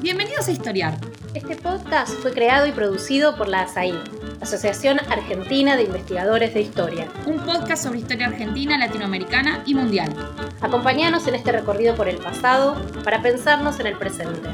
Bienvenidos 0.00 0.46
a 0.48 0.52
Historiar. 0.52 0.98
Este 1.34 1.56
podcast 1.56 2.12
fue 2.20 2.32
creado 2.32 2.66
y 2.66 2.72
producido 2.72 3.36
por 3.36 3.48
la 3.48 3.62
ASAI, 3.62 3.94
Asociación 4.40 5.00
Argentina 5.08 5.76
de 5.76 5.84
Investigadores 5.84 6.54
de 6.54 6.60
Historia. 6.60 7.08
Un 7.26 7.38
podcast 7.40 7.84
sobre 7.84 7.98
historia 7.98 8.28
argentina, 8.28 8.78
latinoamericana 8.78 9.62
y 9.66 9.74
mundial. 9.74 10.14
Acompáñanos 10.60 11.26
en 11.26 11.34
este 11.34 11.52
recorrido 11.52 11.96
por 11.96 12.08
el 12.08 12.18
pasado 12.18 12.80
para 13.02 13.22
pensarnos 13.22 13.80
en 13.80 13.86
el 13.86 13.98
presente. 13.98 14.50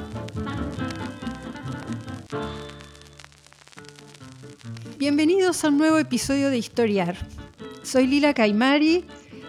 Bienvenidos 4.96 5.62
a 5.64 5.68
un 5.68 5.78
nuevo 5.78 5.98
episodio 5.98 6.50
de 6.50 6.58
Historiar. 6.58 7.16
Soy 7.82 8.06
Lila 8.06 8.34
Caimari 8.34 9.04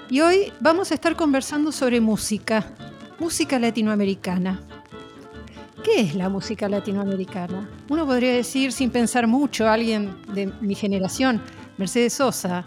y 0.09 0.21
hoy 0.21 0.51
vamos 0.59 0.91
a 0.91 0.95
estar 0.95 1.15
conversando 1.15 1.71
sobre 1.71 2.01
música, 2.01 2.73
música 3.19 3.59
latinoamericana. 3.59 4.68
¿Qué 5.91 6.01
es 6.01 6.13
la 6.13 6.29
música 6.29 6.69
latinoamericana? 6.69 7.67
Uno 7.89 8.05
podría 8.05 8.31
decir, 8.31 8.71
sin 8.71 8.91
pensar 8.91 9.25
mucho, 9.25 9.67
alguien 9.67 10.21
de 10.35 10.45
mi 10.61 10.75
generación, 10.75 11.41
Mercedes 11.77 12.13
Sosa, 12.13 12.63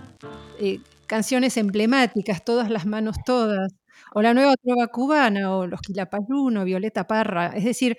eh, 0.59 0.80
canciones 1.07 1.57
emblemáticas, 1.57 2.45
todas 2.45 2.69
las 2.69 2.85
manos 2.85 3.16
todas, 3.25 3.73
o 4.13 4.23
la 4.23 4.35
nueva 4.35 4.57
trova 4.57 4.89
cubana, 4.89 5.57
o 5.57 5.69
los 5.69 5.80
Quilapayún, 5.83 6.65
Violeta 6.65 7.07
Parra, 7.07 7.53
es 7.55 7.63
decir, 7.63 7.97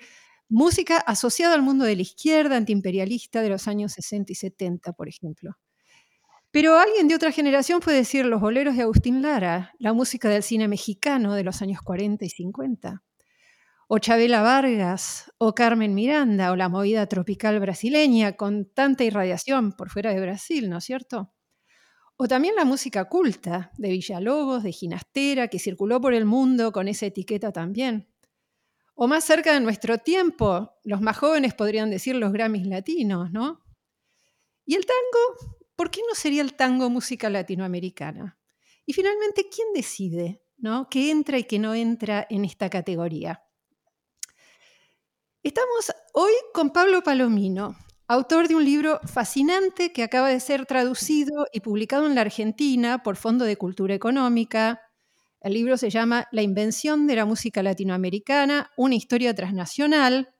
música 0.50 0.98
asociada 0.98 1.54
al 1.54 1.62
mundo 1.62 1.86
de 1.86 1.96
la 1.96 2.02
izquierda 2.02 2.56
antiimperialista 2.58 3.40
de 3.40 3.48
los 3.48 3.66
años 3.66 3.92
60 3.92 4.30
y 4.30 4.34
70, 4.34 4.92
por 4.92 5.08
ejemplo. 5.08 5.56
Pero 6.50 6.78
alguien 6.78 7.08
de 7.08 7.14
otra 7.14 7.32
generación 7.32 7.80
puede 7.80 7.96
decir 7.96 8.26
los 8.26 8.42
boleros 8.42 8.76
de 8.76 8.82
Agustín 8.82 9.22
Lara, 9.22 9.72
la 9.78 9.94
música 9.94 10.28
del 10.28 10.42
cine 10.42 10.68
mexicano 10.68 11.34
de 11.34 11.44
los 11.44 11.62
años 11.62 11.80
40 11.82 12.26
y 12.26 12.28
50, 12.28 13.02
o 13.88 13.98
Chabela 13.98 14.42
Vargas, 14.42 15.32
o 15.38 15.54
Carmen 15.54 15.94
Miranda, 15.94 16.52
o 16.52 16.56
la 16.56 16.68
movida 16.68 17.06
tropical 17.06 17.60
brasileña 17.60 18.36
con 18.36 18.66
tanta 18.72 19.04
irradiación 19.04 19.72
por 19.72 19.90
fuera 19.90 20.12
de 20.12 20.20
Brasil, 20.20 20.70
¿no 20.70 20.78
es 20.78 20.84
cierto? 20.84 21.32
O 22.16 22.28
también 22.28 22.54
la 22.54 22.64
música 22.64 23.06
culta 23.06 23.72
de 23.76 23.90
Villalobos, 23.90 24.62
de 24.62 24.72
Ginastera, 24.72 25.48
que 25.48 25.58
circuló 25.58 26.00
por 26.00 26.14
el 26.14 26.24
mundo 26.24 26.72
con 26.72 26.88
esa 26.88 27.06
etiqueta 27.06 27.52
también. 27.52 28.08
O 28.94 29.08
más 29.08 29.24
cerca 29.24 29.52
de 29.52 29.60
nuestro 29.60 29.98
tiempo, 29.98 30.78
los 30.84 31.00
más 31.00 31.18
jóvenes 31.18 31.54
podrían 31.54 31.90
decir 31.90 32.14
los 32.14 32.32
Grammys 32.32 32.66
latinos, 32.66 33.32
¿no? 33.32 33.64
Y 34.64 34.76
el 34.76 34.86
tango, 34.86 35.58
¿por 35.76 35.90
qué 35.90 36.00
no 36.08 36.14
sería 36.14 36.42
el 36.42 36.54
tango 36.54 36.88
música 36.88 37.28
latinoamericana? 37.28 38.38
Y 38.86 38.92
finalmente, 38.92 39.48
¿quién 39.50 39.68
decide 39.74 40.44
¿no? 40.58 40.88
qué 40.88 41.10
entra 41.10 41.38
y 41.38 41.44
qué 41.44 41.58
no 41.58 41.74
entra 41.74 42.26
en 42.30 42.44
esta 42.44 42.70
categoría? 42.70 43.42
Estamos 45.44 45.92
hoy 46.14 46.32
con 46.54 46.70
Pablo 46.70 47.02
Palomino, 47.02 47.76
autor 48.08 48.48
de 48.48 48.54
un 48.54 48.64
libro 48.64 48.98
fascinante 49.04 49.92
que 49.92 50.02
acaba 50.02 50.30
de 50.30 50.40
ser 50.40 50.64
traducido 50.64 51.46
y 51.52 51.60
publicado 51.60 52.06
en 52.06 52.14
la 52.14 52.22
Argentina 52.22 53.02
por 53.02 53.16
Fondo 53.16 53.44
de 53.44 53.58
Cultura 53.58 53.94
Económica. 53.94 54.80
El 55.42 55.52
libro 55.52 55.76
se 55.76 55.90
llama 55.90 56.28
La 56.32 56.40
invención 56.40 57.06
de 57.06 57.16
la 57.16 57.26
música 57.26 57.62
latinoamericana, 57.62 58.70
una 58.78 58.94
historia 58.94 59.34
transnacional. 59.34 60.34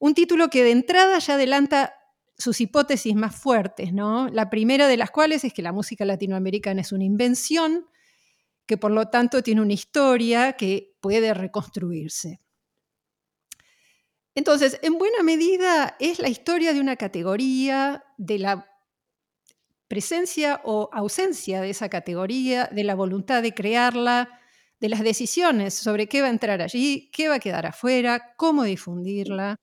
Un 0.00 0.14
título 0.14 0.50
que 0.50 0.64
de 0.64 0.72
entrada 0.72 1.20
ya 1.20 1.34
adelanta 1.34 1.94
sus 2.36 2.60
hipótesis 2.60 3.14
más 3.14 3.36
fuertes, 3.36 3.92
¿no? 3.92 4.28
La 4.30 4.50
primera 4.50 4.88
de 4.88 4.96
las 4.96 5.12
cuales 5.12 5.44
es 5.44 5.54
que 5.54 5.62
la 5.62 5.70
música 5.70 6.04
latinoamericana 6.04 6.80
es 6.80 6.90
una 6.90 7.04
invención, 7.04 7.86
que 8.66 8.76
por 8.76 8.90
lo 8.90 9.10
tanto 9.10 9.44
tiene 9.44 9.60
una 9.60 9.74
historia 9.74 10.54
que 10.54 10.96
puede 11.00 11.34
reconstruirse. 11.34 12.40
Entonces, 14.36 14.78
en 14.82 14.96
buena 14.98 15.22
medida 15.22 15.96
es 16.00 16.18
la 16.18 16.28
historia 16.28 16.72
de 16.72 16.80
una 16.80 16.96
categoría, 16.96 18.04
de 18.16 18.38
la 18.38 18.66
presencia 19.88 20.60
o 20.64 20.88
ausencia 20.92 21.60
de 21.60 21.70
esa 21.70 21.88
categoría, 21.90 22.68
de 22.72 22.84
la 22.84 22.94
voluntad 22.94 23.42
de 23.42 23.52
crearla, 23.52 24.40
de 24.80 24.88
las 24.88 25.00
decisiones 25.02 25.74
sobre 25.74 26.08
qué 26.08 26.22
va 26.22 26.28
a 26.28 26.30
entrar 26.30 26.62
allí, 26.62 27.10
qué 27.12 27.28
va 27.28 27.36
a 27.36 27.40
quedar 27.40 27.66
afuera, 27.66 28.34
cómo 28.36 28.64
difundirla. 28.64 29.56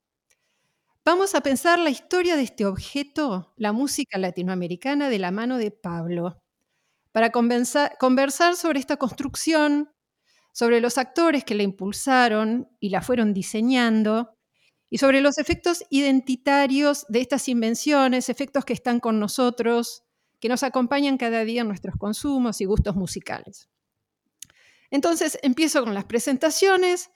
Vamos 1.06 1.34
a 1.34 1.42
pensar 1.42 1.80
la 1.80 1.90
historia 1.90 2.36
de 2.36 2.44
este 2.44 2.66
objeto, 2.66 3.54
la 3.58 3.72
música 3.72 4.18
latinoamericana, 4.20 5.10
de 5.10 5.18
la 5.20 5.32
mano 5.32 5.58
de 5.58 5.72
Pablo, 5.72 6.42
para 7.12 7.32
conversar 7.32 8.56
sobre 8.56 8.80
esta 8.80 8.98
construcción, 8.98 9.92
sobre 10.54 10.82
los 10.82 10.98
actores 10.98 11.44
que 11.46 11.56
la 11.56 11.64
impulsaron 11.64 12.70
y 12.80 12.90
la 12.90 13.02
fueron 13.02 13.34
diseñando, 13.34 14.38
y 14.90 14.98
sobre 14.98 15.22
los 15.22 15.38
efectos 15.38 15.84
identitarios 15.90 17.06
de 17.10 17.22
estas 17.22 17.48
invenciones, 17.48 18.30
efectos 18.30 18.66
que 18.66 18.74
están 18.74 19.00
con 19.00 19.20
nosotros, 19.20 20.04
que 20.40 20.50
nos 20.50 20.64
acompañan 20.64 21.18
cada 21.18 21.44
día 21.46 21.62
en 21.62 21.68
nuestros 21.68 21.96
consumos 21.98 22.62
y 22.62 22.66
gustos 22.66 22.96
musicales. 22.96 23.70
Entonces, 24.90 25.38
empiezo 25.44 25.84
con 25.84 25.94
las 25.94 26.06
presentaciones. 26.06 27.12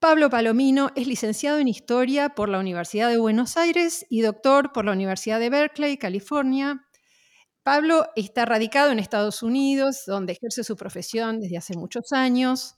Pablo 0.00 0.30
Palomino 0.30 0.90
es 0.96 1.06
licenciado 1.06 1.58
en 1.58 1.68
Historia 1.68 2.30
por 2.30 2.48
la 2.48 2.58
Universidad 2.58 3.08
de 3.08 3.18
Buenos 3.18 3.56
Aires 3.56 4.06
y 4.08 4.22
doctor 4.22 4.72
por 4.72 4.84
la 4.84 4.92
Universidad 4.92 5.38
de 5.38 5.50
Berkeley, 5.50 5.98
California. 5.98 6.84
Pablo 7.62 8.06
está 8.16 8.44
radicado 8.44 8.90
en 8.90 8.98
Estados 8.98 9.42
Unidos, 9.42 10.04
donde 10.06 10.32
ejerce 10.32 10.64
su 10.64 10.74
profesión 10.76 11.40
desde 11.40 11.58
hace 11.58 11.76
muchos 11.76 12.12
años. 12.12 12.77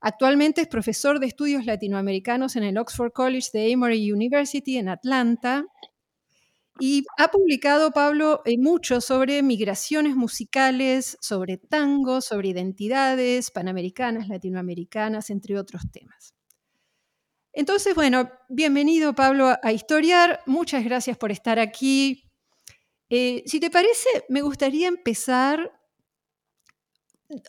Actualmente 0.00 0.62
es 0.62 0.68
profesor 0.68 1.20
de 1.20 1.26
estudios 1.26 1.66
latinoamericanos 1.66 2.56
en 2.56 2.62
el 2.62 2.78
Oxford 2.78 3.12
College 3.12 3.48
de 3.52 3.70
Emory 3.70 4.10
University 4.10 4.78
en 4.78 4.88
Atlanta. 4.88 5.66
Y 6.78 7.04
ha 7.18 7.28
publicado, 7.28 7.90
Pablo, 7.90 8.40
eh, 8.46 8.56
mucho 8.56 9.02
sobre 9.02 9.42
migraciones 9.42 10.16
musicales, 10.16 11.18
sobre 11.20 11.58
tango, 11.58 12.22
sobre 12.22 12.48
identidades 12.48 13.50
panamericanas, 13.50 14.28
latinoamericanas, 14.28 15.28
entre 15.28 15.58
otros 15.58 15.82
temas. 15.92 16.34
Entonces, 17.52 17.94
bueno, 17.94 18.30
bienvenido 18.48 19.14
Pablo 19.14 19.54
a 19.62 19.72
Historiar. 19.72 20.40
Muchas 20.46 20.82
gracias 20.82 21.18
por 21.18 21.30
estar 21.30 21.58
aquí. 21.58 22.30
Eh, 23.10 23.42
si 23.44 23.60
te 23.60 23.68
parece, 23.70 24.08
me 24.30 24.40
gustaría 24.40 24.88
empezar 24.88 25.70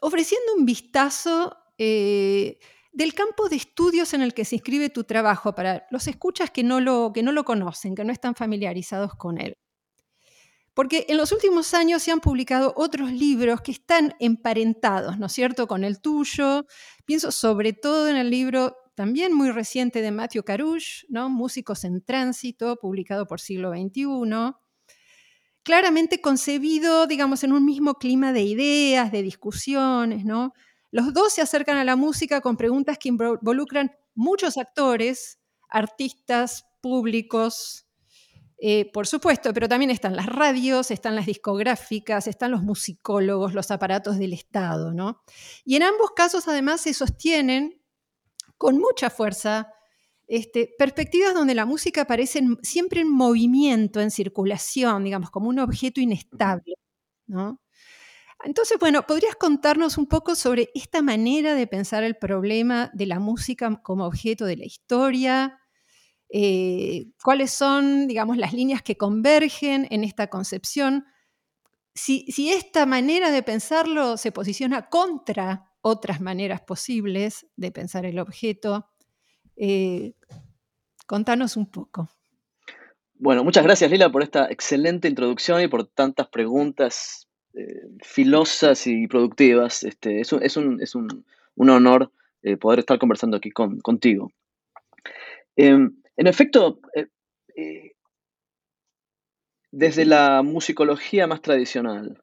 ofreciendo 0.01 0.55
un 0.57 0.65
vistazo 0.65 1.55
eh, 1.83 2.59
del 2.91 3.15
campo 3.15 3.49
de 3.49 3.55
estudios 3.55 4.13
en 4.13 4.21
el 4.21 4.35
que 4.35 4.45
se 4.45 4.55
inscribe 4.55 4.91
tu 4.91 5.03
trabajo 5.03 5.55
para 5.55 5.87
los 5.89 6.07
escuchas 6.07 6.51
que 6.51 6.61
no 6.61 6.79
lo, 6.79 7.11
que 7.11 7.23
no 7.23 7.31
lo 7.31 7.43
conocen, 7.43 7.95
que 7.95 8.03
no 8.03 8.13
están 8.13 8.35
familiarizados 8.35 9.15
con 9.15 9.41
él. 9.41 9.57
Porque 10.75 11.07
en 11.09 11.17
los 11.17 11.31
últimos 11.31 11.73
años 11.73 12.03
se 12.03 12.11
han 12.11 12.19
publicado 12.19 12.73
otros 12.77 13.11
libros 13.11 13.61
que 13.61 13.71
están 13.71 14.13
emparentados, 14.19 15.17
¿no 15.17 15.25
es 15.25 15.31
cierto?, 15.31 15.67
con 15.67 15.83
el 15.83 16.01
tuyo. 16.01 16.67
Pienso 17.05 17.31
sobre 17.31 17.73
todo 17.73 18.07
en 18.07 18.15
el 18.15 18.29
libro 18.29 18.75
también 18.93 19.33
muy 19.33 19.49
reciente 19.49 20.03
de 20.03 20.11
Matthew 20.11 20.43
Carush, 20.43 21.05
¿no? 21.09 21.29
Músicos 21.29 21.83
en 21.83 22.03
Tránsito, 22.05 22.75
publicado 22.75 23.25
por 23.25 23.41
Siglo 23.41 23.71
XXI. 23.71 24.05
Claramente 25.63 26.21
concebido, 26.21 27.07
digamos, 27.07 27.43
en 27.43 27.53
un 27.53 27.65
mismo 27.65 27.95
clima 27.95 28.33
de 28.33 28.43
ideas, 28.43 29.11
de 29.11 29.23
discusiones, 29.23 30.25
¿no? 30.25 30.53
Los 30.91 31.13
dos 31.13 31.33
se 31.33 31.41
acercan 31.41 31.77
a 31.77 31.83
la 31.85 31.95
música 31.95 32.41
con 32.41 32.57
preguntas 32.57 32.97
que 32.97 33.09
involucran 33.09 33.91
muchos 34.13 34.57
actores, 34.57 35.39
artistas, 35.69 36.65
públicos, 36.81 37.87
eh, 38.63 38.91
por 38.91 39.07
supuesto, 39.07 39.53
pero 39.53 39.67
también 39.67 39.89
están 39.89 40.15
las 40.15 40.27
radios, 40.27 40.91
están 40.91 41.15
las 41.15 41.25
discográficas, 41.25 42.27
están 42.27 42.51
los 42.51 42.61
musicólogos, 42.61 43.55
los 43.55 43.71
aparatos 43.71 44.19
del 44.19 44.33
Estado, 44.33 44.93
¿no? 44.93 45.23
Y 45.65 45.77
en 45.77 45.83
ambos 45.83 46.11
casos, 46.11 46.47
además, 46.47 46.81
se 46.81 46.93
sostienen 46.93 47.81
con 48.57 48.77
mucha 48.77 49.09
fuerza, 49.09 49.73
este, 50.27 50.69
perspectivas 50.77 51.33
donde 51.33 51.55
la 51.55 51.65
música 51.65 52.01
aparece 52.03 52.43
siempre 52.63 53.01
en 53.01 53.09
movimiento, 53.11 54.01
en 54.01 54.11
circulación, 54.11 55.03
digamos, 55.05 55.31
como 55.31 55.49
un 55.49 55.59
objeto 55.59 56.01
inestable. 56.01 56.75
Entonces, 58.43 58.77
bueno, 58.79 59.05
¿podrías 59.05 59.35
contarnos 59.35 59.97
un 59.97 60.07
poco 60.07 60.35
sobre 60.35 60.69
esta 60.73 61.01
manera 61.01 61.53
de 61.53 61.67
pensar 61.67 62.03
el 62.03 62.15
problema 62.15 62.89
de 62.93 63.05
la 63.05 63.19
música 63.19 63.81
como 63.83 64.05
objeto 64.05 64.45
de 64.45 64.57
la 64.57 64.65
historia? 64.65 65.59
Eh, 66.29 67.07
¿Cuáles 67.23 67.51
son, 67.51 68.07
digamos, 68.07 68.37
las 68.37 68.53
líneas 68.53 68.81
que 68.81 68.97
convergen 68.97 69.87
en 69.91 70.03
esta 70.03 70.27
concepción? 70.27 71.05
Si, 71.93 72.25
esta 72.51 72.85
manera 72.85 73.31
de 73.31 73.43
pensarlo 73.43 74.17
se 74.17 74.31
posiciona 74.31 74.89
contra 74.89 75.73
otras 75.81 76.21
maneras 76.21 76.61
posibles 76.61 77.47
de 77.57 77.71
pensar 77.71 78.05
el 78.05 78.19
objeto. 78.19 78.87
Eh, 79.57 80.13
contanos 81.05 81.57
un 81.57 81.69
poco. 81.69 82.09
Bueno, 83.15 83.43
muchas 83.43 83.63
gracias 83.63 83.91
Lila 83.91 84.11
por 84.11 84.23
esta 84.23 84.49
excelente 84.49 85.07
introducción 85.07 85.61
y 85.61 85.67
por 85.67 85.85
tantas 85.85 86.27
preguntas 86.29 87.27
eh, 87.53 87.87
filosas 88.01 88.87
y 88.87 89.07
productivas. 89.07 89.83
Este, 89.83 90.21
es, 90.21 90.31
un, 90.31 90.43
es, 90.43 90.95
un, 90.95 91.25
honor 91.55 92.11
eh, 92.43 92.57
poder 92.57 92.79
estar 92.79 92.99
conversando 92.99 93.37
aquí 93.37 93.51
con, 93.51 93.79
contigo. 93.79 94.31
Em, 95.55 95.95
en 96.15 96.27
efecto, 96.27 96.79
eh, 96.95 97.93
desde 99.71 100.05
la 100.05 100.41
musicología 100.43 101.27
más 101.27 101.41
tradicional, 101.41 102.21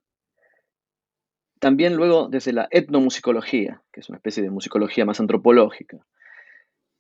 también 1.59 1.97
luego 1.97 2.29
desde 2.29 2.53
la 2.53 2.69
etnomusicología, 2.71 3.83
que 3.93 4.01
es 4.01 4.09
una 4.09 4.17
especie 4.17 4.43
de 4.43 4.51
musicología 4.51 5.05
más 5.05 5.21
antropológica, 5.21 5.99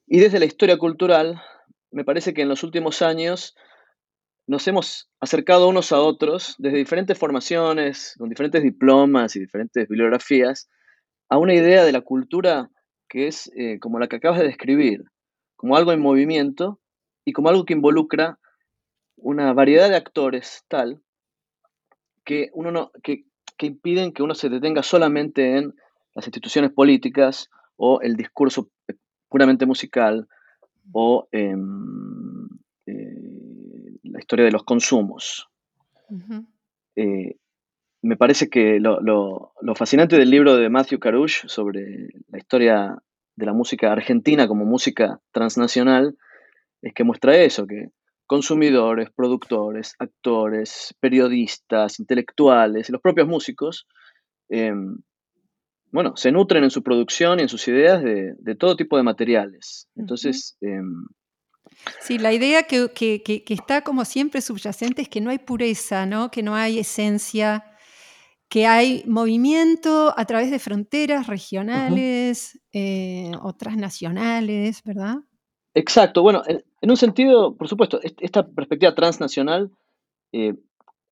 y 0.06 0.20
desde 0.20 0.38
la 0.38 0.46
historia 0.46 0.78
cultural, 0.78 1.40
me 1.90 2.04
parece 2.04 2.34
que 2.34 2.42
en 2.42 2.48
los 2.48 2.62
últimos 2.62 3.02
años 3.02 3.56
nos 4.48 4.66
hemos 4.66 5.10
acercado 5.20 5.68
unos 5.68 5.92
a 5.92 6.00
otros 6.00 6.56
desde 6.58 6.78
diferentes 6.78 7.18
formaciones, 7.18 8.14
con 8.18 8.30
diferentes 8.30 8.62
diplomas 8.62 9.36
y 9.36 9.40
diferentes 9.40 9.86
bibliografías, 9.86 10.70
a 11.28 11.36
una 11.36 11.52
idea 11.52 11.84
de 11.84 11.92
la 11.92 12.00
cultura 12.00 12.70
que 13.10 13.26
es 13.26 13.52
eh, 13.54 13.78
como 13.78 13.98
la 13.98 14.08
que 14.08 14.16
acabas 14.16 14.40
de 14.40 14.46
describir, 14.46 15.04
como 15.54 15.76
algo 15.76 15.92
en 15.92 16.00
movimiento 16.00 16.80
y 17.26 17.34
como 17.34 17.50
algo 17.50 17.66
que 17.66 17.74
involucra 17.74 18.38
una 19.16 19.52
variedad 19.52 19.90
de 19.90 19.96
actores 19.96 20.64
tal 20.66 21.02
que, 22.24 22.48
uno 22.54 22.70
no, 22.72 22.90
que, 23.02 23.26
que 23.58 23.66
impiden 23.66 24.12
que 24.12 24.22
uno 24.22 24.34
se 24.34 24.48
detenga 24.48 24.82
solamente 24.82 25.58
en 25.58 25.74
las 26.14 26.26
instituciones 26.26 26.72
políticas 26.72 27.50
o 27.76 28.00
el 28.00 28.16
discurso 28.16 28.70
puramente 29.28 29.66
musical 29.66 30.26
o 30.92 31.28
eh, 31.32 31.54
la 34.18 34.22
historia 34.22 34.46
de 34.46 34.50
los 34.50 34.64
consumos. 34.64 35.48
Eh, 36.96 37.36
me 38.02 38.16
parece 38.16 38.50
que 38.50 38.80
lo, 38.80 39.52
fascinante 39.76 40.16
del 40.18 40.30
libro 40.30 40.56
de 40.56 40.68
Matthew 40.68 40.98
Carush 40.98 41.46
sobre 41.46 42.08
la 42.26 42.38
historia 42.38 42.98
de 43.36 43.46
la 43.46 43.52
música 43.52 43.92
argentina 43.92 44.48
como 44.48 44.64
música 44.64 45.20
transnacional 45.30 46.16
es 46.82 46.92
que 46.94 47.04
muestra 47.04 47.36
eso, 47.36 47.64
que 47.66 47.90
consumidores, 48.26 49.10
productores, 49.14 49.94
actores, 50.00 50.94
periodistas, 50.98 52.00
intelectuales 52.00 52.88
y 52.88 52.92
los 52.92 53.00
propios 53.00 53.28
músicos 53.28 53.86
em, 54.48 54.98
bueno, 55.92 56.16
se 56.16 56.32
nutren 56.32 56.64
en 56.64 56.70
su 56.70 56.82
producción 56.82 57.38
y 57.38 57.42
en 57.42 57.48
sus 57.48 57.68
ideas 57.68 58.02
de, 58.02 58.56
todo 58.58 58.74
tipo 58.74 58.96
de 58.96 59.04
materiales. 59.04 59.88
Entonces... 59.94 60.56
Em, 60.60 61.06
sí, 62.00 62.18
la 62.18 62.32
idea 62.32 62.64
que, 62.64 62.90
está 63.48 63.82
como 63.82 64.04
siempre 64.04 64.40
subyacente 64.40 65.02
es 65.02 65.08
que 65.08 65.20
no 65.20 65.30
hay 65.30 65.38
pureza, 65.38 66.06
¿no? 66.06 66.30
que 66.30 66.42
no 66.42 66.54
hay 66.54 66.78
esencia, 66.78 67.64
que 68.48 68.66
hay 68.66 69.04
movimiento 69.06 70.14
a 70.16 70.24
través 70.24 70.50
de 70.50 70.58
fronteras 70.58 71.26
regionales 71.26 72.58
eh, 72.72 73.32
o 73.42 73.52
transnacionales, 73.54 74.82
¿verdad? 74.84 75.16
Exacto, 75.74 76.22
bueno, 76.22 76.42
en, 76.46 76.90
un 76.90 76.96
sentido, 76.96 77.56
por 77.56 77.68
supuesto, 77.68 78.00
esta 78.02 78.48
perspectiva 78.48 78.94
transnacional 78.94 79.70
eh, 80.32 80.54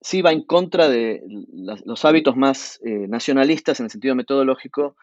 sí 0.00 0.22
va 0.22 0.32
en 0.32 0.42
contra 0.42 0.88
de 0.88 1.22
los 1.84 2.04
hábitos 2.04 2.36
más 2.36 2.80
eh, 2.84 3.06
nacionalistas 3.08 3.80
en 3.80 3.84
el 3.84 3.90
sentido 3.90 4.14
metodológico 4.14 4.96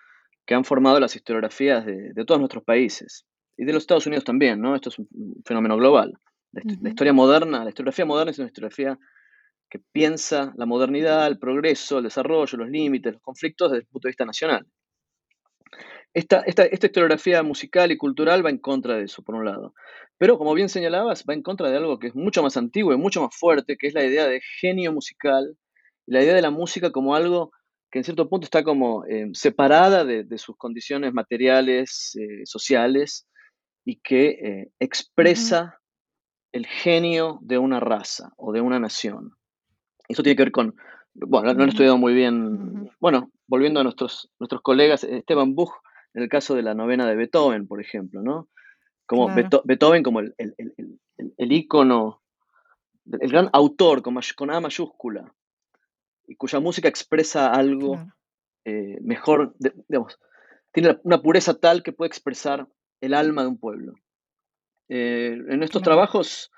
que 0.46 0.56
han 0.56 0.66
formado 0.66 1.00
las 1.00 1.16
historiografías 1.16 1.86
de, 1.86 2.14
todos 2.26 2.40
nuestros 2.40 2.64
países 2.64 3.26
y 3.58 3.66
de 3.66 3.74
los 3.74 3.84
Estados 3.84 4.08
Unidos 4.08 4.24
también, 4.24 4.62
¿no? 4.62 4.76
Esto 4.76 4.90
es 4.90 5.00
un 5.00 5.08
fenómeno 5.46 5.78
global. 5.78 6.14
La, 6.52 6.90
historia 6.90 7.14
moderna, 7.14 7.64
la 7.64 7.70
historiografía 7.70 8.06
moderna 8.06 8.32
es 8.32 8.40
una 8.40 8.48
historiografía 8.48 9.00
que 9.70 9.80
piensa 9.92 10.54
la 10.56 10.68
modernidad, 10.68 11.26
el 11.26 11.40
progreso, 11.40 11.98
el 11.98 12.04
desarrollo, 12.04 12.60
los 12.60 12.70
límites, 12.70 13.14
los 13.14 13.22
conflictos 13.24 13.72
desde 13.72 13.82
el 13.82 13.88
punto 13.88 14.08
de 14.08 14.12
vista 14.12 14.26
nacional. 14.26 14.68
Esta, 16.14 16.42
esta, 16.42 16.68
historiografía 16.68 17.42
musical 17.42 17.92
y 17.92 17.98
cultural 17.98 18.46
va 18.46 18.52
en 18.52 18.60
contra 18.60 18.98
de 18.98 19.06
eso, 19.06 19.24
por 19.24 19.34
un 19.34 19.46
lado. 19.46 19.74
Pero, 20.20 20.38
como 20.38 20.54
bien 20.54 20.70
señalabas, 20.70 21.26
va 21.28 21.34
en 21.34 21.42
contra 21.42 21.72
de 21.72 21.78
algo 21.78 21.98
que 21.98 22.08
es 22.08 22.16
mucho 22.16 22.44
más 22.44 22.56
antiguo 22.56 22.94
y 22.94 22.98
mucho 22.98 23.24
más 23.24 23.36
fuerte, 23.36 23.78
que 23.78 23.88
es 23.88 23.96
la 23.96 24.04
idea 24.04 24.28
de 24.28 24.42
genio 24.60 24.94
musical, 24.94 25.58
la 26.06 26.22
idea 26.22 26.36
de 26.36 26.44
la 26.44 26.52
música 26.52 26.92
como 26.92 27.16
algo 27.16 27.52
que 27.90 28.00
en 28.00 28.06
cierto 28.06 28.30
punto 28.30 28.46
está 28.46 28.64
como 28.64 29.06
eh, 29.06 29.30
separada 29.34 30.06
de, 30.06 30.38
sus 30.38 30.56
condiciones 30.56 31.14
materiales, 31.14 32.16
eh, 32.20 32.46
sociales, 32.46 33.28
y 33.86 33.98
que 33.98 34.30
eh, 34.30 34.72
expresa 34.80 35.80
el 36.52 36.66
genio 36.66 37.40
de 37.42 37.58
una 37.58 37.80
raza 37.80 38.34
o 38.38 38.54
de 38.54 38.62
una 38.62 38.80
nación. 38.80 39.36
Eso 40.08 40.24
tiene 40.24 40.36
que 40.36 40.44
ver 40.44 40.52
con, 40.52 40.76
bueno, 41.14 41.54
no 41.54 41.60
lo 41.60 41.66
he 41.66 41.70
estudiado 41.70 41.98
muy 41.98 42.14
bien, 42.14 42.92
bueno, 43.00 43.32
volviendo 43.48 43.80
a 43.80 43.84
nuestros, 43.84 44.30
nuestros 44.40 44.62
colegas, 44.62 45.04
Esteban 45.04 45.56
Buch 45.56 45.74
en 46.14 46.24
el 46.24 46.30
caso 46.30 46.56
de 46.56 46.62
la 46.62 46.76
novena 46.76 47.08
de 47.08 47.16
Beethoven, 47.16 47.68
por 47.68 47.82
ejemplo, 47.82 48.22
¿no? 48.22 48.48
Como 49.06 49.30
Beethoven 49.66 50.04
como 50.04 50.20
el, 50.22 50.34
el, 50.38 50.54
el, 51.38 51.52
ícono, 51.52 52.22
el 53.06 53.30
gran 53.30 53.50
autor 53.52 54.02
con, 54.02 54.18
con, 54.36 54.52
A 54.52 54.60
mayúscula, 54.60 55.34
y 56.28 56.36
cuya 56.36 56.60
música 56.60 56.88
expresa 56.88 57.52
algo 57.52 58.00
eh, 58.64 58.98
mejor, 59.02 59.56
digamos, 59.88 60.20
tiene 60.72 61.00
una 61.04 61.22
pureza 61.22 61.60
tal 61.60 61.84
que 61.84 61.92
puede 61.92 62.08
expresar 62.08 62.68
el 63.04 63.14
alma 63.14 63.42
de 63.42 63.50
un 63.50 63.58
pueblo. 63.58 63.96
Eh, 64.88 65.38
en 65.50 65.62
estos 65.62 65.82
trabajos, 65.82 66.52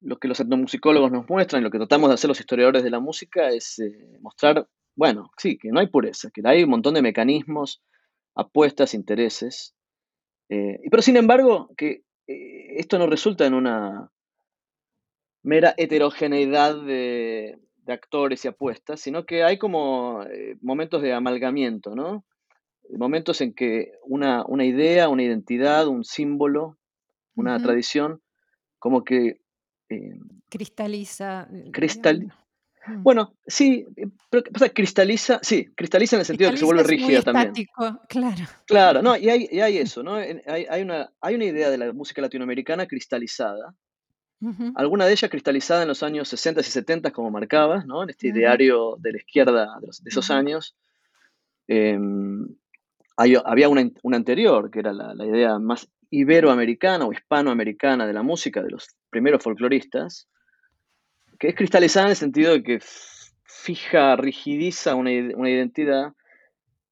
lo 0.00 0.18
que 0.18 0.28
los 0.28 0.38
etnomusicólogos 0.38 1.10
nos 1.10 1.28
muestran 1.28 1.62
y 1.62 1.64
lo 1.64 1.70
que 1.70 1.78
tratamos 1.78 2.10
de 2.10 2.14
hacer 2.14 2.28
los 2.28 2.40
historiadores 2.40 2.82
de 2.82 2.90
la 2.90 3.00
música 3.00 3.48
es 3.48 3.78
eh, 3.78 4.18
mostrar, 4.20 4.68
bueno, 4.94 5.30
sí, 5.38 5.56
que 5.56 5.70
no 5.70 5.80
hay 5.80 5.86
pureza, 5.86 6.30
que 6.30 6.42
hay 6.44 6.64
un 6.64 6.70
montón 6.70 6.94
de 6.94 7.02
mecanismos 7.02 7.82
apuestas, 8.34 8.92
intereses. 8.92 9.74
Eh, 10.50 10.78
pero 10.90 11.02
sin 11.02 11.16
embargo, 11.16 11.70
que 11.76 12.02
eh, 12.26 12.74
esto 12.76 12.98
no 12.98 13.06
resulta 13.06 13.46
en 13.46 13.54
una 13.54 14.10
mera 15.42 15.74
heterogeneidad 15.76 16.82
de, 16.82 17.58
actores 17.86 18.44
y 18.44 18.48
apuestas, 18.48 19.00
sino 19.00 19.24
que 19.24 19.42
hay 19.42 19.56
como 19.56 20.22
momentos 20.60 21.00
de 21.00 21.14
amalgamiento, 21.14 21.94
¿no? 21.94 22.26
Momentos 22.96 23.40
en 23.40 23.52
que 23.52 23.92
una, 24.02 24.44
idea, 24.64 25.08
una 25.08 25.22
identidad, 25.22 25.86
un 25.86 26.04
símbolo, 26.04 26.78
una 27.34 27.60
tradición, 27.62 28.22
como 28.78 29.04
que... 29.04 29.40
cristaliza. 30.48 31.48
Cristal, 31.72 32.32
Mm. 32.88 33.02
Bueno, 33.02 33.34
sí, 33.46 33.86
eh, 33.96 34.06
pero 34.30 34.44
pasa? 34.44 34.68
Cristaliza, 34.70 35.40
sí, 35.42 35.70
cristaliza 35.74 36.16
en 36.16 36.20
el 36.20 36.26
sentido 36.26 36.48
de 36.48 36.54
que 36.54 36.58
se 36.58 36.64
vuelve 36.64 36.82
rígida 36.82 37.22
también. 37.22 37.52
Claro. 38.08 38.44
Claro, 38.66 39.02
no, 39.02 39.16
y 39.16 39.28
hay, 39.28 39.46
hay 39.60 39.78
eso, 39.78 40.02
¿no? 40.02 40.14
Hay, 40.14 40.82
una, 40.82 41.10
hay 41.20 41.34
una 41.34 41.44
idea 41.44 41.70
de 41.70 41.78
la 41.78 41.92
música 41.92 42.22
latinoamericana 42.22 42.86
cristalizada. 42.86 43.74
Alguna 44.76 45.04
de 45.04 45.10
ellas 45.10 45.28
cristalizada 45.32 45.82
en 45.82 45.88
los 45.88 46.04
años 46.04 46.28
60 46.28 46.60
y 46.60 46.64
70, 46.64 47.10
como 47.10 47.28
marcabas, 47.28 47.84
¿no? 47.86 48.04
En 48.04 48.10
este 48.10 48.28
ideario 48.28 48.94
de 49.00 49.10
la 49.10 49.18
izquierda 49.18 49.80
de, 49.80 49.88
esos 50.06 50.30
años. 50.30 50.76
Em, 53.18 53.40
había 53.44 53.68
una, 53.68 53.90
anterior, 54.16 54.70
que 54.70 54.78
era 54.80 54.92
la, 54.92 55.14
la 55.14 55.26
idea 55.26 55.58
más 55.58 55.88
iberoamericana 56.10 57.04
o 57.04 57.12
hispanoamericana 57.12 58.06
de 58.06 58.12
la 58.12 58.22
música, 58.22 58.62
de 58.62 58.70
los 58.70 58.88
primeros 59.10 59.42
folcloristas, 59.42 60.28
que 61.38 61.48
es 61.48 61.54
cristalizada 61.54 62.06
en 62.06 62.10
el 62.10 62.16
sentido 62.16 62.52
de 62.52 62.62
que 62.62 62.80
fija, 63.44 64.16
rigidiza 64.16 64.94
una, 64.94 65.12
identidad, 65.12 66.12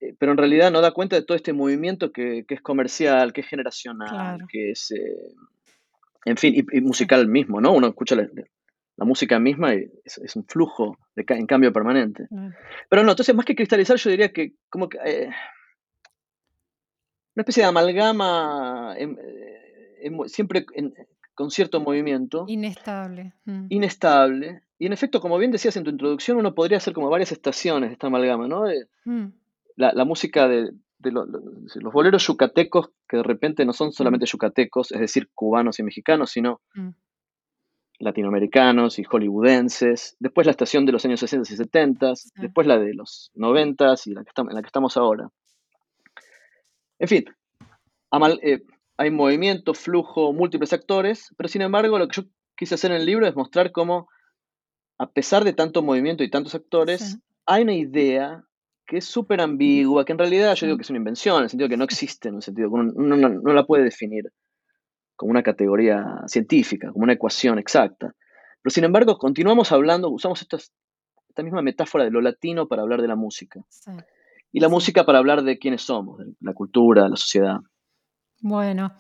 eh, 0.01 0.15
pero 0.19 0.33
en 0.33 0.39
realidad 0.39 0.71
no 0.71 0.81
da 0.81 0.93
cuenta 0.93 1.17
de 1.17 1.23
todo 1.23 1.37
este 1.37 1.53
movimiento 1.53 2.13
que, 2.13 2.45
es 2.49 2.61
comercial, 2.61 3.33
que 3.33 3.41
es 3.41 3.49
generacional, 3.49 4.41
que 4.49 4.71
es, 4.71 4.91
eh, 4.91 5.35
en 6.25 6.37
fin, 6.37 6.55
y, 6.55 6.81
musical 6.81 7.29
mismo, 7.29 7.61
¿no? 7.61 7.73
Uno 7.73 7.89
escucha 7.89 8.15
la, 8.17 8.29
música 8.99 9.39
misma 9.39 9.75
y 9.75 9.91
es, 10.05 10.37
un 10.37 10.45
flujo 10.45 10.99
de, 11.15 11.25
en 11.29 11.47
cambio 11.47 11.73
permanente. 11.73 12.29
Pero 12.89 13.03
no, 13.05 13.11
entonces 13.11 13.35
más 13.35 13.45
que 13.45 13.55
cristalizar 13.55 13.97
yo 13.97 14.11
diría 14.11 14.33
que 14.33 14.55
como 14.69 14.89
que... 14.89 14.99
Eh, 15.05 15.31
una 17.37 17.43
especie 17.43 17.63
de 17.63 17.69
amalgama 17.69 18.97
siempre 20.27 20.67
en, 20.75 20.95
con 21.37 21.51
cierto 21.51 21.81
movimiento. 21.81 22.47
Inestable. 22.49 23.35
Mm. 23.45 23.67
Inestable. 23.69 24.63
Y 24.79 24.87
en 24.87 24.93
efecto, 24.93 25.21
como 25.21 25.39
bien 25.39 25.53
decías 25.53 25.77
en 25.77 25.85
tu 25.85 25.91
introducción, 25.91 26.39
uno 26.39 26.55
podría 26.55 26.79
hacer 26.79 26.95
como 26.95 27.11
varias 27.11 27.31
estaciones 27.31 27.91
de 27.91 27.93
esta 27.93 28.09
amalgama, 28.09 28.49
¿no? 28.49 28.65
Mm. 29.05 29.27
la, 29.77 30.05
música 30.05 30.49
de, 30.49 30.73
los 31.03 31.93
boleros 31.93 32.27
yucatecos, 32.27 32.91
que 33.07 33.19
de 33.19 33.23
repente 33.23 33.65
no 33.65 33.75
son 33.75 33.93
solamente 33.93 34.25
mm. 34.25 34.33
yucatecos, 34.33 34.93
es 34.93 35.01
decir, 35.01 35.29
cubanos 35.35 35.79
y 35.79 35.83
mexicanos, 35.83 36.31
sino 36.31 36.63
latinoamericanos 37.99 38.99
y 38.99 39.05
hollywoodenses. 39.05 40.17
Después 40.19 40.47
la 40.47 40.53
estación 40.53 40.87
de 40.87 40.93
los 40.93 41.05
años 41.05 41.21
60 41.21 41.53
y 41.53 41.57
70, 41.57 42.13
después 42.37 42.67
la 42.67 42.79
de 42.79 42.95
los 42.95 43.31
90 43.35 43.95
y 44.07 44.15
la 44.15 44.25
que 44.25 44.31
estamos, 44.31 44.51
en 44.51 44.57
la 44.57 44.63
que 44.63 44.69
estamos 44.69 44.97
ahora. 44.97 45.31
En 46.99 47.09
fin, 47.09 47.25
amal, 48.11 48.41
eh, 48.43 48.63
hay 48.97 49.11
movimiento, 49.11 49.75
flujo, 49.75 50.33
múltiples 50.33 50.73
actores, 50.73 51.35
pero 51.37 51.49
sin 51.49 51.63
embargo 51.63 51.99
lo 51.99 52.09
que 52.09 52.23
yo 52.23 52.29
quise 52.57 52.75
hacer 52.75 52.91
en 52.91 52.99
el 52.99 53.07
libro 53.07 53.27
es 53.27 53.37
mostrar 53.37 53.73
cómo, 53.73 54.09
a 54.99 55.11
pesar 55.11 55.45
de 55.45 55.53
tanto 55.53 55.83
movimiento 55.83 56.25
y 56.25 56.31
tantos 56.31 56.55
actores, 56.55 57.19
hay 57.45 57.63
una 57.63 57.75
idea 57.75 58.43
que 58.87 58.99
es 58.99 59.05
súper 59.05 59.41
ambigua, 59.41 60.05
que 60.05 60.13
en 60.13 60.19
realidad 60.19 60.55
yo 60.55 60.67
digo 60.67 60.79
que 60.79 60.83
es 60.83 60.91
una 60.91 60.99
invención, 60.99 61.39
en 61.39 61.45
el 61.45 61.51
sentido 61.51 61.69
que 61.69 61.77
no 61.77 61.85
existe, 61.85 62.29
en 62.29 62.37
un 62.37 62.43
sentido 62.43 62.69
que 62.69 62.75
uno 62.75 63.17
no, 63.17 63.53
la 63.53 63.67
puede 63.67 63.85
definir. 63.85 64.33
como 65.17 65.31
una 65.31 65.43
categoría 65.43 66.23
científica, 66.27 66.93
como 66.93 67.05
una 67.05 67.15
ecuación 67.15 67.59
exacta. 67.59 68.15
Pero 68.63 68.73
sin 68.73 68.85
embargo, 68.85 69.19
continuamos 69.19 69.73
hablando, 69.73 70.11
usamos 70.11 70.43
esta, 70.43 70.57
esta 70.57 71.43
misma 71.43 71.63
metáfora 71.63 72.05
de 72.05 72.11
lo 72.11 72.21
latino 72.21 72.69
para 72.69 72.83
hablar 72.83 73.03
de 73.03 73.09
la 73.09 73.17
música. 73.17 73.61
Y 74.57 74.61
la 74.61 74.71
música 74.71 75.05
para 75.05 75.19
hablar 75.19 75.43
de 75.43 75.59
quiénes 75.59 75.83
somos, 75.83 76.19
la 76.41 76.55
cultura, 76.55 77.11
la 77.11 77.17
sociedad. 77.17 77.59
Bueno, 78.41 78.95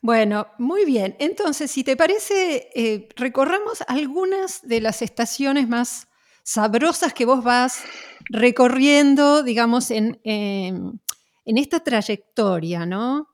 bueno, 0.00 0.46
muy 0.56 0.86
bien. 0.86 1.14
Entonces, 1.18 1.70
si 1.70 1.84
te 1.84 1.94
parece, 1.94 2.70
eh, 2.74 3.10
recorramos 3.14 3.84
algunas 3.86 4.66
de 4.66 4.80
las 4.80 5.02
estaciones 5.02 5.68
más 5.68 6.08
sabrosas 6.42 7.12
que 7.12 7.26
vos 7.26 7.44
vas 7.44 7.84
recorriendo, 8.30 9.42
digamos, 9.42 9.90
en, 9.90 10.22
en 10.24 11.58
esta 11.58 11.80
trayectoria, 11.80 12.86
¿no? 12.86 13.28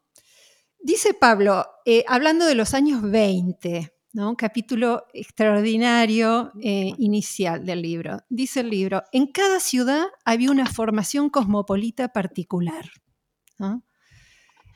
Dice 0.81 1.15
Pablo, 1.15 1.67
eh, 1.85 2.05
hablando 2.09 2.47
de 2.47 2.57
los 2.57 2.75
años 2.75 3.01
20, 3.01 3.95
¿no? 4.13 4.31
un 4.31 4.37
capítulo 4.37 5.07
extraordinario 5.13 6.53
eh, 6.61 6.93
inicial 6.99 7.65
del 7.65 7.83
libro. 7.83 8.23
Dice 8.29 8.61
el 8.61 8.71
libro, 8.71 9.03
en 9.13 9.27
cada 9.27 9.61
ciudad 9.61 10.07
había 10.25 10.51
una 10.51 10.67
formación 10.67 11.31
cosmopolita 11.31 12.09
particular. 12.09 12.91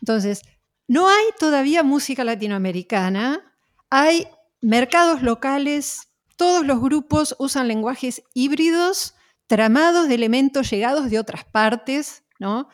Entonces, 0.00 0.42
no 0.86 1.08
hay 1.08 1.24
todavía 1.38 1.82
música 1.82 2.24
latinoamericana, 2.24 3.54
hay 3.88 4.26
mercados 4.60 5.22
locales, 5.22 6.08
todos 6.36 6.66
los 6.66 6.80
grupos 6.80 7.34
usan 7.38 7.68
lenguajes 7.68 8.22
híbridos, 8.34 9.14
tramados 9.46 10.08
de 10.08 10.14
elementos 10.14 10.70
llegados 10.70 11.10
de 11.10 11.18
otras 11.18 11.44
partes, 11.44 12.24
¿no? 12.38 12.68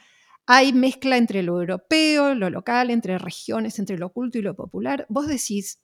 Hay 0.46 0.72
mezcla 0.72 1.16
entre 1.16 1.44
lo 1.44 1.60
europeo, 1.60 2.34
lo 2.34 2.50
local, 2.50 2.90
entre 2.90 3.18
regiones, 3.18 3.78
entre 3.78 3.98
lo 3.98 4.06
oculto 4.06 4.38
y 4.38 4.42
lo 4.42 4.56
popular. 4.56 5.06
Vos 5.08 5.28
decís, 5.28 5.80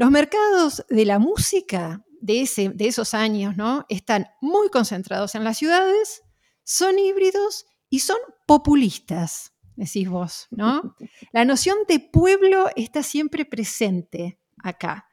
los 0.00 0.10
mercados 0.10 0.82
de 0.88 1.04
la 1.04 1.18
música 1.18 2.02
de, 2.22 2.40
ese, 2.40 2.70
de 2.70 2.86
esos 2.86 3.12
años 3.12 3.58
¿no? 3.58 3.84
están 3.90 4.28
muy 4.40 4.70
concentrados 4.70 5.34
en 5.34 5.44
las 5.44 5.58
ciudades, 5.58 6.22
son 6.64 6.98
híbridos 6.98 7.66
y 7.90 7.98
son 7.98 8.16
populistas, 8.46 9.52
decís 9.76 10.08
vos. 10.08 10.48
¿no? 10.52 10.96
La 11.32 11.44
noción 11.44 11.76
de 11.86 12.00
pueblo 12.00 12.70
está 12.76 13.02
siempre 13.02 13.44
presente 13.44 14.38
acá. 14.64 15.06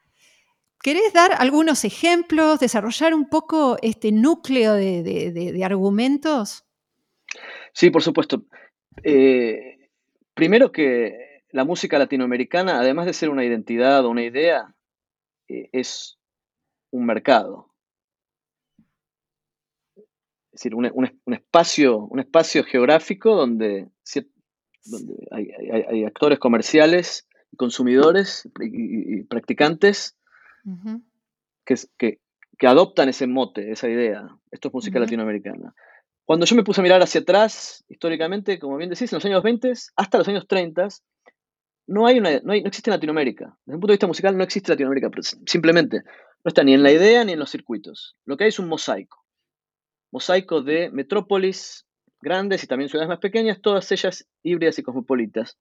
¿Querés 0.82 1.12
dar 1.12 1.32
algunos 1.38 1.84
ejemplos, 1.84 2.58
desarrollar 2.58 3.12
un 3.12 3.28
poco 3.28 3.76
este 3.82 4.10
núcleo 4.10 4.72
de, 4.72 5.02
de 5.02 5.64
argumentos? 5.66 6.64
Sí, 7.74 7.90
por 7.90 8.02
supuesto. 8.02 8.46
Eh, 9.02 9.90
primero 10.32 10.72
que 10.72 11.42
la 11.50 11.64
música 11.66 11.98
latinoamericana, 11.98 12.80
además 12.80 13.04
de 13.04 13.12
ser 13.12 13.28
una 13.28 13.44
identidad 13.44 14.06
o 14.06 14.10
una 14.10 14.24
idea, 14.24 14.74
eh, 15.48 15.68
es 15.72 16.18
un 16.90 17.06
mercado. 17.06 17.68
Es 20.52 20.62
decir, 20.62 20.74
un, 20.74 20.86
espacio, 21.26 21.98
un 21.98 22.18
espacio 22.18 22.64
geográfico 22.64 23.36
donde, 23.36 23.88
hay, 25.30 26.04
actores 26.04 26.38
comerciales, 26.38 27.28
consumidores 27.56 28.48
y, 28.60 29.22
practicantes 29.24 30.16
que, 31.64 32.18
adoptan 32.66 33.08
ese 33.08 33.28
mote, 33.28 33.70
esa 33.70 33.88
idea. 33.88 34.28
Esto 34.50 34.68
es 34.68 34.74
música 34.74 34.98
latinoamericana. 34.98 35.74
Cuando 36.24 36.44
yo 36.44 36.56
me 36.56 36.64
puse 36.64 36.80
a 36.80 36.82
mirar 36.82 37.00
hacia 37.02 37.20
atrás, 37.20 37.84
históricamente, 37.88 38.58
como 38.58 38.76
bien 38.76 38.90
decís, 38.90 39.12
en 39.12 39.16
los 39.16 39.24
años 39.24 39.42
20 39.42 39.72
hasta 39.96 40.18
los 40.18 40.28
años 40.28 40.46
30, 40.48 40.88
no, 41.88 42.06
hay 42.06 42.18
una, 42.18 42.38
no, 42.40 42.52
existe 42.52 42.90
Latinoamérica. 42.90 43.56
Desde 43.64 43.74
un 43.74 43.80
punto 43.80 43.88
de 43.88 43.94
vista 43.94 44.06
musical 44.06 44.36
no 44.36 44.44
existe 44.44 44.70
Latinoamérica, 44.70 45.10
simplemente 45.46 46.02
no 46.44 46.48
está 46.48 46.62
ni 46.62 46.74
en 46.74 46.82
la 46.82 46.92
idea 46.92 47.24
ni 47.24 47.32
en 47.32 47.38
los 47.38 47.50
circuitos. 47.50 48.14
Lo 48.26 48.36
que 48.36 48.44
hay 48.44 48.48
es 48.48 48.58
un 48.58 48.68
mosaico. 48.68 49.24
Mosaico 50.12 50.62
de 50.62 50.90
metrópolis 50.90 51.86
grandes 52.20 52.62
y 52.62 52.66
también 52.66 52.90
ciudades 52.90 53.08
más 53.08 53.20
pequeñas, 53.20 53.60
todas 53.62 53.90
ellas 53.90 54.26
híbridas 54.42 54.78
y 54.78 54.82
cosmopolitas. 54.82 55.56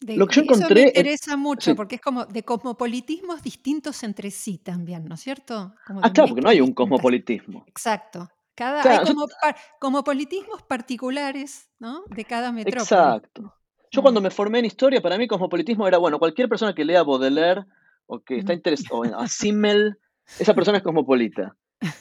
lo 0.00 0.26
que 0.26 0.36
yo 0.36 0.42
encontré. 0.42 0.66
Eso 0.66 0.74
me 0.74 0.88
interesa 0.88 1.36
mucho 1.36 1.76
porque 1.76 1.96
es 1.96 2.00
como 2.00 2.24
de 2.24 2.42
cosmopolitismos 2.42 3.42
distintos 3.42 4.02
entre 4.04 4.30
sí 4.30 4.56
también, 4.56 5.04
¿no 5.04 5.16
es 5.16 5.20
cierto? 5.20 5.74
ah, 6.02 6.12
claro, 6.12 6.28
porque 6.28 6.42
no 6.42 6.48
hay 6.48 6.62
un 6.62 6.72
cosmopolitismo. 6.72 7.64
Exacto. 7.68 8.30
Cada, 8.54 8.80
hay 8.80 9.06
como 9.06 9.26
cosmopolitismos 9.78 10.62
particulares 10.62 11.68
¿no? 11.78 12.04
de 12.06 12.24
cada 12.24 12.52
metrópoli. 12.52 12.84
Exacto. 12.84 13.55
Yo 13.90 14.02
cuando 14.02 14.20
me 14.20 14.30
formé 14.30 14.58
en 14.58 14.64
historia, 14.64 15.00
para 15.00 15.18
mí 15.18 15.26
cosmopolitismo 15.26 15.86
era, 15.86 15.98
bueno, 15.98 16.18
cualquier 16.18 16.48
persona 16.48 16.74
que 16.74 16.84
lea 16.84 17.02
Baudelaire 17.02 17.64
o 18.06 18.20
que 18.20 18.38
está 18.38 18.52
interesado, 18.52 19.04
en 19.04 19.12
Simmel, 19.28 19.98
esa 20.38 20.54
persona 20.54 20.78
es 20.78 20.84
cosmopolita. 20.84 21.56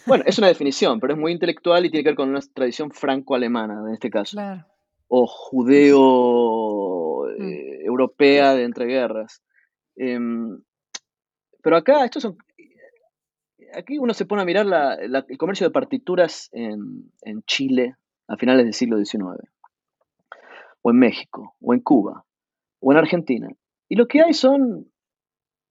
Bueno, 0.05 0.23
es 0.25 0.37
una 0.37 0.47
definición, 0.47 0.99
pero 0.99 1.13
es 1.13 1.19
muy 1.19 1.31
intelectual 1.31 1.85
y 1.85 1.89
tiene 1.89 2.03
que 2.03 2.09
ver 2.09 2.15
con 2.15 2.29
una 2.29 2.39
tradición 2.53 2.91
franco-alemana 2.91 3.81
en 3.87 3.93
este 3.93 4.09
caso. 4.09 4.37
Claro. 4.37 4.65
O 5.07 5.27
judeo 5.27 7.25
mm. 7.37 7.41
eh, 7.41 7.83
europea 7.83 8.55
de 8.55 8.63
entreguerras. 8.63 9.41
Em, 9.95 10.59
pero 11.61 11.77
acá, 11.77 12.05
estos 12.05 12.23
son. 12.23 12.37
Aquí 13.73 13.97
uno 13.97 14.13
se 14.13 14.25
pone 14.25 14.41
a 14.41 14.45
mirar 14.45 14.65
el 15.01 15.37
comercio 15.37 15.67
de 15.67 15.73
partituras 15.73 16.49
en, 16.53 17.11
Chile 17.45 17.95
a 18.27 18.37
finales 18.37 18.65
del 18.65 18.73
siglo 18.73 18.97
XIX, 19.03 19.41
o 20.85 20.91
en 20.91 20.99
México, 20.99 21.55
o 21.61 21.73
en 21.73 21.79
Cuba, 21.79 22.23
o 22.79 22.91
en 22.91 22.97
Argentina. 22.99 23.49
Y 23.89 23.95
lo 23.95 24.07
que 24.07 24.21
hay 24.21 24.35
son 24.35 24.87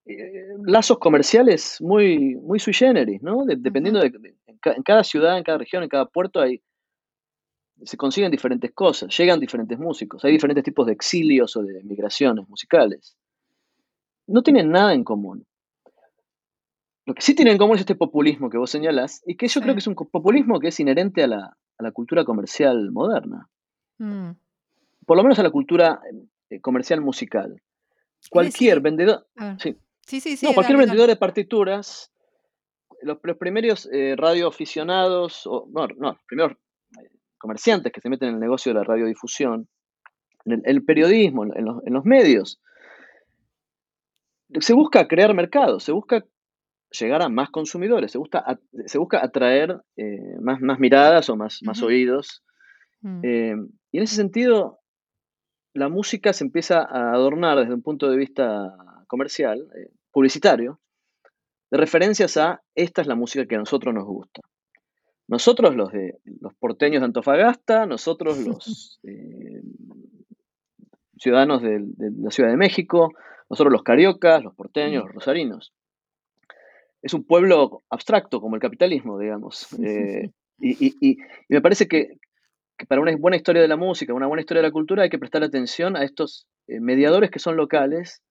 eh, 0.06 0.48
lazos 0.66 0.98
comerciales 0.98 1.76
muy, 1.80 2.34
muy 2.34 2.58
sui 2.58 2.74
generis, 2.74 3.22
¿no? 3.22 3.44
dependiendo 3.46 4.00
de, 4.00 4.08
en, 4.46 4.82
cada 4.82 5.04
ciudad, 5.04 5.38
en 5.38 5.44
cada 5.44 5.58
región, 5.58 5.84
en 5.84 5.88
cada 5.88 6.06
puerto 6.06 6.40
hay 6.40 6.60
se 7.84 7.96
consiguen 7.96 8.30
diferentes 8.32 8.72
cosas, 8.72 9.16
llegan 9.16 9.38
diferentes 9.38 9.78
músicos, 9.78 10.24
hay 10.24 10.32
diferentes 10.32 10.64
tipos 10.64 10.86
de 10.86 10.92
exilios 10.92 11.56
o 11.56 11.62
de 11.62 11.82
migraciones 11.84 12.48
musicales. 12.48 13.16
No 14.26 14.42
tienen 14.42 14.70
nada 14.70 14.94
en 14.94 15.04
común. 15.04 15.44
Lo 17.04 17.14
que 17.14 17.22
sí 17.22 17.34
tienen 17.34 17.52
en 17.52 17.58
común 17.58 17.76
es 17.76 17.80
este 17.80 17.94
populismo 17.94 18.48
que 18.48 18.58
vos 18.58 18.70
señalás, 18.70 19.22
y 19.26 19.36
que 19.36 19.46
yo 19.46 19.60
creo 19.60 19.74
que 19.74 19.80
es 19.80 19.86
un 19.86 19.94
populismo 19.94 20.58
que 20.58 20.68
es 20.68 20.80
inherente 20.80 21.22
a 21.22 21.26
la, 21.28 21.92
cultura 21.92 22.24
comercial 22.24 22.90
moderna. 22.90 23.48
Mm. 23.98 24.30
Por 25.06 25.16
lo 25.16 25.22
menos 25.22 25.38
a 25.38 25.42
la 25.42 25.50
cultura 25.50 26.00
eh, 26.50 26.60
comercial 26.60 27.00
musical. 27.00 27.60
Cualquier 28.30 28.80
vendedor. 28.80 29.26
Sí. 29.58 29.76
Sí, 30.06 30.20
sí, 30.20 30.46
no, 30.46 30.52
cualquier 30.52 30.78
vendedor 30.78 31.08
de 31.08 31.16
partituras, 31.16 32.12
los, 33.02 33.18
primeros 33.38 33.88
eh, 33.90 34.14
radioaficionados, 34.16 35.46
o 35.46 35.66
no, 35.72 35.86
no, 35.96 36.12
los 36.12 36.22
primeros 36.26 36.52
comerciantes 37.38 37.92
que 37.92 38.00
se 38.00 38.08
meten 38.08 38.28
en 38.28 38.34
el 38.34 38.40
negocio 38.40 38.72
de 38.72 38.78
la 38.78 38.84
radiodifusión, 38.84 39.68
en 40.44 40.62
el, 40.64 40.84
periodismo, 40.84 41.44
en 41.44 41.92
los, 41.92 42.04
medios. 42.04 42.60
Se 44.60 44.74
busca 44.74 45.08
crear 45.08 45.34
mercados, 45.34 45.84
se 45.84 45.92
busca 45.92 46.24
llegar 46.90 47.22
a 47.22 47.28
más 47.28 47.50
consumidores, 47.50 48.12
se, 48.12 48.18
busca, 48.18 48.44
se 48.86 48.98
busca 48.98 49.24
atraer 49.24 49.80
eh, 49.96 50.36
más, 50.40 50.60
más, 50.60 50.78
miradas 50.78 51.28
o 51.30 51.36
más, 51.36 51.60
más 51.62 51.82
oídos. 51.82 52.44
Mm. 53.00 53.20
Eh, 53.22 53.56
y 53.90 53.98
en 53.98 54.02
ese 54.02 54.16
sentido, 54.16 54.78
la 55.74 55.88
música 55.88 56.32
se 56.32 56.44
empieza 56.44 56.82
a 56.82 57.12
adornar 57.12 57.58
desde 57.58 57.74
un 57.74 57.82
punto 57.82 58.08
de 58.08 58.16
vista 58.16 58.76
comercial, 59.08 59.68
eh, 59.76 59.90
publicitario, 60.12 60.80
de 61.70 61.78
referencias 61.78 62.36
a 62.36 62.62
esta 62.74 63.02
es 63.02 63.08
la 63.08 63.16
música 63.16 63.46
que 63.46 63.56
a 63.56 63.58
nosotros 63.58 63.92
nos 63.92 64.04
gusta. 64.04 64.40
Nosotros 65.26 65.74
los 65.74 65.90
de 65.90 66.18
los 66.40 66.54
porteños 66.54 67.00
de 67.00 67.06
Antofagasta, 67.06 67.86
nosotros 67.86 68.38
los 68.46 69.00
eh, 69.02 69.62
ciudadanos 71.18 71.62
de, 71.62 71.84
la 71.98 72.30
Ciudad 72.30 72.50
de 72.50 72.56
México, 72.56 73.12
nosotros 73.50 73.72
los 73.72 73.82
cariocas, 73.82 74.44
los 74.44 74.54
porteños, 74.54 75.04
los 75.04 75.14
rosarinos. 75.14 75.72
Es 77.02 77.14
un 77.14 77.24
pueblo 77.24 77.82
abstracto 77.90 78.40
como 78.40 78.54
el 78.54 78.62
capitalismo, 78.62 79.18
digamos. 79.18 79.66
Eh, 79.82 80.30
y, 80.60 81.18
me 81.48 81.60
parece 81.60 81.88
que, 81.88 82.18
para 82.88 83.00
una 83.00 83.16
buena 83.16 83.36
historia 83.36 83.62
de 83.62 83.68
la 83.68 83.76
música, 83.76 84.14
una 84.14 84.26
buena 84.26 84.40
historia 84.40 84.62
de 84.62 84.68
la 84.68 84.72
cultura, 84.72 85.02
hay 85.02 85.10
que 85.10 85.18
prestar 85.18 85.42
atención 85.42 85.96
a 85.96 86.04
estos 86.04 86.46
eh, 86.66 86.80
mediadores 86.80 87.30
que 87.30 87.38
son 87.38 87.56
locales, 87.56 88.22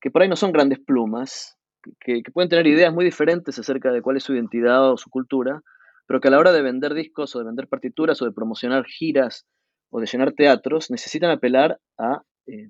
que 0.00 0.10
por 0.10 0.22
ahí 0.22 0.28
no 0.28 0.36
son 0.36 0.52
grandes 0.52 0.78
plumas, 0.80 1.56
que, 2.00 2.22
pueden 2.32 2.48
tener 2.48 2.66
ideas 2.66 2.92
muy 2.92 3.04
diferentes 3.04 3.58
acerca 3.58 3.92
de 3.92 4.02
cuál 4.02 4.16
es 4.16 4.24
su 4.24 4.34
identidad 4.34 4.90
o 4.90 4.96
su 4.96 5.10
cultura, 5.10 5.62
pero 6.06 6.20
que 6.20 6.28
a 6.28 6.30
la 6.30 6.38
hora 6.38 6.52
de 6.52 6.62
vender 6.62 6.94
discos 6.94 7.34
o 7.34 7.38
de 7.38 7.46
vender 7.46 7.68
partituras 7.68 8.20
o 8.22 8.24
de 8.24 8.32
promocionar 8.32 8.84
giras 8.84 9.46
o 9.90 10.00
de 10.00 10.06
llenar 10.06 10.32
teatros, 10.32 10.90
necesitan 10.90 11.30
apelar 11.30 11.78
a, 11.98 12.22
eh, 12.46 12.68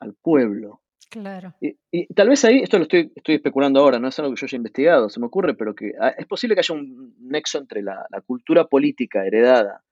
al 0.00 0.14
pueblo. 0.14 0.80
Claro. 1.10 1.54
Y, 1.60 2.06
tal 2.14 2.30
vez 2.30 2.44
ahí, 2.44 2.60
esto 2.60 2.78
lo 2.78 2.84
estoy, 2.84 3.12
estoy 3.14 3.34
especulando 3.34 3.80
ahora, 3.80 3.98
no 3.98 4.08
es 4.08 4.18
algo 4.18 4.32
que 4.32 4.40
yo 4.40 4.46
haya 4.46 4.56
investigado, 4.56 5.10
se 5.10 5.20
me 5.20 5.26
ocurre, 5.26 5.54
pero 5.54 5.74
que 5.74 5.92
ah, 6.00 6.14
es 6.16 6.26
posible 6.26 6.54
que 6.54 6.60
haya 6.60 6.74
un 6.74 7.14
nexo 7.20 7.58
entre 7.58 7.82
la, 7.82 8.06
cultura 8.24 8.64
política 8.64 9.26
heredada 9.26 9.82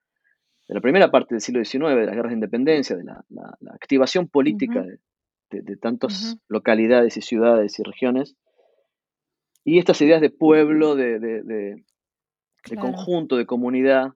la 0.74 0.80
primera 0.80 1.10
parte 1.10 1.34
del 1.34 1.40
siglo 1.40 1.64
XIX, 1.64 1.96
de 1.96 2.06
las 2.06 2.14
guerras 2.14 2.30
de 2.30 2.34
independencia, 2.34 2.96
de 2.96 3.04
la, 3.04 3.24
activación 3.72 4.28
política 4.28 4.84
de, 5.50 5.76
tantas 5.76 6.38
localidades 6.48 7.16
y 7.16 7.22
ciudades 7.22 7.78
y 7.78 7.82
regiones, 7.82 8.36
y 9.64 9.78
estas 9.78 10.00
ideas 10.00 10.20
de 10.20 10.30
pueblo, 10.30 10.94
de, 10.94 11.82
conjunto, 12.80 13.36
de 13.36 13.46
comunidad, 13.46 14.12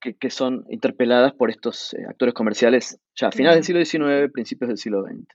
que, 0.00 0.30
son 0.30 0.66
interpeladas 0.68 1.32
por 1.32 1.50
estos 1.50 1.94
eh, 1.94 2.04
actores 2.08 2.34
comerciales 2.34 3.00
ya 3.16 3.28
a 3.28 3.32
finales 3.32 3.66
del 3.66 3.86
siglo 3.86 4.06
XIX, 4.06 4.32
principios 4.32 4.68
del 4.68 4.78
siglo 4.78 5.02
XX. 5.02 5.26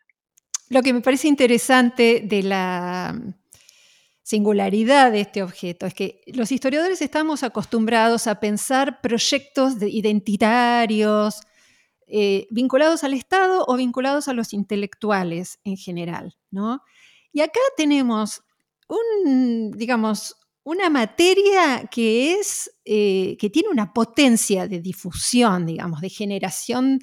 Lo 0.70 0.82
que 0.82 0.94
me 0.94 1.02
parece 1.02 1.28
interesante 1.28 2.22
de 2.24 2.44
la 2.44 3.20
singularidad 4.32 5.12
de 5.12 5.20
este 5.20 5.44
objeto 5.44 5.86
es 5.86 5.94
que 5.94 6.22
los 6.28 6.54
historiadores 6.54 7.02
estamos 7.02 7.44
acostumbrados 7.44 8.28
a 8.28 8.40
pensar 8.40 9.02
proyectos 9.02 9.74
identitarios 9.82 11.42
eh, 12.08 12.48
vinculados 12.50 13.04
al 13.04 13.14
Estado 13.14 13.66
o 13.68 13.76
vinculados 13.76 14.30
a 14.30 14.34
los 14.34 14.54
intelectuales 14.54 15.60
en 15.66 15.76
general, 15.76 16.38
¿no? 16.50 16.82
Y 17.34 17.42
acá 17.42 17.60
tenemos 17.76 18.42
un, 18.88 19.72
digamos, 19.72 20.38
una 20.64 20.90
materia 20.90 21.90
que 21.92 22.36
es, 22.36 22.72
eh, 22.86 23.36
que 23.38 23.50
tiene 23.50 23.68
una 23.68 23.92
potencia 23.92 24.66
de 24.66 24.80
difusión, 24.80 25.66
digamos, 25.66 26.00
de 26.00 26.10
generación 26.10 27.02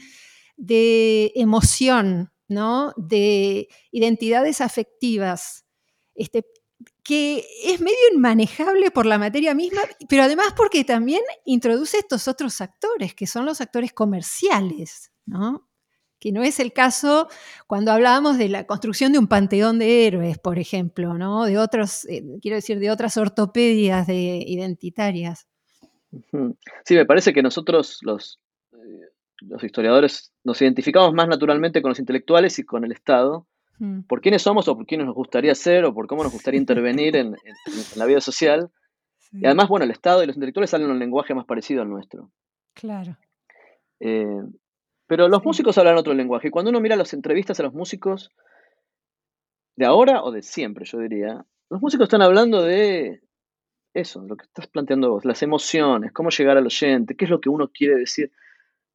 de 0.57 1.33
emoción, 1.35 2.33
¿no? 2.49 2.95
De 2.97 3.69
identidades 3.93 4.63
afectivas, 4.63 5.67
este, 6.15 6.43
que 7.09 7.43
es 7.65 7.81
medio 7.81 7.97
inmanejable 8.13 8.91
por 8.91 9.07
la 9.07 9.17
materia 9.17 9.55
misma, 9.55 9.81
pero 10.11 10.25
además 10.25 10.49
porque 10.55 10.85
también 10.85 11.23
introduce 11.47 11.97
estos 11.97 12.29
otros 12.29 12.61
actores, 12.61 13.15
que 13.15 13.27
son 13.27 13.47
los 13.47 13.63
actores 13.63 13.95
comerciales, 13.95 15.11
¿no? 15.25 15.67
que 16.19 16.33
no 16.33 16.43
es 16.43 16.61
el 16.61 16.75
caso 16.75 17.29
cuando 17.67 17.93
hablábamos 17.93 18.37
de 18.37 18.51
la 18.51 18.67
construcción 18.67 19.13
de 19.13 19.21
un 19.21 19.27
panteón 19.27 19.79
de 19.79 20.07
héroes, 20.07 20.37
por 20.37 20.59
ejemplo, 20.59 21.15
¿no? 21.15 21.47
De 21.47 21.57
otros, 21.57 22.05
eh, 22.11 22.23
quiero 22.43 22.57
decir, 22.57 22.79
de 22.79 22.91
otras 22.91 23.17
ortopedias 23.17 24.07
de 24.07 24.45
identitarias. 24.47 25.49
Sí, 26.85 26.95
me 26.95 27.07
parece 27.07 27.33
que 27.33 27.43
nosotros 27.43 28.01
eh, 28.05 28.77
los 29.41 29.65
historiadores 29.65 30.35
nos 30.45 30.61
identificamos 30.61 31.15
más 31.15 31.27
naturalmente 31.27 31.81
con 31.81 31.89
los 31.89 32.01
intelectuales 32.01 32.59
y 32.59 32.65
con 32.65 32.85
el 32.85 32.93
Estado, 32.93 33.47
por 34.07 34.21
quiénes 34.21 34.43
somos 34.43 34.67
o 34.69 34.77
por 34.77 34.87
quiénes 34.87 35.07
nos 35.07 35.15
gustaría 35.15 35.55
ser 35.55 35.85
o 35.85 35.95
por 35.95 36.07
cómo 36.07 36.25
nos 36.25 36.33
gustaría 36.33 36.59
intervenir 36.59 37.17
en, 37.17 37.37
la 37.97 38.07
vida 38.07 38.21
social. 38.21 38.71
Y 39.31 39.45
además, 39.45 39.69
bueno, 39.69 39.85
el 39.85 39.91
Estado 39.91 40.23
y 40.23 40.27
los 40.27 40.37
intelectuales 40.37 40.73
en 40.73 40.91
un 40.91 40.99
lenguaje 40.99 41.35
más 41.35 41.45
parecido 41.45 41.83
al 41.83 41.91
nuestro. 41.91 42.31
Claro. 42.73 43.19
Eh, 44.01 44.41
pero 45.07 45.29
los 45.29 45.45
músicos 45.45 45.77
hablan 45.77 45.99
otro 45.99 46.15
lenguaje. 46.15 46.51
Cuando 46.51 46.71
uno 46.71 46.81
mira 46.81 46.97
las 46.97 47.13
entrevistas 47.13 47.61
a 47.61 47.65
los 47.65 47.75
músicos 47.75 48.31
de 49.77 49.85
ahora 49.85 50.23
o 50.23 50.33
de 50.33 50.41
siempre, 50.41 50.87
yo 50.87 50.99
diría, 50.99 51.45
los 51.69 51.81
músicos 51.83 52.05
están 52.05 52.23
hablando 52.23 52.63
de 52.63 53.21
eso, 53.95 54.23
lo 54.23 54.37
que 54.37 54.45
estás 54.45 54.67
planteando 54.67 55.11
vos, 55.11 55.25
las 55.25 55.43
emociones, 55.43 56.13
cómo 56.13 56.31
llegar 56.31 56.57
al 56.57 56.67
oyente, 56.67 57.17
qué 57.17 57.25
es 57.25 57.31
lo 57.31 57.41
que 57.41 57.49
uno 57.49 57.69
quiere 57.69 57.97
decir. 57.97 58.31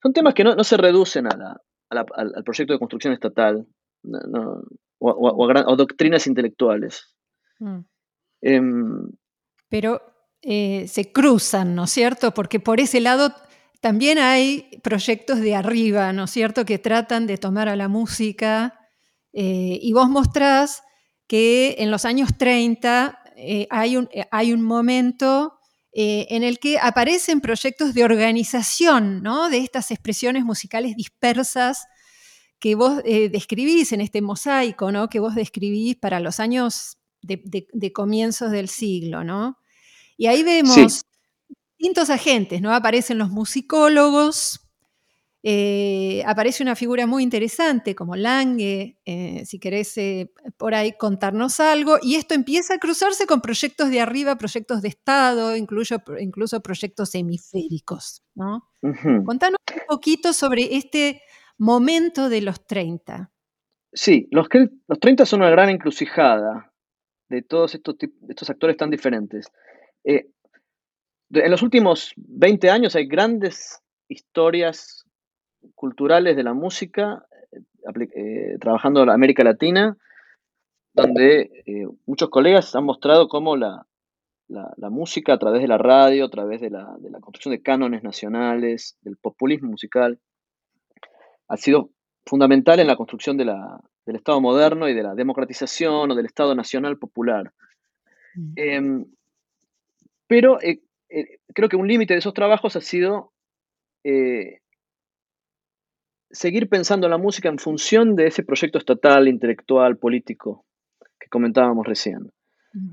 Son 0.01 0.13
temas 0.13 0.33
que 0.33 0.43
no, 0.43 0.63
se 0.63 0.77
reducen 0.77 1.27
a 1.27 1.57
al, 1.89 2.43
proyecto 2.43 2.73
de 2.73 2.79
construcción 2.79 3.13
estatal 3.13 3.67
o, 4.99 5.75
doctrinas 5.75 6.27
intelectuales. 6.27 7.15
Mm. 7.59 7.79
Em, 8.41 9.11
Pero 9.69 10.01
eh, 10.41 10.87
se 10.87 11.11
cruzan, 11.11 11.75
¿no 11.75 11.85
es 11.85 11.91
cierto? 11.91 12.33
Porque 12.33 12.59
por 12.59 12.79
ese 12.79 12.99
lado 12.99 13.33
también 13.81 14.17
hay 14.17 14.69
proyectos 14.83 15.39
de 15.39 15.55
arriba, 15.55 16.11
¿no 16.13 16.25
es 16.25 16.31
cierto?, 16.31 16.65
que 16.65 16.79
tratan 16.79 17.27
de 17.27 17.37
tomar 17.37 17.69
a 17.69 17.75
la 17.75 17.87
música 17.87 18.79
eh, 19.33 19.79
y 19.81 19.93
vos 19.93 20.09
mostrás 20.09 20.83
que 21.27 21.75
en 21.79 21.91
los 21.91 22.05
años 22.05 22.37
30 22.37 23.19
eh, 23.35 23.67
hay, 23.69 23.97
un, 23.97 24.09
hay, 24.31 24.53
un, 24.53 24.61
momento 24.61 25.59
en 25.95 26.43
el 26.43 26.59
que 26.59 26.79
aparecen 26.79 27.39
proyectos 27.39 27.93
de 27.93 28.03
organización 28.03 29.21
¿no? 29.21 29.49
de 29.49 29.59
estas 29.59 29.91
expresiones 29.91 30.43
musicales 30.43 30.95
dispersas 30.95 31.85
que 32.63 32.75
vos 32.75 33.03
describís 33.03 33.91
en 33.91 33.99
este 33.99 34.21
mosaico, 34.21 34.89
¿no? 34.89 35.09
que 35.09 35.19
vos 35.19 35.35
describís 35.35 35.97
para 35.97 36.21
los 36.21 36.39
años 36.39 36.97
de, 37.21 37.91
comienzos 37.91 38.51
del 38.51 38.69
siglo. 38.69 39.25
¿no? 39.25 39.57
Y 40.15 40.27
ahí 40.27 40.43
vemos 40.43 41.01
distintos 41.77 42.09
agentes, 42.09 42.61
¿no? 42.61 42.73
Aparecen 42.73 43.17
los 43.17 43.31
musicólogos, 43.31 44.61
eh, 45.43 46.23
aparece 46.25 46.63
una 46.63 46.77
figura 46.77 47.05
muy 47.05 47.21
interesante 47.21 47.95
como 47.95 48.15
Lange, 48.15 48.97
eh, 49.03 49.43
si 49.45 49.59
querés 49.59 49.97
eh, 49.97 50.31
por 50.55 50.73
ahí 50.73 50.93
contarnos 50.97 51.59
algo, 51.59 51.97
y 52.01 52.15
esto 52.15 52.33
empieza 52.33 52.75
a 52.75 52.79
cruzarse 52.79 53.25
con 53.27 53.41
proyectos 53.41 53.89
de 53.89 53.99
arriba, 53.99 54.37
proyectos 54.37 54.81
de 54.81 54.87
Estado, 54.87 55.57
incluso, 55.57 55.97
incluso 56.17 56.61
proyectos 56.61 57.13
hemisféricos. 57.13 58.23
¿no? 58.35 58.69
Contanos 59.25 59.59
un 59.69 59.81
poquito 59.85 60.31
sobre 60.31 60.77
este 60.77 61.21
momento 61.63 62.29
de 62.29 62.41
los 62.41 62.65
30. 62.65 63.31
Sí, 63.91 64.27
los, 64.31 64.47
los 64.87 64.99
30 64.99 65.25
son 65.25 65.41
una 65.41 65.51
gran 65.51 65.69
encrucijada 65.69 66.71
de 67.29 67.41
todos 67.41 67.75
estos, 67.75 68.49
actores 68.49 68.77
tan 68.77 68.89
diferentes 68.89 69.51
en 71.41 71.51
los 71.51 71.63
últimos 71.63 72.13
20 72.17 72.69
años 72.69 72.95
hay 72.95 73.07
grandes 73.07 73.81
historias 74.07 75.05
culturales 75.75 76.35
de 76.35 76.43
la 76.43 76.53
música 76.53 77.25
eh, 77.51 78.09
eh, 78.15 78.57
trabajando 78.59 79.03
en 79.03 79.09
América 79.09 79.43
Latina, 79.43 79.97
donde 80.93 81.63
eh, 81.65 81.87
muchos 82.05 82.29
colegas 82.29 82.75
han 82.75 82.83
mostrado 82.83 83.27
cómo 83.27 83.55
la, 83.55 83.85
música 84.77 85.33
a 85.33 85.39
través 85.39 85.61
de 85.61 85.67
la 85.67 85.77
radio, 85.77 86.25
a 86.25 86.29
través 86.29 86.61
de 86.61 86.69
la, 86.69 86.95
construcción 87.21 87.53
de 87.53 87.63
cánones 87.63 88.03
nacionales, 88.03 88.97
del 89.01 89.17
populismo 89.17 89.69
musical, 89.69 90.19
ha 91.47 91.57
sido 91.57 91.89
fundamental 92.25 92.79
en 92.79 92.87
la 92.87 92.95
construcción 92.95 93.37
del 93.37 93.49
Estado 94.05 94.39
moderno 94.41 94.87
y 94.87 94.93
de 94.93 95.03
la 95.03 95.15
democratización 95.15 96.11
o 96.11 96.15
del 96.15 96.25
Estado 96.25 96.55
nacional 96.55 96.97
popular. 96.97 97.51
Mm. 98.35 98.53
Em, 98.55 99.05
pero 100.27 100.59
eh, 100.61 100.81
creo 101.53 101.69
que 101.69 101.75
un 101.75 101.87
límite 101.87 102.13
de 102.13 102.19
esos 102.19 102.33
trabajos 102.33 102.75
ha 102.75 102.81
sido 102.81 103.31
eh, 104.03 104.59
seguir 106.31 106.67
pensando 106.67 107.07
la 107.07 107.17
música 107.17 107.49
en 107.49 107.59
función 107.59 108.15
de 108.15 108.27
ese 108.27 108.43
proyecto 108.43 108.79
estatal, 108.79 109.27
intelectual, 109.27 109.97
político 109.97 110.65
que 111.19 111.29
comentábamos 111.29 111.85
recién. 111.85 112.31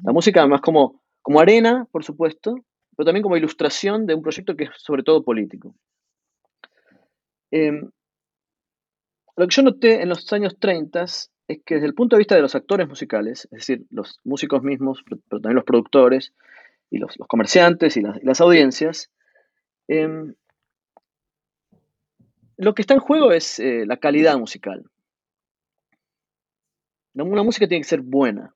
La 0.05 0.13
música 0.13 0.41
además 0.41 0.61
como, 0.61 1.01
como 1.23 1.41
arena, 1.41 1.87
por 1.91 2.05
supuesto, 2.05 2.55
pero 2.95 3.07
también 3.07 3.23
como 3.23 3.39
ilustración 3.39 4.05
de 4.05 4.15
un 4.15 4.21
proyecto 4.21 4.55
que 4.55 4.65
es 4.65 4.71
sobre 4.77 5.03
todo 5.03 5.25
político. 5.25 5.75
Em, 7.51 7.91
lo 9.41 9.49
que 9.49 9.55
yo 9.55 9.63
noté 9.63 10.03
en 10.03 10.11
los 10.11 10.31
años 10.35 10.59
30 10.59 11.03
es 11.03 11.31
que 11.65 11.77
desde 11.77 11.87
el 11.87 11.95
punto 11.95 12.15
de 12.15 12.19
vista 12.19 12.35
de 12.35 12.43
los 12.43 12.55
actores 12.55 12.87
musicales, 12.87 13.49
es 13.51 13.51
decir, 13.51 13.87
los 13.89 14.21
músicos 14.23 14.63
mismos, 14.63 15.03
pero 15.07 15.41
también 15.41 15.55
los 15.55 15.65
productores, 15.65 16.35
y 16.91 16.99
los, 16.99 17.17
comerciantes 17.27 17.97
y 17.97 18.03
las, 18.03 18.41
audiencias, 18.43 19.11
em, 19.89 20.35
lo 22.59 22.75
que 22.75 22.83
está 22.83 22.93
en 22.93 23.01
juego 23.01 23.33
es 23.33 23.59
eh, 23.61 23.87
la 23.87 23.97
calidad 23.97 24.39
musical. 24.39 24.85
Una 27.15 27.43
música 27.43 27.67
tiene 27.67 27.83
que 27.83 27.89
ser 27.89 28.03
buena. 28.03 28.55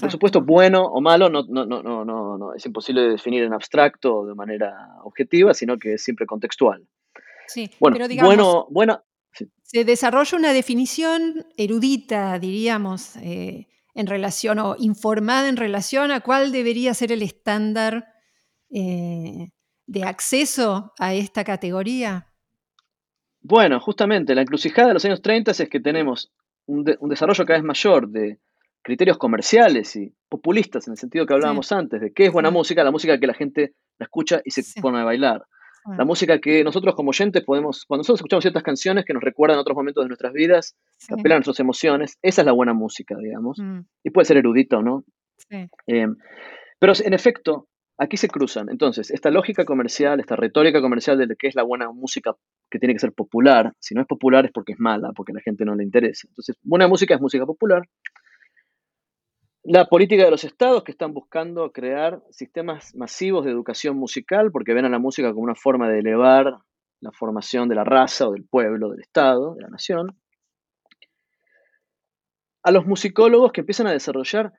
Por 0.00 0.10
supuesto, 0.10 0.42
bueno 0.42 0.82
o 0.82 1.00
malo 1.00 1.30
no, 1.30 1.44
no, 1.48 1.64
no, 1.64 1.82
no, 1.82 2.04
no, 2.04 2.54
es 2.54 2.66
imposible 2.66 3.02
de 3.02 3.10
definir 3.10 3.44
en 3.44 3.54
abstracto 3.54 4.16
o 4.16 4.26
de 4.26 4.34
manera 4.34 4.96
objetiva, 5.04 5.54
sino 5.54 5.78
que 5.78 5.94
es 5.94 6.02
siempre 6.02 6.26
contextual. 6.26 6.84
Sí, 7.46 7.70
bueno, 7.80 7.94
pero 7.94 8.08
digamos, 8.08 8.66
bueno, 8.68 9.02
se 9.62 9.84
desarrolla 9.84 10.36
una 10.36 10.52
definición 10.52 11.46
erudita, 11.56 12.38
diríamos, 12.38 13.16
eh, 13.16 13.68
en 13.94 14.06
relación 14.06 14.58
o 14.58 14.76
informada 14.78 15.48
en 15.48 15.56
relación 15.56 16.10
a 16.10 16.20
cuál 16.20 16.52
debería 16.52 16.94
ser 16.94 17.12
el 17.12 17.22
estándar 17.22 18.06
eh, 18.70 19.48
de 19.86 20.04
acceso 20.04 20.92
a 20.98 21.14
esta 21.14 21.42
categoría? 21.42 22.28
Bueno, 23.42 23.80
justamente 23.80 24.34
la 24.34 24.42
encrucijada 24.42 24.88
de 24.88 24.94
los 24.94 25.04
años 25.04 25.20
30 25.20 25.50
es 25.50 25.68
que 25.68 25.80
tenemos 25.80 26.32
un, 26.66 26.84
desarrollo 26.84 27.44
cada 27.44 27.58
vez 27.58 27.64
mayor 27.64 28.08
de 28.08 28.38
criterios 28.82 29.18
comerciales 29.18 29.96
y 29.96 30.14
populistas 30.28 30.86
en 30.86 30.92
el 30.92 30.98
sentido 30.98 31.26
que 31.26 31.34
hablábamos 31.34 31.72
antes, 31.72 32.00
de 32.00 32.12
qué 32.12 32.26
es 32.26 32.32
buena 32.32 32.50
música, 32.50 32.84
la 32.84 32.92
música 32.92 33.18
que 33.18 33.26
la 33.26 33.34
gente 33.34 33.74
la 33.98 34.04
escucha 34.04 34.40
y 34.44 34.52
se 34.52 34.80
pone 34.80 35.00
a 35.00 35.04
bailar. 35.04 35.44
La 35.96 36.04
música 36.04 36.38
que 36.38 36.62
nosotros 36.62 36.94
como 36.94 37.10
oyentes 37.10 37.42
podemos, 37.42 37.84
cuando 37.86 38.00
nosotros 38.00 38.20
escuchamos 38.20 38.44
ciertas 38.44 38.62
canciones 38.62 39.04
que 39.04 39.14
nos 39.14 39.22
recuerdan 39.22 39.58
otros 39.58 39.74
momentos 39.74 40.04
de 40.04 40.08
nuestras 40.08 40.32
vidas, 40.32 40.76
que 41.06 41.14
apelan 41.14 41.36
a 41.36 41.38
nuestras 41.38 41.60
emociones, 41.60 42.18
esa 42.22 42.42
es 42.42 42.46
la 42.46 42.52
buena 42.52 42.74
música, 42.74 43.16
digamos. 43.16 43.58
Mm. 43.58 43.80
Y 44.04 44.10
puede 44.10 44.26
ser 44.26 44.36
erudita 44.36 44.78
o 44.78 44.82
no. 44.82 45.04
Eh, 45.86 46.06
pero 46.78 46.92
en 47.02 47.14
efecto, 47.14 47.68
aquí 48.00 48.16
se 48.16 48.28
cruzan. 48.28 48.68
Entonces, 48.70 49.10
esta 49.10 49.30
lógica 49.30 49.64
comercial, 49.64 50.20
esta 50.20 50.34
retórica 50.34 50.80
comercial 50.80 51.18
de 51.18 51.36
que 51.36 51.48
es 51.48 51.54
la 51.54 51.62
buena 51.62 51.90
música 51.90 52.34
que 52.70 52.78
tiene 52.78 52.94
que 52.94 53.00
ser 53.00 53.12
popular, 53.12 53.74
si 53.78 53.94
no 53.94 54.00
es 54.00 54.06
popular 54.06 54.46
es 54.46 54.52
porque 54.52 54.72
es 54.72 54.80
mala, 54.80 55.12
porque 55.14 55.32
a 55.32 55.36
la 55.36 55.42
gente 55.42 55.64
no 55.64 55.74
le 55.74 55.84
interesa. 55.84 56.26
Entonces, 56.28 56.56
buena 56.62 56.88
música 56.88 57.14
es 57.14 57.20
música 57.20 57.44
popular. 57.44 57.82
La 59.62 59.86
política 59.86 60.24
de 60.24 60.30
los 60.30 60.44
estados 60.44 60.84
que 60.84 60.92
están 60.92 61.12
buscando 61.12 61.70
crear 61.70 62.22
sistemas 62.30 62.94
masivos 62.94 63.44
de 63.44 63.50
educación 63.50 63.96
musical 63.96 64.50
porque 64.50 64.72
ven 64.72 64.86
a 64.86 64.88
la 64.88 64.98
música 64.98 65.30
como 65.30 65.42
una 65.42 65.54
forma 65.54 65.88
de 65.88 65.98
elevar 65.98 66.58
la 67.00 67.12
formación 67.12 67.68
de 67.68 67.74
la 67.74 67.84
raza 67.84 68.28
o 68.28 68.32
del 68.32 68.44
pueblo, 68.44 68.90
del 68.90 69.00
estado, 69.00 69.54
de 69.54 69.62
la 69.62 69.68
nación. 69.68 70.16
A 72.62 72.70
los 72.70 72.86
musicólogos 72.86 73.52
que 73.52 73.60
empiezan 73.60 73.86
a 73.86 73.92
desarrollar 73.92 74.52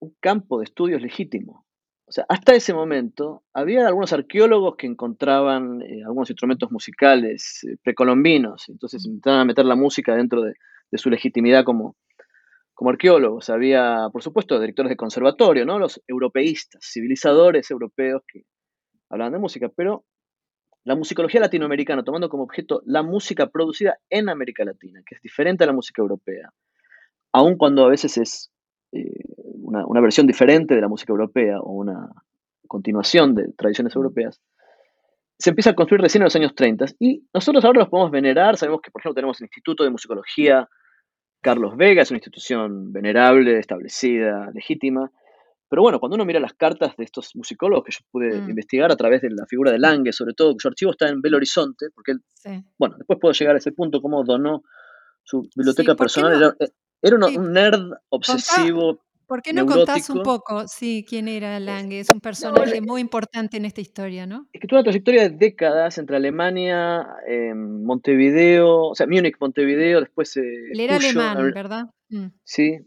un 0.00 0.14
campo 0.20 0.58
de 0.58 0.64
estudios 0.64 1.02
legítimo. 1.02 1.66
O 2.08 2.12
sea, 2.12 2.24
hasta 2.28 2.54
ese 2.54 2.72
momento 2.72 3.42
había 3.52 3.86
algunos 3.86 4.12
arqueólogos 4.12 4.76
que 4.76 4.86
encontraban 4.86 5.82
eh, 5.82 6.04
algunos 6.04 6.30
instrumentos 6.30 6.70
musicales 6.70 7.64
eh, 7.64 7.76
precolombinos, 7.82 8.68
entonces 8.68 9.04
a 9.24 9.44
meter 9.44 9.64
la 9.64 9.74
música 9.74 10.14
dentro 10.14 10.42
de, 10.42 10.54
su 10.92 11.10
legitimidad 11.10 11.64
como, 11.64 11.96
como 12.76 12.90
arqueólogos. 12.90 13.50
Había, 13.50 14.08
por 14.12 14.22
supuesto, 14.22 14.60
directores 14.60 14.90
de 14.90 14.96
conservatorio, 14.96 15.64
¿no? 15.64 15.78
Los 15.78 16.00
europeístas, 16.06 16.84
civilizadores 16.84 17.68
europeos 17.70 18.22
que 18.28 18.42
hablaban 19.08 19.32
de 19.32 19.38
música, 19.38 19.68
pero 19.74 20.04
la 20.84 20.94
musicología 20.94 21.40
latinoamericana, 21.40 22.04
tomando 22.04 22.28
como 22.28 22.44
objeto 22.44 22.82
la 22.84 23.02
música 23.02 23.48
producida 23.48 23.98
en 24.10 24.28
América 24.28 24.62
Latina, 24.64 25.00
que 25.04 25.16
es 25.16 25.22
diferente 25.22 25.64
a 25.64 25.66
la 25.66 25.72
música 25.72 26.02
europea, 26.02 26.50
aun 27.32 27.56
cuando 27.56 27.84
a 27.84 27.88
veces 27.88 28.18
es 28.18 28.52
eh, 28.92 29.24
una, 29.62 30.00
versión 30.00 30.26
diferente 30.26 30.74
de 30.74 30.82
la 30.82 30.88
música 30.88 31.12
europea 31.12 31.58
o 31.60 31.72
una 31.72 32.10
continuación 32.68 33.34
de 33.34 33.52
tradiciones 33.56 33.96
europeas, 33.96 34.40
se 35.38 35.50
empieza 35.50 35.70
a 35.70 35.74
construir 35.74 36.02
recién 36.02 36.22
en 36.22 36.26
los 36.26 36.36
años 36.36 36.54
30 36.54 36.86
y 36.98 37.26
nosotros 37.32 37.64
ahora 37.64 37.80
los 37.80 37.88
podemos 37.88 38.10
venerar, 38.10 38.56
sabemos 38.58 38.80
que 38.82 38.90
por 38.90 39.00
ejemplo 39.00 39.14
tenemos 39.14 39.40
el 39.40 39.46
Instituto 39.46 39.82
de 39.82 39.90
Musicología 39.90 40.68
Carlos 41.46 41.76
Vega, 41.76 42.02
es 42.02 42.10
una 42.10 42.18
institución 42.18 42.92
venerable, 42.92 43.60
establecida, 43.60 44.50
legítima, 44.52 45.12
pero 45.68 45.80
bueno, 45.80 46.00
cuando 46.00 46.16
uno 46.16 46.24
mira 46.24 46.40
las 46.40 46.54
cartas 46.54 46.96
de 46.96 47.04
estos 47.04 47.36
musicólogos 47.36 47.84
que 47.84 47.92
yo 47.92 48.00
pude 48.10 48.40
mm. 48.40 48.50
investigar 48.50 48.90
a 48.90 48.96
través 48.96 49.22
de 49.22 49.30
la 49.30 49.46
figura 49.46 49.70
de 49.70 49.78
Lange, 49.78 50.12
sobre 50.12 50.34
todo, 50.34 50.56
su 50.58 50.66
archivo 50.66 50.90
está 50.90 51.08
en 51.08 51.20
Belo 51.20 51.36
Horizonte, 51.36 51.86
porque 51.94 52.12
él, 52.12 52.64
bueno, 52.76 52.96
después 52.98 53.20
puedo 53.20 53.32
llegar 53.32 53.54
a 53.54 53.58
ese 53.58 53.70
punto, 53.70 54.02
cómo 54.02 54.24
donó 54.24 54.64
su 55.22 55.48
biblioteca 55.54 55.94
personal, 55.94 56.56
era, 57.00 57.16
un 57.16 57.52
nerd 57.52 57.92
obsesivo, 58.08 58.98
¿Por 59.26 59.42
qué 59.42 59.52
no 59.52 59.66
contás 59.66 60.08
un 60.08 60.22
poco, 60.22 60.68
sí, 60.68 61.04
quién 61.08 61.26
era 61.26 61.58
Lange? 61.58 62.00
Es 62.00 62.10
un 62.10 62.20
personaje 62.20 62.80
muy 62.80 63.00
importante 63.00 63.56
en 63.56 63.64
esta 63.64 63.80
historia, 63.80 64.24
¿no? 64.24 64.46
Es 64.52 64.60
que 64.60 64.68
tuvo 64.68 64.78
una 64.78 64.84
trayectoria 64.84 65.22
de 65.22 65.30
décadas 65.30 65.98
entre 65.98 66.16
Alemania, 66.16 67.06
em, 67.26 67.82
Montevideo, 67.82 68.90
o 68.90 68.94
sea, 68.94 69.06
Múnich, 69.08 69.36
Montevideo, 69.40 70.00
después... 70.00 70.36
Eh, 70.36 70.70
Él 70.70 70.80
era 70.80 70.96
alemán, 70.96 71.52
¿verdad? 71.52 71.86
Mm. 72.08 72.26
Sí. 72.44 72.78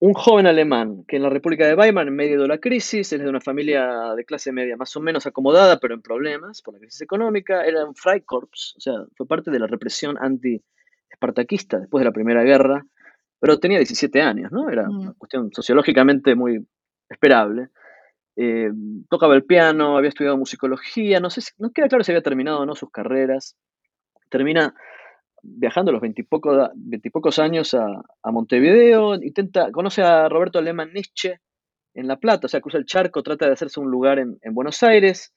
Un 0.00 0.14
joven 0.14 0.46
alemán 0.46 1.04
que 1.06 1.16
en 1.16 1.22
la 1.22 1.30
República 1.30 1.66
de 1.66 1.74
Weimar, 1.74 2.08
en 2.08 2.16
medio 2.16 2.40
de 2.40 2.48
la 2.48 2.58
crisis, 2.58 3.12
es 3.12 3.20
de 3.20 3.28
una 3.28 3.40
familia 3.40 4.14
de 4.16 4.24
clase 4.24 4.50
media 4.50 4.76
más 4.78 4.96
o 4.96 5.00
menos 5.00 5.26
acomodada, 5.26 5.78
pero 5.78 5.94
en 5.94 6.00
problemas 6.00 6.62
por 6.62 6.74
la 6.74 6.80
crisis 6.80 7.02
económica, 7.02 7.64
era 7.64 7.84
un 7.84 7.94
Freikorps, 7.94 8.74
o 8.78 8.80
sea, 8.80 8.94
fue 9.14 9.26
parte 9.26 9.50
de 9.50 9.58
la 9.58 9.66
represión 9.66 10.16
anti-espartaquista 10.18 11.80
después 11.80 12.00
de 12.00 12.06
la 12.06 12.12
Primera 12.12 12.42
Guerra 12.42 12.86
pero 13.44 13.58
tenía 13.58 13.76
17 13.76 14.22
años, 14.22 14.50
¿no? 14.52 14.70
Era 14.70 14.88
una 14.88 15.12
cuestión 15.12 15.52
sociológicamente 15.52 16.34
muy 16.34 16.66
esperable. 17.10 17.68
Eh, 18.36 18.70
tocaba 19.10 19.34
el 19.34 19.44
piano, 19.44 19.98
había 19.98 20.08
estudiado 20.08 20.38
musicología, 20.38 21.20
no 21.20 21.28
sé 21.28 21.42
si, 21.42 21.50
no 21.58 21.70
queda 21.70 21.88
claro 21.88 22.02
si 22.04 22.12
había 22.12 22.22
terminado 22.22 22.60
o 22.60 22.64
no 22.64 22.74
sus 22.74 22.90
carreras. 22.90 23.54
Termina 24.30 24.74
viajando 25.42 25.90
a 25.90 25.92
los 25.92 26.00
veintipocos 26.00 27.38
años 27.38 27.74
a, 27.74 28.02
Montevideo, 28.32 29.16
intenta, 29.16 29.70
conoce 29.72 30.00
a 30.00 30.26
Roberto 30.30 30.58
Alemán 30.58 30.94
Nietzsche 30.94 31.38
en 31.92 32.08
La 32.08 32.16
Plata, 32.16 32.46
o 32.46 32.48
sea, 32.48 32.62
cruza 32.62 32.78
el 32.78 32.86
charco, 32.86 33.22
trata 33.22 33.44
de 33.44 33.52
hacerse 33.52 33.78
un 33.78 33.90
lugar 33.90 34.20
en, 34.20 34.38
Buenos 34.54 34.82
Aires, 34.82 35.34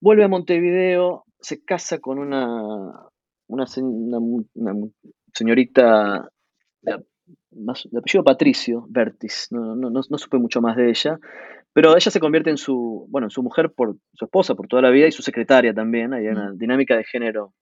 vuelve 0.00 0.24
a 0.24 0.28
Montevideo, 0.28 1.26
se 1.40 1.62
casa 1.62 1.98
con 1.98 2.18
una, 2.18 2.90
una 3.48 3.66
señorita 5.34 6.30
de, 6.82 7.98
apellido 7.98 8.24
Patricio 8.24 8.86
Bertis, 8.88 9.48
no, 9.50 9.76
no, 9.76 9.90
no, 9.90 10.18
supe 10.18 10.38
mucho 10.38 10.60
más 10.60 10.76
de 10.76 10.90
ella, 10.90 11.18
pero 11.72 11.96
ella 11.96 12.10
se 12.10 12.20
convierte 12.20 12.50
en 12.50 12.56
su, 12.56 13.06
bueno, 13.08 13.26
en 13.26 13.30
su 13.30 13.42
mujer 13.42 13.72
por 13.72 13.96
su 14.14 14.24
esposa 14.24 14.54
por 14.54 14.66
toda 14.66 14.82
la 14.82 14.90
vida 14.90 15.06
y 15.06 15.12
su 15.12 15.22
secretaria 15.22 15.72
también, 15.72 16.12
hay 16.12 16.26
una 16.26 16.52
dinámica 16.52 16.96
de 16.96 17.04
género 17.04 17.54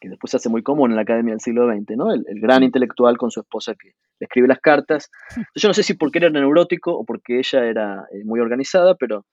que 0.00 0.10
después 0.10 0.30
se 0.30 0.36
hace 0.36 0.48
muy 0.48 0.62
común 0.62 0.90
en 0.90 0.96
la 0.96 1.02
academia 1.02 1.32
del 1.32 1.40
siglo 1.40 1.66
XX, 1.66 1.96
¿no? 1.96 2.12
El, 2.12 2.24
gran 2.40 2.62
intelectual 2.62 3.16
con 3.16 3.30
su 3.30 3.40
esposa 3.40 3.74
que 3.74 3.94
le 4.20 4.24
escribe 4.26 4.48
las 4.48 4.60
cartas. 4.60 5.10
Yo 5.54 5.68
no 5.68 5.74
sé 5.74 5.82
si 5.82 5.94
porque 5.94 6.18
era 6.18 6.28
neurótico 6.28 6.92
o 6.92 7.04
porque 7.04 7.38
ella 7.38 7.64
era 7.64 8.06
eh, 8.12 8.22
muy 8.24 8.40
organizada, 8.40 8.96
pero 8.96 9.24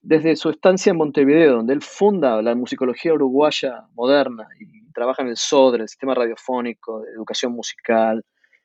desde 0.00 0.36
su 0.36 0.50
estancia 0.50 0.90
en 0.90 0.96
Montevideo, 0.96 1.56
donde 1.56 1.74
él 1.74 1.82
funda 1.82 2.40
la 2.40 2.54
musicología 2.54 3.12
uruguaya 3.12 3.86
moderna 3.94 4.48
y 4.58 4.83
trabaja 4.94 5.22
en 5.22 5.28
el 5.28 5.36
SODRE, 5.36 5.82
el 5.82 5.88
sistema 5.88 6.14
radiofónico 6.14 7.02
de 7.02 7.10
educación 7.12 7.52
musical, 7.52 8.24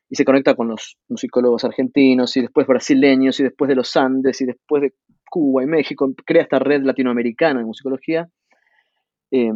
y 0.10 0.16
se 0.16 0.26
conecta 0.26 0.56
con 0.56 0.70
los 0.70 0.98
musicólogos 1.08 1.64
argentinos, 1.66 2.36
y 2.38 2.42
después 2.42 2.66
brasileños, 2.66 3.40
y 3.40 3.44
después 3.44 3.68
de 3.70 3.76
los 3.76 3.96
Andes, 3.98 4.40
y 4.42 4.46
después 4.46 4.82
de 4.82 4.94
Cuba 5.30 5.64
y 5.64 5.68
México, 5.68 6.12
crea 6.26 6.44
esta 6.44 6.60
red 6.60 6.82
latinoamericana 6.84 7.60
de 7.60 7.66
musicología. 7.66 8.30
Eh, 9.32 9.52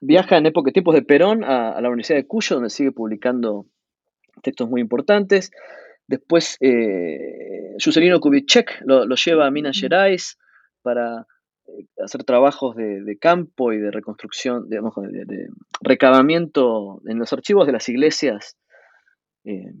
viaja 0.00 0.36
en 0.36 0.46
época, 0.46 0.72
tiempos 0.72 0.94
de 0.94 1.02
Perón 1.02 1.44
a, 1.44 1.80
la 1.80 1.88
Universidad 1.88 2.18
de 2.18 2.26
Cuyo, 2.26 2.56
donde 2.56 2.70
sigue 2.70 2.92
publicando 2.92 3.66
textos 4.42 4.68
muy 4.68 4.80
importantes. 4.80 5.50
Después, 6.08 6.56
eh, 6.60 7.74
Juscelino 7.82 8.20
Kubitschek 8.20 8.82
lo, 8.84 9.06
lleva 9.14 9.46
a 9.46 9.50
Minas 9.50 9.78
Gerais 9.78 10.38
para 10.82 11.26
hacer 12.02 12.24
trabajos 12.24 12.76
de, 12.76 13.18
campo 13.18 13.72
y 13.72 13.78
de 13.78 13.90
reconstrucción, 13.90 14.68
digamos, 14.68 14.94
de, 14.96 15.48
recabamiento 15.80 17.00
en 17.06 17.18
los 17.18 17.32
archivos 17.32 17.66
de 17.66 17.72
las 17.72 17.88
iglesias 17.88 18.56
eh, 19.44 19.72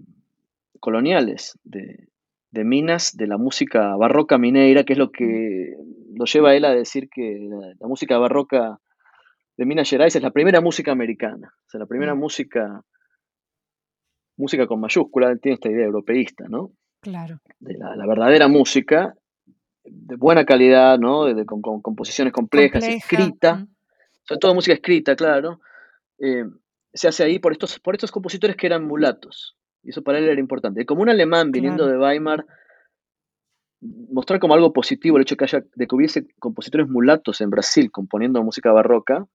coloniales 0.80 1.58
de, 1.64 2.08
Minas, 2.52 3.14
de 3.14 3.26
la 3.26 3.36
música 3.36 3.94
barroca 3.96 4.38
mineira, 4.38 4.84
que 4.84 4.94
es 4.94 4.98
lo 4.98 5.10
que 5.10 5.74
lo 6.14 6.24
lleva 6.24 6.50
a 6.50 6.54
él 6.54 6.64
a 6.64 6.74
decir 6.74 7.10
que 7.10 7.38
la, 7.78 7.86
música 7.86 8.16
barroca 8.16 8.78
de 9.58 9.66
Minas 9.66 9.90
Gerais 9.90 10.16
es 10.16 10.22
la 10.22 10.30
primera 10.30 10.62
música 10.62 10.90
americana, 10.90 11.52
o 11.54 11.70
sea, 11.70 11.80
la 11.80 11.86
primera 11.86 12.14
mm. 12.14 12.18
música, 12.18 12.82
música 14.38 14.66
con 14.66 14.80
mayúscula, 14.80 15.36
tiene 15.36 15.56
esta 15.56 15.70
idea 15.70 15.84
europeísta, 15.84 16.46
¿no? 16.48 16.70
Claro. 17.02 17.40
De 17.60 17.74
la 17.74 18.06
verdadera 18.06 18.48
música 18.48 19.14
de 19.88 20.16
buena 20.16 20.44
calidad, 20.44 20.98
¿no? 20.98 21.24
De, 21.24 21.44
con, 21.44 21.60
composiciones 21.60 22.32
complejas, 22.32 22.84
escrita, 22.84 23.66
sobre 24.24 24.38
todo 24.38 24.54
música 24.54 24.74
escrita, 24.74 25.16
claro, 25.16 25.60
eh, 26.18 26.44
se 26.92 27.08
hace 27.08 27.24
ahí 27.24 27.38
por 27.38 27.52
estos, 27.52 27.78
por 27.78 27.94
estos 27.94 28.10
compositores 28.10 28.56
que 28.56 28.66
eran 28.66 28.84
mulatos. 28.84 29.56
Y 29.82 29.90
eso 29.90 30.02
para 30.02 30.18
él 30.18 30.28
era 30.28 30.40
importante. 30.40 30.84
como 30.84 31.02
un 31.02 31.08
alemán 31.08 31.52
viniendo 31.52 31.86
de 31.86 31.98
Weimar, 31.98 32.44
mostrar 33.80 34.40
como 34.40 34.54
algo 34.54 34.72
positivo 34.72 35.16
el 35.16 35.22
hecho 35.22 35.34
de 35.34 35.38
que, 35.38 35.44
haya, 35.44 35.64
de 35.74 35.86
que 35.86 35.94
hubiese 35.94 36.26
compositores 36.38 36.88
mulatos 36.88 37.40
en 37.40 37.50
Brasil 37.50 37.90
componiendo 37.92 38.42
música 38.42 38.72
barroca, 38.72 39.26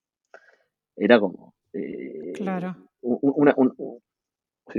era 0.97 1.19
como 1.19 1.53
eh, 1.73 2.33
claro. 2.35 2.75
un, 3.01 4.01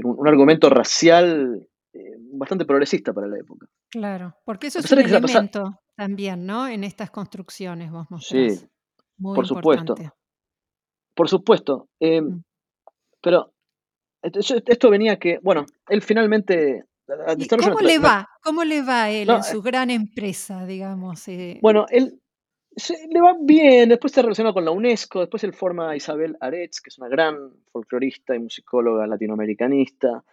un, 0.05 0.29
argumento 0.29 0.69
racial 0.69 1.69
eh, 1.95 2.17
bastante 2.33 2.65
progresista 2.65 3.13
para 3.13 3.27
la 3.27 3.39
época. 3.39 3.67
Claro, 3.91 4.35
porque 4.45 4.69
eso 4.69 4.79
es 4.79 4.91
un 4.91 4.99
elemento 5.01 5.81
también, 5.97 6.47
¿no? 6.47 6.69
En 6.69 6.85
estas 6.85 7.11
construcciones 7.11 7.91
vos 7.91 8.07
mostrás. 8.11 8.61
Sí, 8.61 8.67
por 9.21 9.47
supuesto. 9.47 9.95
Por 11.15 11.29
supuesto. 11.29 11.89
Em, 12.01 12.25
mm. 12.25 12.43
Pero 13.23 13.53
esto 14.23 14.91
venía 14.91 15.19
que, 15.19 15.39
bueno, 15.43 15.65
él 15.89 16.03
finalmente... 16.03 16.85
¿Cómo 17.59 17.81
le 17.81 17.99
va? 17.99 18.29
¿Cómo 18.43 18.65
le 18.65 18.83
va 18.83 19.05
a 19.05 19.11
él 19.11 19.29
en 19.29 19.43
su 19.43 19.61
gran 19.61 19.91
empresa, 19.91 20.65
digamos? 20.65 21.27
Eh? 21.29 21.59
Bueno, 21.61 21.85
él 21.91 22.21
le 23.11 23.21
va 23.21 23.37
bien, 23.39 23.89
después 23.89 24.13
se 24.13 24.23
relaciona 24.23 24.53
con 24.53 24.65
la 24.65 24.71
UNESCO, 24.71 25.21
después 25.21 25.45
él 25.45 25.53
forma 25.53 25.91
a 25.91 25.97
Isabel 25.97 26.37
Aretz, 26.41 26.81
que 26.81 26.89
es 26.89 26.99
una 26.99 27.09
gran 27.09 27.37
folclorista 27.71 28.35
y 28.35 28.39
musicóloga 28.39 29.07
latinoamericanista. 29.07 30.25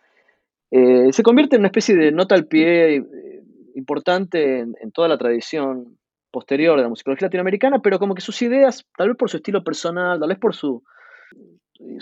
Eh, 0.72 1.12
se 1.12 1.24
convierte 1.24 1.56
en 1.56 1.62
una 1.62 1.68
especie 1.68 1.96
de 1.96 2.12
nota 2.12 2.36
al 2.36 2.46
pie 2.46 2.98
eh, 2.98 3.44
importante 3.76 4.60
en, 4.60 4.92
toda 4.94 5.08
la 5.08 5.18
tradición 5.18 5.98
posterior 6.32 6.78
de 6.78 6.84
la 6.84 6.90
musicología 6.90 7.28
latinoamericana, 7.28 7.82
pero 7.82 7.98
como 7.98 8.14
que 8.14 8.22
sus 8.22 8.42
ideas, 8.42 8.86
tal 8.96 9.10
vez 9.10 9.18
por 9.18 9.30
su 9.30 9.38
estilo 9.38 9.64
personal, 9.64 10.20
tal 10.20 10.30
vez 10.30 10.38
por 10.38 10.56
su, 10.56 10.84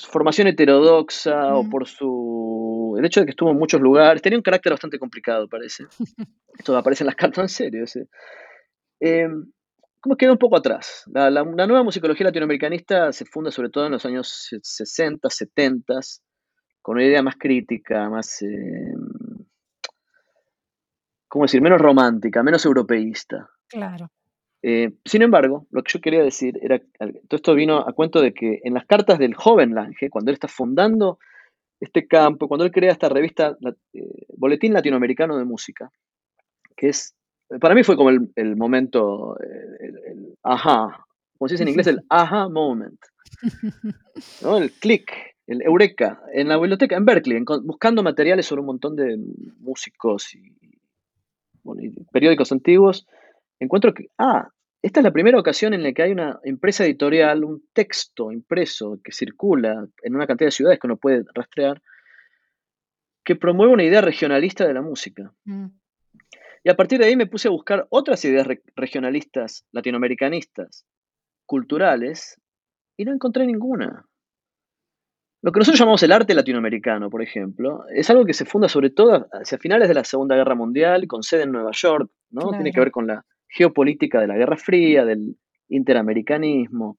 formación 0.08 0.48
heterodoxa 0.48 1.56
o 1.56 1.70
por 1.70 1.88
su 1.88 2.96
El 2.98 3.06
hecho 3.06 3.20
de 3.20 3.28
que 3.28 3.30
estuvo 3.30 3.52
en 3.52 3.60
muchos 3.60 3.80
lugares, 3.80 4.22
tenía 4.22 4.38
un 4.38 4.44
carácter 4.44 4.74
bastante 4.74 4.98
complicado, 4.98 5.48
parece. 5.48 5.86
Esto 6.58 6.76
aparece 6.76 7.04
en 7.04 7.08
las 7.08 7.16
cartas, 7.16 7.44
en 7.44 7.50
serio. 7.50 7.86
Eh, 9.00 9.30
¿Cómo 10.00 10.16
quedó 10.16 10.32
un 10.32 10.38
poco 10.38 10.58
atrás? 10.58 11.04
La, 11.08 11.44
nueva 11.44 11.84
musicología 11.84 12.26
latinoamericanista 12.26 13.12
se 13.12 13.26
funda 13.26 13.52
sobre 13.52 13.70
todo 13.70 13.86
en 13.86 13.92
los 13.92 14.06
años 14.06 14.50
60, 14.62 15.30
70, 15.30 16.00
con 16.88 16.96
una 16.96 17.06
idea 17.06 17.22
más 17.22 17.36
crítica, 17.36 18.10
más, 18.10 18.42
eh, 18.44 18.94
¿cómo 21.28 21.44
decir?, 21.44 21.62
menos 21.62 21.82
romántica, 21.82 22.42
menos 22.44 22.66
europeísta. 22.66 23.50
Claro. 23.68 24.10
Eh, 24.62 24.94
sin 25.04 25.22
embargo, 25.22 25.68
lo 25.70 25.84
que 25.84 25.92
yo 25.92 26.00
quería 26.00 26.24
decir 26.24 26.58
era, 26.62 26.80
todo 26.80 27.36
esto 27.36 27.56
vino 27.56 27.80
a 27.80 27.92
cuento 27.92 28.22
de 28.22 28.34
que 28.34 28.62
en 28.64 28.74
las 28.74 28.86
cartas 28.86 29.20
del 29.20 29.34
joven 29.36 29.76
Lange, 29.76 30.10
cuando 30.10 30.32
él 30.32 30.36
está 30.36 30.48
fundando 30.48 31.20
este 31.82 32.08
campo, 32.08 32.48
cuando 32.48 32.64
él 32.64 32.72
crea 32.72 32.94
esta 32.94 33.10
revista, 33.10 33.58
eh, 33.92 34.26
Boletín 34.38 34.72
Latinoamericano 34.72 35.38
de 35.38 35.44
Música, 35.44 35.92
que 36.78 36.88
es, 36.88 37.18
para 37.60 37.76
mí 37.76 37.84
fue 37.84 37.98
como 37.98 38.12
el, 38.12 38.56
momento, 38.56 39.38
el, 39.42 40.38
ajá, 40.42 41.06
como 41.38 41.50
se 41.50 41.56
dice 41.56 41.64
en 41.64 41.70
inglés, 41.70 41.88
el 41.88 42.00
aha 42.08 42.48
moment, 42.48 43.02
¿no? 44.42 44.58
el 44.58 44.72
click, 44.72 45.37
el 45.48 45.62
eureka, 45.62 46.22
en 46.34 46.50
la 46.50 46.58
biblioteca, 46.58 46.98
en 46.98 47.06
Berkeley, 47.06 47.44
buscando 47.64 48.04
materiales 48.04 48.46
sobre 48.46 48.62
un 48.62 48.68
montón 48.68 48.96
de 48.96 49.18
músicos 49.60 50.36
y 50.36 50.54
periódicos 52.12 52.52
antiguos, 52.52 53.08
encuentro 53.60 53.94
que, 53.94 54.10
ah, 54.18 54.50
esta 54.82 55.00
es 55.00 55.04
la 55.04 55.12
primera 55.12 55.40
ocasión 55.40 55.74
en 55.74 55.84
la 55.84 55.92
que 55.92 56.04
hay 56.04 56.12
una 56.12 56.40
empresa 56.44 56.86
editorial, 56.86 57.44
un 57.44 57.64
texto 57.74 58.32
impreso 58.32 59.00
que 59.04 59.12
circula 59.12 59.88
en 60.04 60.16
una 60.16 60.28
cantidad 60.28 60.48
de 60.48 60.52
ciudades 60.52 60.80
que 60.80 60.88
uno 60.88 60.98
puede 60.98 61.24
rastrear, 61.34 61.82
que 63.24 63.36
promueve 63.36 63.74
una 63.74 63.84
idea 63.84 64.02
regionalista 64.02 64.68
de 64.68 64.74
la 64.74 64.82
música. 64.82 65.34
Mm. 65.46 65.68
Y 66.64 66.70
a 66.70 66.76
partir 66.76 67.00
de 67.00 67.06
ahí 67.06 67.16
me 67.16 67.28
puse 67.28 67.48
a 67.48 67.52
buscar 67.52 67.88
otras 67.90 68.24
ideas 68.26 68.48
regionalistas, 68.76 69.66
latinoamericanistas, 69.72 70.86
culturales, 71.46 72.40
y 72.98 73.06
no 73.06 73.14
encontré 73.14 73.46
ninguna. 73.46 74.06
Lo 75.42 75.52
que 75.52 75.60
nosotros 75.60 75.80
llamamos 75.80 76.02
el 76.04 76.12
arte 76.12 76.34
latinoamericano, 76.34 77.10
por 77.10 77.22
ejemplo, 77.22 77.86
es 77.94 78.10
algo 78.10 78.26
que 78.26 78.34
se 78.34 78.46
funda 78.46 78.68
sobre 78.68 78.90
todo 78.90 79.28
hacia 79.32 79.58
finales 79.58 79.88
de 79.88 79.94
la 79.94 80.04
Segunda 80.04 80.36
Guerra 80.36 80.56
Mundial, 80.56 81.08
con 81.08 81.22
sede 81.22 81.44
en 81.44 81.52
Nueva 81.52 81.72
York, 81.74 82.10
¿no? 82.32 82.50
Tiene 82.52 82.72
que 82.72 82.80
ver 82.80 82.92
con 82.92 83.06
la 83.08 83.24
geopolítica 83.48 84.20
de 84.20 84.28
la 84.28 84.36
Guerra 84.36 84.58
Fría, 84.58 85.06
del 85.06 85.38
interamericanismo. 85.70 86.98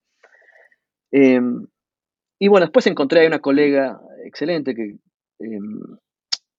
Em, 1.10 1.66
y 2.38 2.48
bueno, 2.48 2.66
después 2.66 2.86
encontré 2.86 3.24
a 3.24 3.28
una 3.28 3.40
colega 3.40 4.00
excelente 4.24 4.74
que 4.74 4.96
em, 5.40 5.80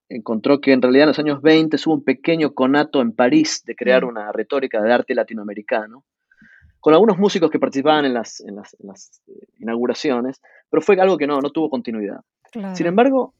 encontró 0.09 0.59
que 0.59 0.73
en 0.73 0.81
realidad 0.81 1.03
en 1.03 1.09
los 1.09 1.19
años 1.19 1.41
20 1.41 1.77
hubo 1.85 1.95
un 1.95 2.03
pequeño 2.03 2.53
conato 2.53 3.01
en 3.01 3.13
París 3.13 3.63
de 3.65 3.75
crear 3.75 4.03
mm. 4.03 4.09
una 4.09 4.31
retórica 4.31 4.81
de 4.81 4.91
arte 4.91 5.15
latinoamericano, 5.15 6.03
con 6.79 6.93
algunos 6.93 7.17
músicos 7.17 7.49
que 7.49 7.59
participaban 7.59 8.05
en 8.05 8.13
las, 8.13 8.41
eh, 8.41 9.33
inauguraciones, 9.59 10.41
pero 10.69 10.81
fue 10.81 10.99
algo 10.99 11.17
que 11.17 11.27
no, 11.27 11.39
no 11.39 11.51
tuvo 11.51 11.69
continuidad. 11.69 12.21
Sin 12.73 12.87
embargo, 12.87 13.33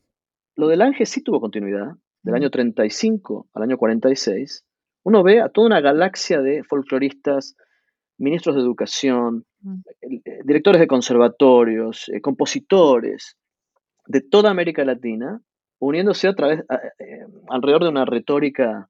lo 0.56 0.67
del 0.67 0.82
Ángel 0.82 1.08
sí 1.08 1.23
tuvo 1.23 1.39
continuidad, 1.39 1.95
del 2.21 2.36
año 2.36 2.49
35 2.49 3.47
al 3.54 3.63
año 3.63 3.78
46, 3.78 4.65
uno 5.04 5.23
ve 5.23 5.41
a 5.41 5.49
toda 5.49 5.67
una 5.67 5.82
galaxia 5.82 6.41
de 6.41 6.63
folcloristas, 6.63 7.56
ministros 8.17 8.56
de 8.56 8.62
educación, 8.62 9.45
eh, 10.02 10.41
directores 10.43 10.82
de 10.82 10.88
conservatorios, 10.88 12.10
eh, 12.10 12.21
compositores 12.21 13.38
de 14.06 14.21
toda 14.21 14.52
América 14.52 14.84
Latina, 14.84 15.41
uniéndose 15.80 16.28
a 16.28 16.34
través, 16.34 16.60
eh, 16.60 17.25
alrededor 17.49 17.84
de 17.84 17.89
una 17.89 18.06
retórica 18.06 18.89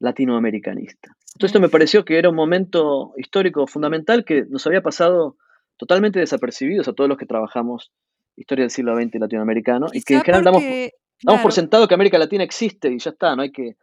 latinoamericanista. 0.00 1.14
Entonces 1.34 1.50
esto 1.50 1.60
me 1.60 1.68
pareció 1.68 2.04
que 2.04 2.18
era 2.18 2.28
un 2.28 2.34
momento 2.34 3.12
histórico 3.16 3.66
fundamental 3.66 4.24
que 4.24 4.44
nos 4.48 4.66
había 4.66 4.82
pasado 4.82 5.36
totalmente 5.76 6.18
desapercibidos 6.18 6.88
a 6.88 6.92
todos 6.92 7.08
los 7.08 7.16
que 7.16 7.26
trabajamos 7.26 7.92
historia 8.36 8.64
del 8.64 8.70
siglo 8.70 8.96
XX 8.96 9.20
latinoamericano 9.20 9.86
y 9.92 10.02
que 10.02 10.14
en 10.14 10.22
general 10.22 10.44
damos, 10.44 11.42
por 11.42 11.52
sentado 11.52 11.86
que 11.86 11.94
América 11.94 12.18
Latina 12.18 12.42
existe 12.42 12.90
y 12.90 12.98
ya 12.98 13.10
está, 13.10 13.36
no 13.36 13.42
hay 13.42 13.52
que 13.52 13.76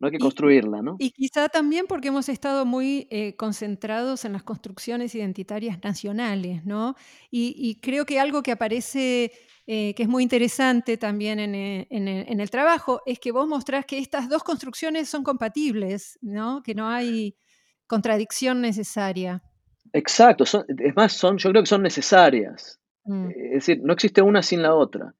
no 0.00 0.06
hay 0.06 0.12
que 0.12 0.18
construirla, 0.18 0.80
¿no? 0.80 0.96
Y 0.98 1.10
quizá 1.10 1.48
también 1.48 1.86
porque 1.88 2.08
hemos 2.08 2.28
estado 2.28 2.64
muy 2.64 3.08
eh, 3.10 3.34
concentrados 3.36 4.24
en 4.24 4.32
las 4.32 4.44
construcciones 4.44 5.14
identitarias 5.14 5.78
nacionales, 5.82 6.64
¿no? 6.64 6.94
Y, 7.30 7.78
creo 7.82 8.06
que 8.06 8.20
algo 8.20 8.42
que 8.42 8.52
aparece, 8.52 9.32
eh, 9.66 9.94
que 9.94 10.02
es 10.04 10.08
muy 10.08 10.22
interesante 10.22 10.96
también 10.96 11.40
eh, 11.40 11.86
en, 11.90 12.40
el 12.40 12.50
trabajo, 12.50 13.02
es 13.06 13.18
que 13.18 13.32
vos 13.32 13.48
mostrás 13.48 13.86
que 13.86 13.98
estas 13.98 14.28
dos 14.28 14.44
construcciones 14.44 15.08
son 15.08 15.24
compatibles, 15.24 16.18
¿no? 16.22 16.62
Que 16.62 16.74
no 16.74 16.88
hay 16.88 17.36
contradicción 17.86 18.60
necesaria. 18.60 19.42
Exacto, 19.92 20.44
es 20.44 20.96
más, 20.96 21.12
son, 21.12 21.38
yo 21.38 21.50
creo 21.50 21.62
que 21.62 21.68
son 21.68 21.82
necesarias. 21.82 22.78
Mm. 23.04 23.30
Es 23.30 23.52
decir, 23.52 23.80
no 23.82 23.94
existe 23.94 24.22
una 24.22 24.42
sin 24.42 24.62
la 24.62 24.74
otra. 24.74 25.14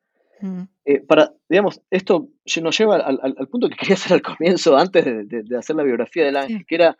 Eh, 0.84 1.00
para, 1.00 1.32
digamos, 1.48 1.82
esto 1.90 2.28
nos 2.62 2.78
lleva 2.78 2.96
al, 2.96 3.48
punto 3.48 3.68
que 3.68 3.76
quería 3.76 3.94
hacer 3.94 4.12
al 4.12 4.22
comienzo, 4.22 4.76
antes 4.76 5.04
de, 5.04 5.56
hacer 5.56 5.76
la 5.76 5.82
biografía 5.82 6.24
del 6.24 6.36
ángel, 6.36 6.64
que 6.66 6.74
era, 6.74 6.96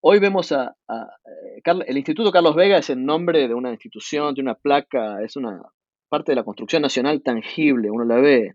hoy 0.00 0.18
vemos 0.18 0.52
a, 0.52 0.76
eh, 0.88 1.62
el 1.86 1.96
Instituto 1.96 2.30
Carlos 2.30 2.54
Vega 2.54 2.78
es 2.78 2.90
el 2.90 3.04
nombre 3.04 3.48
de 3.48 3.54
una 3.54 3.70
institución, 3.70 4.34
de 4.34 4.42
una 4.42 4.54
placa, 4.54 5.22
es 5.22 5.36
una 5.36 5.62
parte 6.08 6.32
de 6.32 6.36
la 6.36 6.44
construcción 6.44 6.82
nacional 6.82 7.22
tangible, 7.22 7.90
uno 7.90 8.04
la 8.04 8.16
ve. 8.16 8.54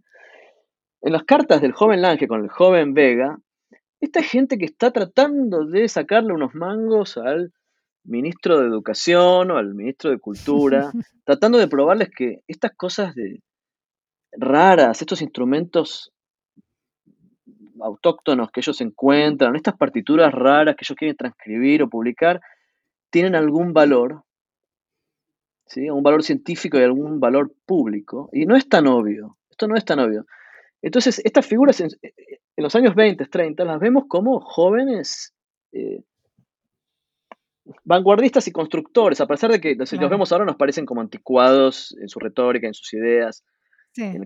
En 1.01 1.13
las 1.13 1.23
cartas 1.23 1.61
del 1.61 1.73
joven 1.73 2.01
Lange 2.01 2.27
con 2.27 2.43
el 2.43 2.49
joven 2.49 2.93
Vega, 2.93 3.37
esta 3.99 4.23
gente 4.23 4.57
que 4.57 4.65
está 4.65 4.91
tratando 4.91 5.65
de 5.65 5.87
sacarle 5.87 6.33
unos 6.33 6.55
mangos 6.55 7.17
al 7.17 7.51
ministro 8.03 8.59
de 8.59 8.67
Educación 8.67 9.51
o 9.51 9.57
al 9.57 9.75
ministro 9.75 10.09
de 10.09 10.19
Cultura, 10.19 10.91
tratando 11.25 11.57
de 11.57 11.67
probarles 11.67 12.09
que 12.09 12.43
estas 12.47 12.71
cosas 12.75 13.13
de, 13.15 13.41
raras, 14.31 15.01
estos 15.01 15.21
instrumentos 15.21 16.11
autóctonos 17.81 18.51
que 18.51 18.61
ellos 18.61 18.79
encuentran, 18.81 19.55
estas 19.55 19.75
partituras 19.75 20.31
raras 20.33 20.75
que 20.75 20.85
ellos 20.85 20.95
quieren 20.97 21.17
transcribir 21.17 21.83
o 21.83 21.89
publicar, 21.89 22.41
tienen 23.09 23.35
algún 23.35 23.73
valor, 23.73 24.23
¿sí? 25.65 25.89
un 25.89 26.03
valor 26.03 26.23
científico 26.23 26.77
y 26.79 26.83
algún 26.83 27.19
valor 27.19 27.53
público. 27.65 28.29
Y 28.31 28.45
no 28.45 28.55
es 28.55 28.69
tan 28.69 28.87
obvio, 28.87 29.37
esto 29.49 29.67
no 29.67 29.75
es 29.75 29.85
tan 29.85 29.99
obvio. 29.99 30.25
Entonces, 30.81 31.21
estas 31.23 31.45
figuras 31.45 31.79
en, 31.81 31.89
los 32.57 32.75
años 32.75 32.95
20, 32.95 33.25
30, 33.25 33.65
las 33.65 33.79
vemos 33.79 34.05
como 34.07 34.39
jóvenes 34.39 35.33
eh, 35.71 36.01
vanguardistas 37.83 38.47
y 38.47 38.51
constructores, 38.51 39.21
a 39.21 39.27
pesar 39.27 39.51
de 39.51 39.61
que 39.61 39.75
los, 39.75 39.91
los 39.93 40.09
vemos 40.09 40.31
ahora 40.31 40.45
nos 40.45 40.55
parecen 40.55 40.85
como 40.85 41.01
anticuados 41.01 41.95
en 41.99 42.09
su 42.09 42.19
retórica, 42.19 42.67
en 42.67 42.73
sus 42.73 42.93
ideas. 42.93 43.43
Eh, 43.97 44.17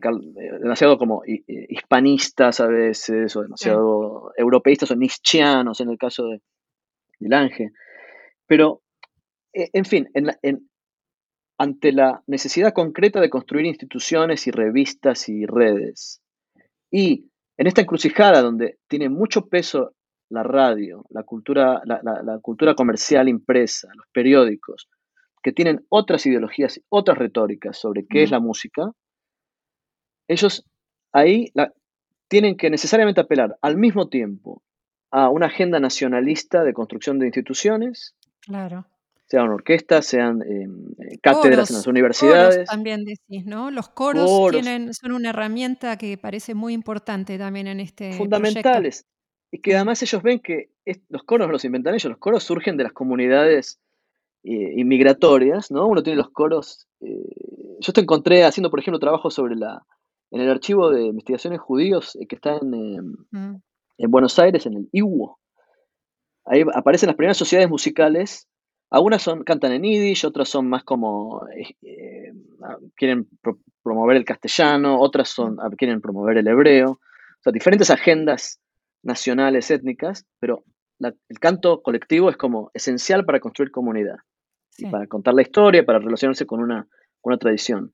demasiado 0.62 0.96
como 0.98 1.24
hispanistas 1.26 2.60
a 2.60 2.68
veces, 2.68 3.36
o 3.36 3.42
demasiado 3.42 4.32
europeístas 4.38 4.92
o 4.92 4.96
nietzscheanos 4.96 5.82
en 5.82 5.90
el 5.90 5.98
caso 5.98 6.28
de, 6.28 6.42
del 7.20 7.34
Ángel. 7.34 7.72
Pero, 8.46 8.84
e, 9.52 9.70
en 9.74 9.86
fin, 9.86 10.08
ante 11.58 11.92
la 11.92 12.22
necesidad 12.28 12.74
concreta 12.74 13.20
de 13.20 13.32
construir 13.32 13.66
instituciones 13.66 14.46
y 14.46 14.52
revistas 14.52 15.30
y 15.30 15.48
redes, 15.48 16.22
y 16.92 17.32
en 17.58 17.66
esta 17.66 17.82
encrucijada 17.82 18.44
donde 18.44 18.78
tiene 18.88 19.10
mucho 19.10 19.48
peso 19.48 19.96
la 20.30 20.44
radio, 20.44 21.06
la 21.10 21.24
cultura, 21.24 21.82
la 21.86 22.40
cultura 22.40 22.76
comercial 22.76 23.30
impresa, 23.30 23.88
los 23.96 24.06
periódicos, 24.12 24.90
que 25.42 25.54
tienen 25.54 25.86
otras 25.90 26.26
ideologías, 26.26 26.82
otras 26.90 27.18
retóricas 27.18 27.80
sobre 27.80 28.06
qué 28.08 28.24
es 28.24 28.32
la 28.32 28.40
música, 28.40 28.92
ellos 30.28 30.66
ahí 31.12 31.52
tienen 32.28 32.58
que 32.58 32.70
necesariamente 32.70 33.22
apelar 33.22 33.58
al 33.62 33.78
mismo 33.78 34.10
tiempo 34.10 34.62
a 35.12 35.30
una 35.30 35.46
agenda 35.46 35.80
nacionalista 35.80 36.64
de 36.64 36.74
construcción 36.74 37.20
de 37.20 37.28
instituciones. 37.28 38.16
Claro. 38.42 38.86
Sean 39.28 39.50
orquestas, 39.50 40.06
sean 40.06 40.42
eh, 40.42 41.18
cátedras 41.22 41.70
en 41.70 41.78
las 41.78 41.88
universidades. 41.88 42.56
Coros 42.56 42.70
también 42.70 43.06
decís, 43.06 43.46
¿no? 43.46 43.72
Los 43.72 43.90
coros, 43.90 44.52
Tienen, 44.52 44.94
son 44.94 45.14
una 45.14 45.30
herramienta 45.30 45.98
que 45.98 46.18
parece 46.18 46.54
muy 46.54 46.74
importante 46.74 47.38
también 47.38 47.68
en 47.68 47.80
este 47.80 48.14
Fundamentales. 48.14 49.06
Y 49.52 49.62
que 49.62 49.76
además 49.76 50.02
ellos 50.04 50.22
ven 50.22 50.40
que 50.40 50.70
los 51.10 51.24
coros 51.24 51.50
los 51.50 51.64
inventan 51.64 51.94
ellos, 51.94 52.10
los 52.10 52.20
coros 52.20 52.44
surgen 52.44 52.78
de 52.78 52.84
las 52.84 52.94
comunidades 52.94 53.80
eh, 54.44 54.74
inmigratorias, 54.76 55.72
¿no? 55.72 55.88
Uno 55.88 56.04
tiene 56.04 56.18
los 56.18 56.30
coros. 56.30 56.88
Eh, 57.00 57.80
yo 57.80 57.94
te 57.94 58.02
encontré 58.02 58.44
haciendo, 58.44 58.70
por 58.70 58.80
ejemplo, 58.80 59.00
trabajo 59.00 59.32
sobre 59.32 59.56
la, 59.56 59.82
en 60.36 60.42
el 60.42 60.50
archivo 60.50 60.90
de 60.90 61.06
investigaciones 61.06 61.62
judíos 61.62 62.18
eh, 62.18 62.28
que 62.28 62.36
está 62.36 62.58
en, 62.58 63.16
mm. 63.32 63.62
en, 64.00 64.12
Buenos 64.12 64.38
Aires, 64.38 64.66
en 64.66 64.74
el 64.74 64.90
IWO. 64.92 65.40
Ahí 66.44 66.66
aparecen 66.74 67.08
las 67.08 67.16
primeras 67.16 67.38
sociedades 67.38 67.70
musicales. 67.70 68.46
Algunas 68.90 69.22
son, 69.22 69.46
cantan 69.46 69.72
en 69.72 69.84
yiddish, 69.84 70.26
otras 70.26 70.50
son 70.50 70.68
más 70.68 70.84
como, 70.84 71.48
eh, 71.56 71.74
eh, 71.84 72.34
quieren 72.96 73.30
promover 73.82 74.18
el 74.18 74.26
castellano, 74.26 75.00
otras 75.00 75.30
son, 75.30 75.56
quieren 75.78 76.02
promover 76.02 76.38
el 76.38 76.48
hebreo, 76.50 76.92
o 76.92 77.42
sea, 77.42 77.54
diferentes 77.54 77.90
agendas 77.90 78.60
nacionales, 79.04 79.72
étnicas, 79.72 80.26
pero 80.40 80.66
el 81.00 81.40
canto 81.40 81.82
colectivo 81.82 82.30
es 82.30 82.36
como 82.36 82.72
esencial 82.74 83.24
para 83.24 83.40
construir 83.40 83.72
comunidad, 83.72 84.18
y 84.78 84.88
para 84.88 85.08
contar 85.08 85.34
la 85.34 85.44
historia, 85.44 85.86
para 85.86 86.00
relacionarse 86.00 86.46
con 86.46 86.60
una, 86.60 86.88
una 87.22 87.38
tradición. 87.38 87.94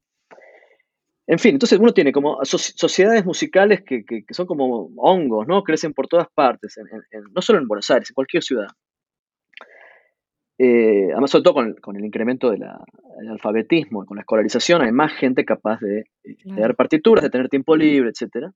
En 1.32 1.39
fin, 1.39 1.56
entonces 1.56 1.80
uno 1.80 1.94
tiene 1.94 2.12
como 2.12 2.44
sociedades 2.44 3.24
musicales 3.24 3.84
que, 3.86 4.26
son 4.32 4.46
como 4.46 4.91
hongos, 4.98 5.48
¿no? 5.48 5.63
Crecen 5.63 5.94
por 5.94 6.10
todas 6.10 6.28
partes, 6.30 6.78
no 7.34 7.41
solo 7.41 7.60
en 7.60 7.70
Buenos 7.70 7.89
Aires, 7.89 8.10
en 8.10 8.15
cualquier 8.15 8.44
ciudad. 8.44 8.67
Eh, 10.58 11.08
además, 11.13 11.32
sobre 11.32 11.44
todo 11.44 11.54
con, 11.82 11.96
el 11.96 12.04
incremento 12.04 12.52
del 12.52 12.65
alfabetismo, 13.30 14.06
con 14.06 14.17
la 14.17 14.24
escolarización, 14.24 14.82
hay 14.82 14.91
más 14.91 15.13
gente 15.13 15.46
capaz 15.46 15.80
de, 15.80 16.00
eh, 16.26 16.36
dar 16.48 16.76
partituras, 16.76 17.24
de 17.24 17.30
tener 17.30 17.48
tiempo 17.48 17.78
libre, 17.78 18.10
etc. 18.10 18.52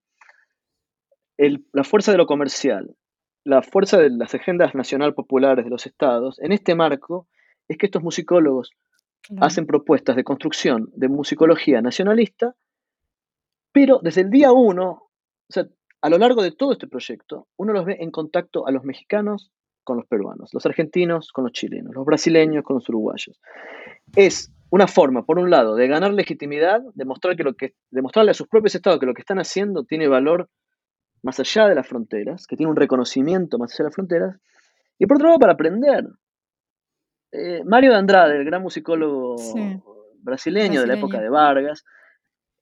la 1.72 1.84
fuerza 1.86 2.12
de 2.12 2.18
lo 2.18 2.26
comercial, 2.26 2.94
la 3.46 3.62
fuerza 3.62 4.00
de 4.00 4.10
las 4.10 4.36
agendas 4.36 4.76
nacional 4.76 5.14
populares 5.14 5.64
de 5.64 5.72
los 5.72 5.86
estados, 5.86 6.42
en 6.42 6.52
este 6.52 6.76
marco, 6.76 7.30
es 7.70 7.78
que 7.78 7.86
estos 7.86 8.04
musicólogos 8.04 8.72
hacen 9.40 9.66
propuestas 9.66 10.18
de 10.18 10.26
construcción 10.26 10.90
de 10.94 11.08
musicología 11.08 11.82
nacionalista 11.82 12.54
pero 13.76 14.00
desde 14.02 14.22
el 14.22 14.30
día 14.30 14.54
uno, 14.54 14.90
o 14.90 15.54
sea, 15.54 15.68
a 16.02 16.10
lo 16.10 16.18
largo 16.18 16.42
de 16.42 16.54
todo 16.54 16.72
este 16.72 16.88
proyecto, 16.88 17.50
uno 17.58 17.74
los 17.74 17.84
ve 17.84 17.98
en 18.00 18.10
contacto 18.10 18.66
a 18.66 18.72
los 18.72 18.86
mexicanos 18.86 19.52
con 19.84 19.98
los 19.98 20.06
peruanos, 20.08 20.54
los 20.54 20.66
argentinos 20.66 21.34
con 21.34 21.44
los 21.44 21.52
chilenos, 21.52 21.94
los 21.94 22.06
brasileños 22.06 22.64
con 22.64 22.76
los 22.76 22.88
uruguayos. 22.88 23.38
Es 24.16 24.50
una 24.70 24.88
forma, 24.88 25.26
por 25.26 25.40
un 25.40 25.50
lado, 25.50 25.76
de 25.76 25.90
ganar 25.90 26.14
legitimidad, 26.14 26.84
demostrar 26.94 27.36
que 27.36 27.44
lo 27.44 27.54
que, 27.56 27.74
demostrarle 27.92 28.32
a 28.32 28.34
sus 28.34 28.48
propios 28.48 28.76
estados 28.76 28.98
que 28.98 29.08
lo 29.08 29.14
que 29.14 29.24
están 29.24 29.40
haciendo 29.40 29.84
tiene 29.84 30.08
valor 30.08 30.50
más 31.22 31.38
allá 31.42 31.68
de 31.68 31.76
las 31.76 31.86
fronteras, 31.86 32.48
que 32.48 32.56
tiene 32.56 32.70
un 32.70 32.78
reconocimiento 32.78 33.58
más 33.58 33.74
allá 33.74 33.84
de 33.84 33.88
las 33.90 33.96
fronteras, 33.96 34.38
y 34.98 35.06
por 35.06 35.18
otro 35.18 35.28
lado, 35.28 35.40
para 35.40 35.52
aprender. 35.52 36.08
Eh, 37.34 37.62
Mario 37.66 37.92
de 37.92 37.98
Andrade, 37.98 38.38
el 38.38 38.46
gran 38.46 38.62
musicólogo 38.62 39.36
brasileño 40.20 40.80
de 40.80 40.88
la 40.88 40.94
época 40.94 41.20
de 41.20 41.28
Vargas, 41.28 41.84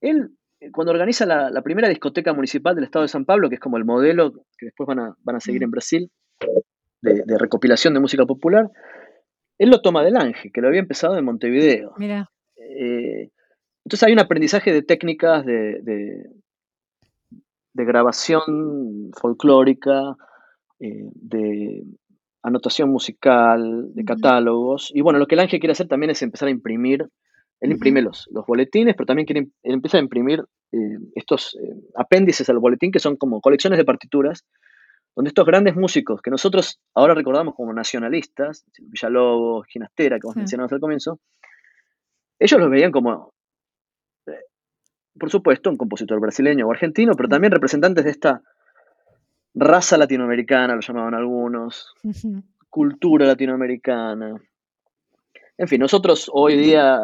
él 0.01 0.31
cuando 0.71 0.91
organiza 0.91 1.25
la, 1.25 1.61
primera 1.61 1.89
discoteca 1.89 2.33
municipal 2.33 2.75
del 2.75 2.85
estado 2.85 3.03
de 3.03 3.09
San 3.09 3.25
Pablo, 3.25 3.49
que 3.49 3.55
es 3.55 3.61
como 3.61 3.77
el 3.77 3.85
modelo 3.85 4.33
que 4.57 4.67
después 4.67 4.87
van 4.87 4.99
a, 4.99 5.15
van 5.23 5.35
a 5.35 5.39
seguir 5.39 5.63
en 5.63 5.69
mm. 5.69 5.71
Brasil, 5.71 6.11
de, 7.01 7.37
recopilación 7.37 7.93
de 7.93 7.99
música 7.99 8.25
popular, 8.25 8.69
él 9.57 9.69
lo 9.69 9.81
toma 9.81 10.03
del 10.03 10.17
Ángel, 10.17 10.51
que 10.53 10.61
lo 10.61 10.67
había 10.67 10.79
empezado 10.79 11.17
en 11.17 11.25
Montevideo. 11.25 11.93
Mira. 11.97 12.29
Eh, 12.57 13.29
entonces 13.85 14.07
hay 14.07 14.13
un 14.13 14.19
aprendizaje 14.19 14.71
de 14.71 14.81
técnicas 14.81 15.45
de, 15.45 15.81
de, 15.81 17.85
grabación 17.85 19.11
folclórica, 19.19 20.15
eh, 20.79 21.09
de 21.15 21.83
anotación 22.41 22.89
musical, 22.89 23.93
de 23.93 24.05
catálogos. 24.05 24.89
Y 24.93 25.01
bueno, 25.01 25.19
lo 25.19 25.27
que 25.27 25.35
el 25.35 25.41
Ángel 25.41 25.59
quiere 25.59 25.73
hacer 25.73 25.87
también 25.87 26.11
es 26.11 26.21
empezar 26.21 26.47
a 26.47 26.51
imprimir 26.51 27.09
él 27.59 27.71
imprime 27.71 28.01
los, 28.01 28.27
los 28.31 28.45
boletines, 28.45 28.93
pero 28.95 29.05
también 29.05 29.25
quiere, 29.25 29.41
él 29.41 29.73
empieza 29.73 29.97
a 29.97 30.01
imprimir 30.01 30.43
eh, 30.71 30.97
estos 31.15 31.55
eh, 31.55 31.75
apéndices 31.95 32.49
al 32.49 32.59
boletín 32.59 32.91
que 32.91 32.99
son 32.99 33.15
como 33.15 33.39
colecciones 33.39 33.77
de 33.77 33.85
partituras, 33.85 34.45
donde 35.15 35.29
estos 35.29 35.45
grandes 35.45 35.75
músicos 35.75 36.21
que 36.21 36.31
nosotros 36.31 36.81
ahora 36.93 37.13
recordamos 37.13 37.55
como 37.55 37.71
nacionalistas, 37.73 38.65
Villalobos, 38.79 39.65
Ginastera, 39.67 40.19
que 40.19 40.27
mencionamos 40.35 40.73
al 40.73 40.79
comienzo, 40.79 41.19
ellos 42.37 42.59
los 42.59 42.69
veían 42.69 42.91
como, 42.91 43.33
eh, 44.25 44.45
por 45.17 45.29
supuesto, 45.29 45.69
un 45.69 45.77
compositor 45.77 46.19
brasileño 46.19 46.67
o 46.67 46.71
argentino, 46.71 47.13
pero 47.15 47.29
también 47.29 47.51
representantes 47.51 48.03
de 48.03 48.11
esta 48.11 48.41
raza 49.53 49.97
latinoamericana, 49.97 50.75
lo 50.75 50.81
llamaban 50.81 51.13
algunos, 51.13 51.93
cultura 52.69 53.25
latinoamericana, 53.27 54.41
en 55.57 55.67
fin, 55.67 55.79
nosotros 55.79 56.29
hoy 56.33 56.57
día, 56.57 56.99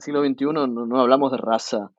siglo 0.00 0.24
XXI, 0.24 0.46
no, 0.52 1.00
hablamos 1.00 1.32
de 1.32 1.38
raza 1.38 1.90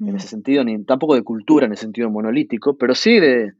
en 0.00 0.12
mm. 0.12 0.16
ese 0.16 0.28
sentido, 0.28 0.64
ni 0.64 0.84
tampoco 0.84 1.14
de 1.14 1.22
cultura 1.22 1.66
en 1.66 1.72
el 1.72 1.78
sentido 1.78 2.10
monolítico, 2.10 2.76
pero 2.76 2.94
sí 2.94 3.18
de 3.18 3.52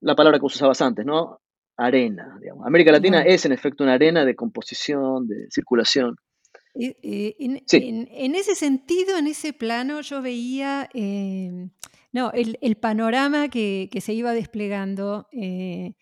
la 0.00 0.14
palabra 0.14 0.38
que 0.38 0.46
usabas 0.46 0.80
antes, 0.80 1.04
¿no? 1.04 1.40
Arena, 1.76 2.38
digamos. 2.40 2.66
América 2.66 2.92
Latina 2.92 3.22
es 3.22 3.44
en 3.44 3.52
efecto 3.52 3.82
una 3.82 3.94
arena 3.94 4.24
de 4.24 4.36
composición, 4.36 5.26
de 5.26 5.46
circulación. 5.50 6.16
en, 6.74 8.34
ese 8.34 8.54
sentido, 8.54 9.16
en 9.18 9.26
ese 9.26 9.52
plano, 9.52 10.00
yo 10.00 10.22
veía 10.22 10.88
eh, 10.94 11.68
no, 12.12 12.30
el, 12.32 12.76
panorama 12.76 13.48
que, 13.48 13.88
se 14.00 14.12
iba 14.12 14.32
desplegando. 14.32 15.28
Eh, 15.32 15.94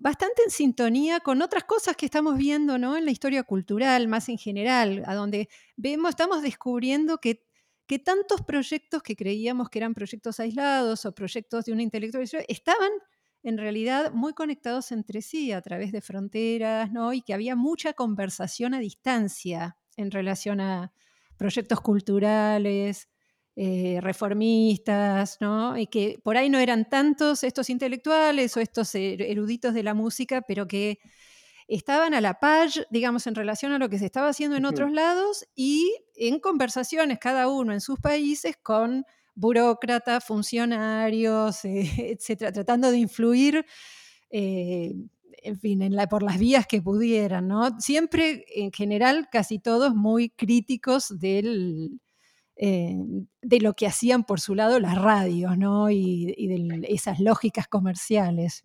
bastante 0.00 0.42
en 0.44 0.50
sintonía 0.50 1.20
con 1.20 1.42
otras 1.42 1.64
cosas 1.64 1.96
que 1.96 2.06
estamos 2.06 2.36
viendo 2.36 2.78
¿no? 2.78 2.96
en 2.96 3.04
la 3.04 3.10
historia 3.10 3.42
cultural, 3.42 4.08
más 4.08 4.28
en 4.28 4.38
general, 4.38 5.02
a 5.06 5.14
donde 5.14 5.48
vemos, 5.76 6.10
estamos 6.10 6.42
descubriendo 6.42 7.18
que, 7.18 7.46
que 7.86 7.98
tantos 7.98 8.42
proyectos 8.42 9.02
que 9.02 9.16
creíamos 9.16 9.68
que 9.68 9.78
eran 9.78 9.94
proyectos 9.94 10.40
aislados 10.40 11.04
o 11.06 11.14
proyectos 11.14 11.64
de 11.64 11.72
una 11.72 11.82
intelectual 11.82 12.24
estaban 12.48 12.90
en 13.42 13.58
realidad 13.58 14.12
muy 14.12 14.32
conectados 14.32 14.90
entre 14.90 15.20
sí 15.20 15.52
a 15.52 15.60
través 15.60 15.92
de 15.92 16.00
fronteras, 16.00 16.90
¿no? 16.90 17.12
y 17.12 17.22
que 17.22 17.34
había 17.34 17.56
mucha 17.56 17.92
conversación 17.92 18.74
a 18.74 18.80
distancia 18.80 19.76
en 19.96 20.10
relación 20.10 20.60
a 20.60 20.92
proyectos 21.36 21.80
culturales, 21.80 23.08
eh, 23.56 24.00
reformistas, 24.00 25.38
¿no? 25.40 25.78
Y 25.78 25.86
que 25.86 26.18
por 26.24 26.36
ahí 26.36 26.50
no 26.50 26.58
eran 26.58 26.88
tantos 26.88 27.44
estos 27.44 27.70
intelectuales 27.70 28.56
o 28.56 28.60
estos 28.60 28.94
er, 28.96 29.22
eruditos 29.22 29.74
de 29.74 29.84
la 29.84 29.94
música, 29.94 30.42
pero 30.42 30.66
que 30.66 30.98
estaban 31.68 32.14
a 32.14 32.20
la 32.20 32.40
par, 32.40 32.68
digamos, 32.90 33.26
en 33.26 33.34
relación 33.34 33.72
a 33.72 33.78
lo 33.78 33.88
que 33.88 33.98
se 33.98 34.06
estaba 34.06 34.28
haciendo 34.28 34.56
en 34.56 34.64
otros 34.64 34.90
lados 34.90 35.46
y 35.54 35.94
en 36.16 36.40
conversaciones 36.40 37.18
cada 37.20 37.48
uno 37.48 37.72
en 37.72 37.80
sus 37.80 38.00
países 38.00 38.56
con 38.60 39.06
burócratas, 39.34 40.24
funcionarios, 40.24 41.64
eh, 41.64 41.90
etcétera, 42.18 42.52
tratando 42.52 42.90
de 42.90 42.98
influir, 42.98 43.64
eh, 44.30 44.94
en 45.42 45.58
fin, 45.58 45.82
en 45.82 45.94
la, 45.94 46.08
por 46.08 46.22
las 46.22 46.38
vías 46.38 46.66
que 46.66 46.82
pudieran, 46.82 47.48
¿no? 47.48 47.78
Siempre, 47.80 48.44
en 48.48 48.72
general, 48.72 49.28
casi 49.30 49.58
todos 49.58 49.94
muy 49.94 50.30
críticos 50.30 51.18
del, 51.18 52.00
eh, 52.56 52.94
de 53.42 53.60
lo 53.60 53.74
que 53.74 53.86
hacían 53.86 54.24
por 54.24 54.38
su 54.40 54.54
lado 54.54 54.78
las 54.78 54.96
radios, 54.96 55.58
¿no? 55.58 55.90
Y, 55.90 56.34
de 56.36 56.86
esas 56.88 57.18
lógicas 57.18 57.66
comerciales. 57.66 58.64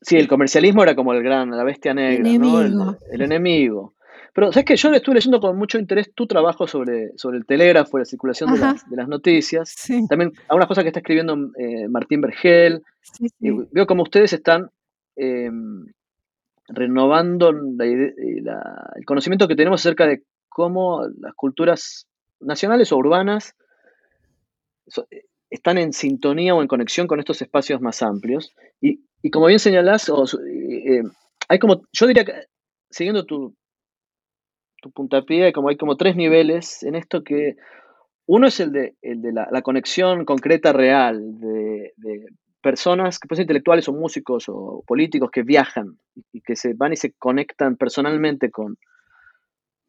Sí, 0.00 0.16
el 0.16 0.28
comercialismo 0.28 0.82
era 0.82 0.94
como 0.94 1.12
el 1.12 1.22
gran, 1.22 1.50
la 1.50 1.64
bestia 1.64 1.94
negra, 1.94 2.30
¿no? 2.38 2.96
El, 3.10 3.22
enemigo. 3.22 3.94
Pero, 4.32 4.52
¿sabes 4.52 4.66
qué? 4.66 4.76
Yo 4.76 4.90
le 4.90 4.98
estuve 4.98 5.16
leyendo 5.16 5.40
con 5.40 5.56
mucho 5.56 5.78
interés 5.78 6.12
tu 6.14 6.26
trabajo 6.26 6.66
sobre, 6.66 7.10
sobre 7.16 7.38
el 7.38 7.46
telégrafo, 7.46 7.98
la 7.98 8.04
circulación 8.04 8.52
de 8.52 8.60
las, 8.96 9.08
noticias. 9.08 9.74
También 10.08 10.32
algunas 10.48 10.68
cosas 10.68 10.84
que 10.84 10.88
está 10.88 11.00
escribiendo 11.00 11.34
eh, 11.58 11.88
Martín 11.88 12.20
Vergel. 12.20 12.82
veo 13.40 13.86
como 13.86 14.02
ustedes 14.04 14.32
están 14.32 14.70
em, 15.16 15.86
renovando 16.68 17.50
el 17.50 19.04
conocimiento 19.06 19.48
que 19.48 19.56
tenemos 19.56 19.80
acerca 19.80 20.06
de 20.06 20.22
cómo 20.48 21.02
las 21.20 21.34
culturas 21.34 22.06
nacionales 22.40 22.92
o 22.92 22.96
urbanas 22.96 23.54
eh, 25.10 25.24
están 25.50 25.78
en 25.78 25.92
sintonía 25.92 26.54
o 26.54 26.62
en 26.62 26.68
conexión 26.68 27.06
con 27.06 27.20
estos 27.20 27.40
espacios 27.42 27.80
más 27.80 28.02
amplios. 28.02 28.54
Y, 28.80 29.00
como 29.30 29.46
bien 29.46 29.58
señalás, 29.58 30.08
eh, 30.08 31.02
hay 31.48 31.58
como, 31.58 31.82
yo 31.92 32.06
diría 32.06 32.24
que, 32.24 32.46
siguiendo 32.90 33.24
tu, 33.24 33.54
tu 34.82 34.90
puntapié, 34.90 35.52
como 35.52 35.68
hay 35.68 35.76
como 35.76 35.96
tres 35.96 36.16
niveles 36.16 36.82
en 36.82 36.94
esto 36.94 37.22
que 37.24 37.56
uno 38.26 38.46
es 38.46 38.60
el 38.60 38.72
de, 38.72 38.94
la, 39.02 39.62
conexión 39.62 40.24
concreta 40.24 40.72
real 40.72 41.38
de, 41.40 41.92
personas 42.62 43.18
que 43.18 43.28
pueden 43.28 43.38
ser 43.38 43.44
intelectuales 43.44 43.88
o 43.88 43.92
músicos 43.92 44.46
o 44.48 44.82
políticos 44.86 45.30
que 45.30 45.42
viajan 45.42 45.98
y 46.32 46.40
que 46.40 46.56
se 46.56 46.72
van 46.72 46.94
y 46.94 46.96
se 46.96 47.12
conectan 47.12 47.76
personalmente 47.76 48.50
con, 48.50 48.78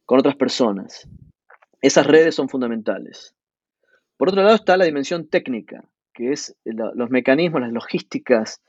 con 0.05 0.19
otras 0.19 0.35
personas. 0.35 1.07
Esas 1.85 2.07
redes 2.07 2.33
son 2.33 2.49
fundamentales. 2.49 3.35
Por 4.17 4.29
otro 4.29 4.41
lado 4.41 4.55
está 4.55 4.75
la 4.75 4.85
dimensión 4.85 5.27
técnica, 5.27 5.87
que 6.15 6.31
es 6.31 6.55
los 6.63 7.11
mecanismos, 7.11 7.61
las 7.61 7.71
logísticas 7.71 8.63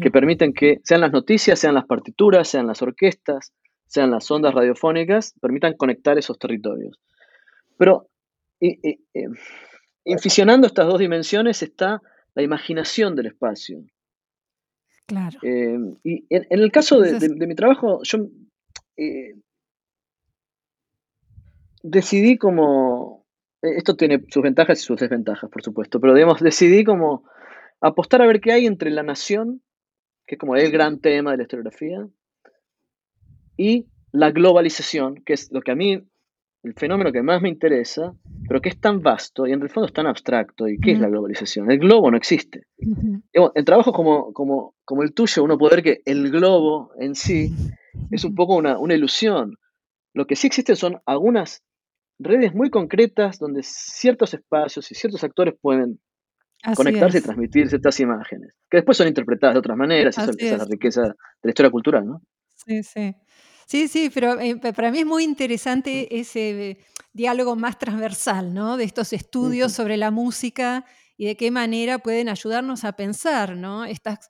que 0.00 0.10
permiten 0.10 0.54
que 0.54 0.80
sean 0.82 1.02
las 1.02 1.12
noticias, 1.12 1.58
sean 1.58 1.74
las 1.74 1.84
partituras, 1.84 2.48
sean 2.48 2.66
las 2.66 2.80
orquestas, 2.80 3.52
sean 3.86 4.10
las 4.10 4.30
ondas 4.30 4.54
radiofónicas, 4.54 5.34
permitan 5.38 5.76
conectar 5.76 6.16
esos 6.16 6.38
territorios. 6.38 6.98
Pero 7.76 8.08
inficionando 10.06 10.66
estas 10.66 10.86
dos 10.86 10.98
dimensiones 10.98 11.62
está 11.62 12.00
la 12.34 12.42
imaginación 12.42 13.14
del 13.14 13.26
espacio. 13.26 13.84
Claro. 15.04 15.38
Eh, 15.42 15.76
y 16.04 16.24
en, 16.30 16.46
el 16.48 16.72
caso 16.72 17.00
de, 17.00 17.28
mi 17.46 17.54
trabajo, 17.54 18.00
yo 18.02 18.28
eh, 18.96 19.34
decidí 21.82 22.38
como 22.38 23.26
eh, 23.62 23.76
esto 23.76 23.96
tiene 23.96 24.24
sus 24.28 24.42
ventajas 24.42 24.80
y 24.80 24.82
sus 24.82 25.00
desventajas, 25.00 25.50
por 25.50 25.62
supuesto, 25.62 26.00
pero 26.00 26.14
digamos, 26.14 26.40
decidí 26.40 26.84
como 26.84 27.24
apostar 27.80 28.22
a 28.22 28.26
ver 28.26 28.40
qué 28.40 28.52
hay 28.52 28.66
entre 28.66 28.90
la 28.90 29.02
nación, 29.02 29.62
que 30.26 30.36
es 30.36 30.38
como 30.38 30.56
el 30.56 30.70
gran 30.70 31.00
tema 31.00 31.32
de 31.32 31.38
la 31.38 31.42
historiografía, 31.44 32.06
y 33.56 33.86
la 34.12 34.30
globalización, 34.30 35.22
que 35.24 35.34
es 35.34 35.50
lo 35.52 35.60
que 35.62 35.72
a 35.72 35.74
mí, 35.74 36.02
el 36.62 36.74
fenómeno 36.74 37.10
que 37.10 37.22
más 37.22 37.42
me 37.42 37.48
interesa, 37.48 38.14
pero 38.46 38.60
que 38.60 38.68
es 38.68 38.80
tan 38.80 39.02
vasto 39.02 39.46
y 39.46 39.52
en 39.52 39.62
el 39.62 39.68
fondo 39.68 39.86
es 39.86 39.92
tan 39.92 40.06
abstracto. 40.06 40.68
¿Y 40.68 40.78
qué 40.78 40.92
es 40.92 41.00
la 41.00 41.08
globalización? 41.08 41.70
El 41.70 41.80
globo 41.80 42.10
no 42.10 42.16
existe. 42.16 42.66
En 42.78 43.64
trabajos 43.64 43.92
como, 43.92 44.32
como, 44.32 44.76
como, 44.84 45.02
el 45.02 45.12
tuyo, 45.12 45.42
uno 45.42 45.58
puede 45.58 45.76
ver 45.76 45.84
que 45.84 46.02
el 46.04 46.30
globo 46.30 46.92
en 47.00 47.16
sí 47.16 47.52
es 48.12 48.24
un 48.24 48.36
poco 48.36 48.54
una, 48.54 48.78
una 48.78 48.94
ilusión. 48.94 49.58
Lo 50.14 50.26
que 50.26 50.36
sí 50.36 50.46
existe 50.46 50.76
son 50.76 51.00
algunas 51.04 51.64
redes 52.18 52.54
muy 52.54 52.70
concretas 52.70 53.38
donde 53.38 53.62
ciertos 53.62 54.34
espacios 54.34 54.90
y 54.90 54.94
ciertos 54.94 55.24
actores 55.24 55.54
pueden 55.60 56.00
conectarse 56.76 57.18
y 57.18 57.22
transmitir 57.22 57.68
ciertas 57.68 57.98
imágenes, 58.00 58.54
que 58.70 58.78
después 58.78 58.96
son 58.96 59.08
interpretadas 59.08 59.54
de 59.54 59.58
otras 59.58 59.76
maneras, 59.76 60.16
esa, 60.16 60.30
es 60.36 60.58
la 60.58 60.64
riqueza 60.64 61.02
de 61.02 61.14
la 61.42 61.50
historia 61.50 61.70
cultural, 61.70 62.06
¿no? 62.06 62.22
Sí, 62.54 62.82
sí. 62.82 63.14
Sí, 63.66 63.88
sí, 63.88 64.10
pero 64.12 64.38
eh, 64.38 64.56
para 64.56 64.90
mí 64.90 64.98
es 64.98 65.06
muy 65.06 65.24
interesante 65.24 66.20
ese 66.20 66.78
diálogo 67.12 67.56
más 67.56 67.78
transversal, 67.78 68.52
¿no? 68.52 68.76
De 68.76 68.84
estos 68.84 69.12
estudios 69.12 69.72
sobre 69.72 69.96
la 69.96 70.10
música 70.10 70.84
y 71.16 71.26
de 71.26 71.36
qué 71.36 71.50
manera 71.50 71.98
pueden 71.98 72.28
ayudarnos 72.28 72.84
a 72.84 72.92
pensar, 72.92 73.56
¿no? 73.56 73.84
Estas 73.84 74.28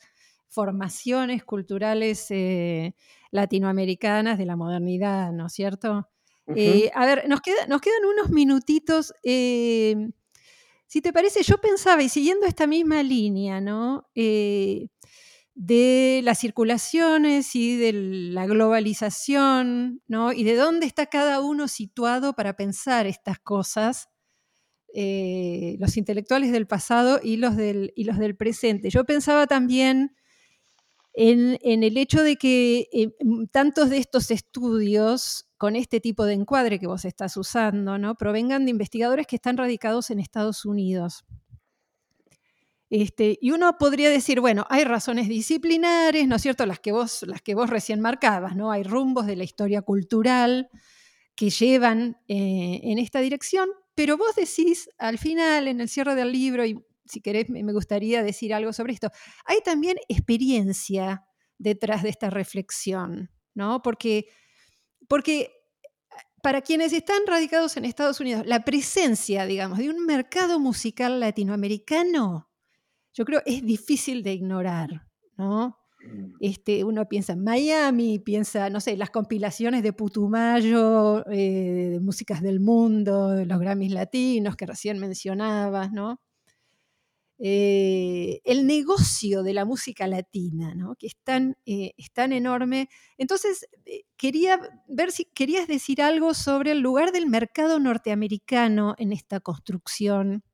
formaciones 0.48 1.44
culturales 1.44 2.26
eh, 2.30 2.94
latinoamericanas 3.30 4.38
de 4.38 4.46
la 4.46 4.56
modernidad, 4.56 5.32
¿no 5.32 5.46
es 5.46 5.52
cierto? 5.54 6.08
Eh, 6.56 6.90
a 6.94 7.06
ver, 7.06 7.28
nos, 7.28 7.40
quedan 7.40 8.04
unos 8.04 8.30
minutitos. 8.30 9.12
si 9.22 11.00
te 11.02 11.12
parece, 11.12 11.42
yo 11.42 11.58
pensaba, 11.58 12.02
y 12.02 12.08
siguiendo 12.08 12.46
esta 12.46 12.66
misma 12.66 13.02
línea, 13.02 13.60
¿no? 13.60 14.08
de 15.54 16.22
las 16.24 16.38
circulaciones 16.38 17.54
y 17.54 17.76
de 17.76 17.92
la 17.92 18.46
globalización, 18.46 20.02
¿no? 20.06 20.32
Y 20.32 20.44
de 20.44 20.56
dónde 20.56 20.86
está 20.86 21.06
cada 21.06 21.40
uno 21.40 21.68
situado 21.68 22.32
para 22.34 22.56
pensar 22.56 23.06
estas 23.06 23.38
cosas, 23.38 24.08
eh, 24.94 25.76
los 25.78 25.96
intelectuales 25.96 26.52
del 26.52 26.66
pasado 26.66 27.20
y 27.22 27.36
los 27.36 27.56
del, 27.56 27.92
y 27.96 28.04
los 28.04 28.18
del 28.18 28.36
presente. 28.36 28.90
Yo 28.90 29.04
pensaba 29.04 29.46
también 29.46 30.16
en, 31.14 31.58
el 31.62 31.96
hecho 31.98 32.22
de 32.22 32.36
que 32.36 32.88
eh, 32.92 33.10
tantos 33.50 33.90
de 33.90 33.98
estos 33.98 34.30
estudios 34.30 35.50
con 35.62 35.76
este 35.76 36.00
tipo 36.00 36.24
de 36.24 36.34
encuadre 36.34 36.80
que 36.80 36.88
vos 36.88 37.04
estás 37.04 37.36
usando, 37.36 37.96
¿no? 37.96 38.16
provengan 38.16 38.64
de 38.64 38.72
investigadores 38.72 39.28
que 39.28 39.36
están 39.36 39.56
radicados 39.56 40.10
en 40.10 40.18
Estados 40.18 40.64
Unidos. 40.64 41.24
Este, 42.90 43.38
y 43.40 43.52
uno 43.52 43.78
podría 43.78 44.10
decir, 44.10 44.40
bueno, 44.40 44.66
hay 44.70 44.82
razones 44.82 45.28
disciplinares, 45.28 46.26
¿no 46.26 46.34
es 46.34 46.42
cierto? 46.42 46.66
Las 46.66 46.80
que 46.80 46.90
vos, 46.90 47.22
las 47.28 47.42
que 47.42 47.54
vos 47.54 47.70
recién 47.70 48.00
marcabas, 48.00 48.56
¿no? 48.56 48.72
Hay 48.72 48.82
rumbos 48.82 49.24
de 49.24 49.36
la 49.36 49.44
historia 49.44 49.82
cultural 49.82 50.68
que 51.36 51.50
llevan 51.50 52.16
eh, 52.26 52.80
en 52.82 52.98
esta 52.98 53.20
dirección, 53.20 53.68
pero 53.94 54.16
vos 54.16 54.34
decís 54.34 54.90
al 54.98 55.16
final, 55.16 55.68
en 55.68 55.80
el 55.80 55.88
cierre 55.88 56.16
del 56.16 56.32
libro, 56.32 56.66
y 56.66 56.76
si 57.06 57.20
querés 57.20 57.48
me 57.50 57.72
gustaría 57.72 58.24
decir 58.24 58.52
algo 58.52 58.72
sobre 58.72 58.94
esto, 58.94 59.12
hay 59.44 59.58
también 59.64 59.96
experiencia 60.08 61.22
detrás 61.56 62.02
de 62.02 62.08
esta 62.08 62.30
reflexión, 62.30 63.30
¿no? 63.54 63.80
Porque, 63.80 64.26
porque 65.08 65.50
para 66.42 66.62
quienes 66.62 66.92
están 66.92 67.22
radicados 67.26 67.76
en 67.76 67.84
Estados 67.84 68.20
Unidos, 68.20 68.44
la 68.46 68.64
presencia, 68.64 69.46
digamos, 69.46 69.78
de 69.78 69.90
un 69.90 70.04
mercado 70.04 70.58
musical 70.58 71.20
latinoamericano 71.20 72.48
yo 73.14 73.24
creo 73.24 73.42
es 73.44 73.64
difícil 73.64 74.22
de 74.22 74.32
ignorar, 74.32 75.06
¿no? 75.36 75.78
Mm. 76.04 76.32
Este, 76.40 76.84
uno 76.84 77.08
piensa 77.08 77.34
en 77.34 77.44
Miami, 77.44 78.18
piensa, 78.18 78.70
no 78.70 78.80
sé, 78.80 78.96
las 78.96 79.10
compilaciones 79.10 79.82
de 79.82 79.92
Putumayo, 79.92 81.26
eh, 81.30 81.90
de 81.92 82.00
músicas 82.00 82.42
del 82.42 82.60
mundo, 82.60 83.44
los 83.44 83.60
Grammys 83.60 83.92
latinos 83.92 84.56
que 84.56 84.66
recién 84.66 84.98
mencionabas, 84.98 85.92
¿no? 85.92 86.20
Eh, 87.38 88.40
el 88.44 88.66
negocio 88.66 89.42
de 89.42 89.52
la 89.52 89.64
música 89.64 90.06
latina, 90.06 90.74
¿no? 90.74 90.94
que 90.94 91.08
es 91.08 91.16
tan, 91.24 91.56
eh, 91.66 91.92
es 91.96 92.12
tan 92.12 92.32
enorme. 92.32 92.88
Entonces, 93.18 93.66
quería 94.16 94.60
ver 94.86 95.10
si 95.10 95.24
querías 95.24 95.66
decir 95.66 96.02
algo 96.02 96.34
sobre 96.34 96.72
el 96.72 96.80
lugar 96.80 97.10
del 97.10 97.26
mercado 97.26 97.80
norteamericano 97.80 98.94
en 98.98 99.12
esta 99.12 99.40
construcción 99.40 100.44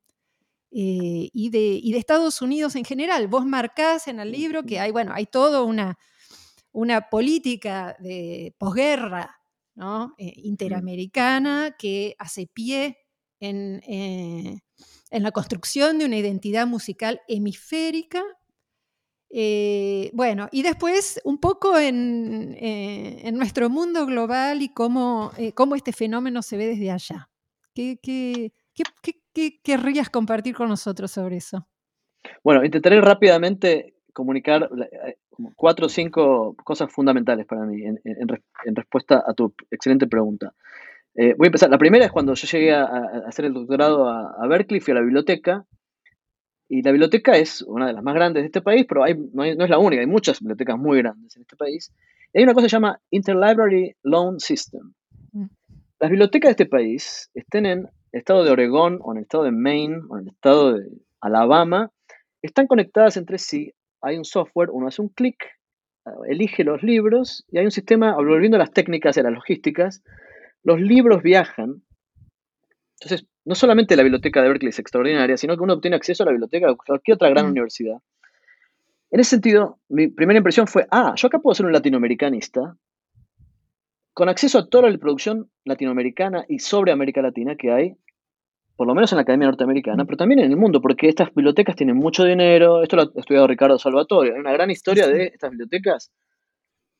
eh, 0.71 1.29
y, 1.33 1.49
de, 1.49 1.81
de, 1.83 1.97
Estados 1.97 2.41
Unidos 2.41 2.75
en 2.75 2.85
general. 2.85 3.27
Vos 3.27 3.45
marcás 3.45 4.07
en 4.07 4.19
el 4.19 4.31
libro 4.31 4.63
que 4.63 4.79
hay, 4.79 4.91
bueno, 4.91 5.13
hay 5.15 5.25
toda 5.25 5.63
una, 5.63 5.97
una 6.71 7.09
política 7.09 7.95
de 7.99 8.53
posguerra 8.57 9.39
¿no? 9.73 10.13
Eh, 10.17 10.33
interamericana 10.37 11.75
que 11.77 12.15
hace 12.19 12.45
pie 12.45 12.97
en, 13.39 13.81
eh, 13.87 14.59
en, 15.09 15.23
la 15.23 15.31
construcción 15.31 15.99
de 15.99 16.05
una 16.05 16.17
identidad 16.17 16.67
musical 16.67 17.21
hemisférica. 17.27 18.23
bueno, 20.13 20.49
y 20.51 20.63
después 20.63 21.21
un 21.23 21.39
poco 21.39 21.77
en, 21.77 22.55
en 22.59 23.35
nuestro 23.35 23.69
mundo 23.69 24.05
global 24.05 24.61
y 24.61 24.69
cómo, 24.69 25.31
cómo, 25.55 25.75
este 25.75 25.93
fenómeno 25.93 26.41
se 26.41 26.57
ve 26.57 26.67
desde 26.67 26.91
allá. 26.91 27.29
¿Qué, 27.73 27.99
qué, 28.01 28.51
qué, 28.73 29.13
¿Qué 29.33 29.61
querrías 29.61 30.09
compartir 30.09 30.55
con 30.55 30.69
nosotros 30.69 31.11
sobre 31.11 31.37
eso? 31.37 31.67
Bueno, 32.43 32.63
intentaré 32.65 32.99
rápidamente 32.99 33.95
comunicar 34.13 34.69
eh, 34.91 35.17
cuatro 35.55 35.85
o 35.85 35.89
cinco 35.89 36.55
cosas 36.63 36.91
fundamentales 36.91 37.45
para 37.45 37.65
mí 37.65 37.83
en, 37.83 38.27
respuesta 38.75 39.23
a 39.25 39.33
tu 39.33 39.53
excelente 39.71 40.07
pregunta. 40.07 40.53
Eh, 41.21 41.35
voy 41.37 41.47
a 41.47 41.49
empezar. 41.49 41.69
La 41.69 41.77
primera 41.77 42.05
es 42.05 42.13
cuando 42.13 42.33
yo 42.33 42.47
llegué 42.47 42.73
a, 42.73 42.85
hacer 43.27 43.43
el 43.43 43.53
doctorado 43.53 44.07
a, 44.07 44.47
Berkeley, 44.47 44.79
fui 44.79 44.93
a 44.93 44.95
la 44.95 45.01
biblioteca. 45.01 45.65
Y 46.69 46.81
la 46.81 46.91
biblioteca 46.91 47.33
es 47.33 47.61
una 47.63 47.87
de 47.87 47.93
las 47.93 48.01
más 48.03 48.15
grandes 48.15 48.43
de 48.43 48.45
este 48.45 48.61
país, 48.61 48.85
pero 48.87 49.01
no, 49.33 49.43
es 49.43 49.69
la 49.69 49.79
única, 49.79 49.99
hay 50.01 50.07
muchas 50.07 50.39
bibliotecas 50.39 50.77
muy 50.77 50.99
grandes 50.99 51.35
en 51.35 51.41
este 51.41 51.57
país. 51.57 51.91
Y 52.31 52.37
hay 52.37 52.43
una 52.45 52.53
cosa 52.53 52.65
que 52.65 52.69
se 52.69 52.75
llama 52.77 53.01
Interlibrary 53.09 53.97
Loan 54.03 54.39
System. 54.39 54.93
Mm. 55.33 55.47
Las 55.99 56.09
bibliotecas 56.09 56.49
de 56.49 56.51
este 56.51 56.65
país 56.67 57.29
estén 57.33 57.65
en 57.65 57.79
el 57.79 58.19
estado 58.19 58.45
de 58.45 58.51
Oregón 58.51 58.99
o 59.01 59.11
en 59.11 59.17
el 59.17 59.23
estado 59.23 59.43
de 59.43 59.51
Maine 59.51 59.99
o 60.09 60.17
en 60.17 60.23
el 60.23 60.29
estado 60.29 60.73
de 60.75 60.87
Alabama, 61.19 61.91
están 62.41 62.67
conectadas 62.67 63.17
entre 63.17 63.39
sí. 63.39 63.73
Hay 64.01 64.17
un 64.17 64.23
software, 64.23 64.69
uno 64.71 64.87
hace 64.87 65.01
un 65.01 65.09
clic, 65.09 65.35
elige 66.29 66.63
los 66.63 66.81
libros 66.81 67.45
y 67.51 67.57
hay 67.57 67.65
un 67.65 67.71
sistema, 67.71 68.15
volviendo 68.15 68.55
a 68.55 68.59
las 68.59 68.71
técnicas 68.71 69.17
y 69.17 69.19
a 69.19 69.23
las 69.23 69.33
logísticas, 69.33 70.01
los 70.63 70.79
libros 70.79 71.21
viajan. 71.23 71.83
Entonces, 72.99 73.27
no 73.45 73.55
solamente 73.55 73.95
la 73.95 74.03
biblioteca 74.03 74.41
de 74.41 74.49
Berkeley 74.49 74.69
es 74.69 74.79
extraordinaria, 74.79 75.37
sino 75.37 75.55
que 75.55 75.63
uno 75.63 75.73
obtiene 75.73 75.95
acceso 75.95 76.23
a 76.23 76.25
la 76.25 76.31
biblioteca 76.31 76.67
de 76.67 76.75
cualquier 76.75 77.15
otra 77.15 77.29
gran 77.29 77.47
mm. 77.47 77.49
universidad. 77.49 77.97
En 79.11 79.19
ese 79.19 79.31
sentido, 79.31 79.79
mi 79.89 80.07
primera 80.07 80.37
impresión 80.37 80.67
fue, 80.67 80.87
ah, 80.91 81.13
yo 81.15 81.27
acá 81.27 81.39
puedo 81.39 81.55
ser 81.55 81.65
un 81.65 81.73
latinoamericanista 81.73 82.75
con 84.13 84.29
acceso 84.29 84.59
a 84.59 84.67
toda 84.67 84.89
la 84.89 84.97
producción 84.97 85.49
latinoamericana 85.63 86.45
y 86.47 86.59
sobre 86.59 86.91
América 86.91 87.21
Latina 87.21 87.55
que 87.55 87.71
hay, 87.71 87.95
por 88.75 88.85
lo 88.85 88.93
menos 88.93 89.11
en 89.11 89.15
la 89.15 89.23
Academia 89.23 89.47
Norteamericana, 89.47 90.05
pero 90.05 90.17
también 90.17 90.39
en 90.39 90.51
el 90.51 90.57
mundo, 90.57 90.81
porque 90.81 91.07
estas 91.07 91.33
bibliotecas 91.33 91.75
tienen 91.75 91.95
mucho 91.95 92.23
dinero. 92.23 92.83
Esto 92.83 92.97
lo 92.97 93.01
ha 93.03 93.11
estudiado 93.15 93.47
Ricardo 93.47 93.79
Salvatore. 93.79 94.33
Hay 94.33 94.39
una 94.39 94.53
gran 94.53 94.69
historia 94.69 95.07
de 95.07 95.27
estas 95.27 95.51
bibliotecas 95.51 96.11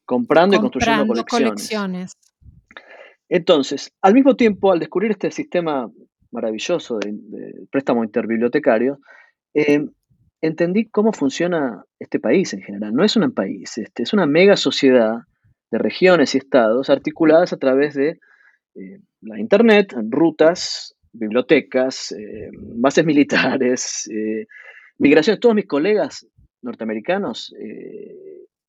comprando, 0.06 0.56
y 0.56 0.60
construyendo 0.60 1.14
colecciones. 1.26 2.18
Entonces, 3.30 3.94
al 4.02 4.14
mismo 4.14 4.36
tiempo, 4.36 4.72
al 4.72 4.80
descubrir 4.80 5.12
este 5.12 5.32
sistema 5.32 5.90
maravilloso 6.32 7.00
de, 7.00 7.68
préstamo 7.72 8.04
interbibliotecario, 8.04 9.00
eh, 9.54 9.86
entendí 10.42 10.86
cómo 10.90 11.14
funciona 11.14 11.84
este 12.00 12.20
país 12.20 12.54
en 12.54 12.62
general. 12.62 12.94
No 12.94 13.04
es 13.04 13.16
un 13.16 13.32
país, 13.32 13.78
este, 13.78 14.04
es 14.04 14.14
una 14.14 14.26
mega 14.26 14.58
sociedad 14.58 15.20
de 15.72 15.78
regiones 15.78 16.34
y 16.34 16.40
estados 16.40 16.90
articuladas 16.90 17.54
a 17.54 17.58
través 17.58 17.94
de 17.94 18.20
eh, 18.76 19.00
la 19.22 19.40
Internet, 19.40 19.94
rutas, 20.10 20.96
bibliotecas, 21.12 22.12
eh, 22.12 22.50
bases 22.54 23.06
militares, 23.06 24.10
eh, 24.14 24.48
migraciones. 24.98 25.40
Todos 25.40 25.56
mis 25.56 25.68
colegas 25.68 26.28
norteamericanos, 26.62 27.54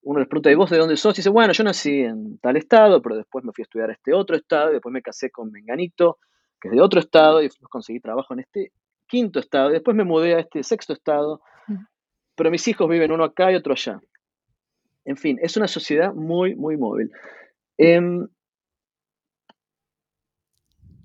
uno 0.03 0.19
les 0.19 0.29
pregunta, 0.29 0.51
¿y 0.51 0.55
vos 0.55 0.71
de 0.71 0.79
dónde 0.79 0.97
sos? 0.97 1.15
Y 1.17 1.21
dice, 1.21 1.31
bueno, 1.31 1.53
yo 1.53 1.65
nací 1.65 2.01
en 2.01 2.39
tal 2.39 2.57
estado, 2.57 3.03
pero 3.03 3.17
después 3.17 3.45
me 3.45 3.53
fui 3.53 3.63
a 3.63 3.65
estudiar 3.65 3.91
a 3.91 3.93
este 3.93 4.15
otro 4.15 4.37
estado, 4.37 4.71
y 4.71 4.75
después 4.75 4.93
me 4.93 5.03
casé 5.03 5.31
con 5.31 5.51
Menganito, 5.51 6.19
que 6.61 6.69
es 6.69 6.75
de 6.75 6.81
otro 6.81 7.01
estado, 7.01 7.43
y 7.43 7.49
conseguí 7.69 8.01
trabajo 8.01 8.33
en 8.35 8.41
este 8.41 8.73
quinto 9.07 9.41
estado, 9.41 9.71
y 9.71 9.75
después 9.75 9.97
me 9.97 10.05
mudé 10.05 10.35
a 10.35 10.41
este 10.41 10.63
sexto 10.63 10.93
estado, 10.93 11.43
pero 12.35 12.51
mis 12.51 12.67
hijos 12.69 12.89
viven 12.89 13.13
uno 13.13 13.25
acá 13.25 13.53
y 13.53 13.57
otro 13.57 13.73
allá. 13.73 14.01
En 15.05 15.17
fin, 15.17 15.39
es 15.43 15.57
una 15.57 15.69
sociedad 15.69 16.15
muy, 16.15 16.55
muy 16.55 16.77
móvil. 16.77 17.11
Em, 17.77 18.27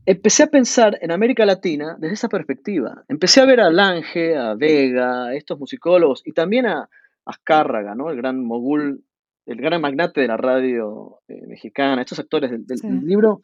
empecé 0.05 0.43
a 0.43 0.47
pensar 0.47 0.97
en 1.01 1.11
América 1.11 1.45
Latina 1.45 1.95
desde 1.99 2.13
esa 2.13 2.29
perspectiva. 2.29 3.03
Empecé 3.07 3.41
a 3.41 3.45
ver 3.45 3.59
a 3.59 3.69
Lange, 3.69 4.37
a 4.37 4.53
Vega, 4.53 5.27
a 5.27 5.35
estos 5.35 5.59
musicólogos 5.59 6.21
y 6.25 6.33
también 6.33 6.67
a 6.67 6.89
Azcárraga, 7.25 7.95
¿no? 7.95 8.09
el 8.09 8.17
gran 8.17 8.43
mogul, 8.43 9.03
el 9.45 9.57
gran 9.57 9.81
magnate 9.81 10.21
de 10.21 10.27
la 10.27 10.37
radio 10.37 11.19
eh, 11.27 11.45
mexicana, 11.47 12.01
estos 12.01 12.19
actores 12.19 12.51
del, 12.51 13.05
libro, 13.05 13.41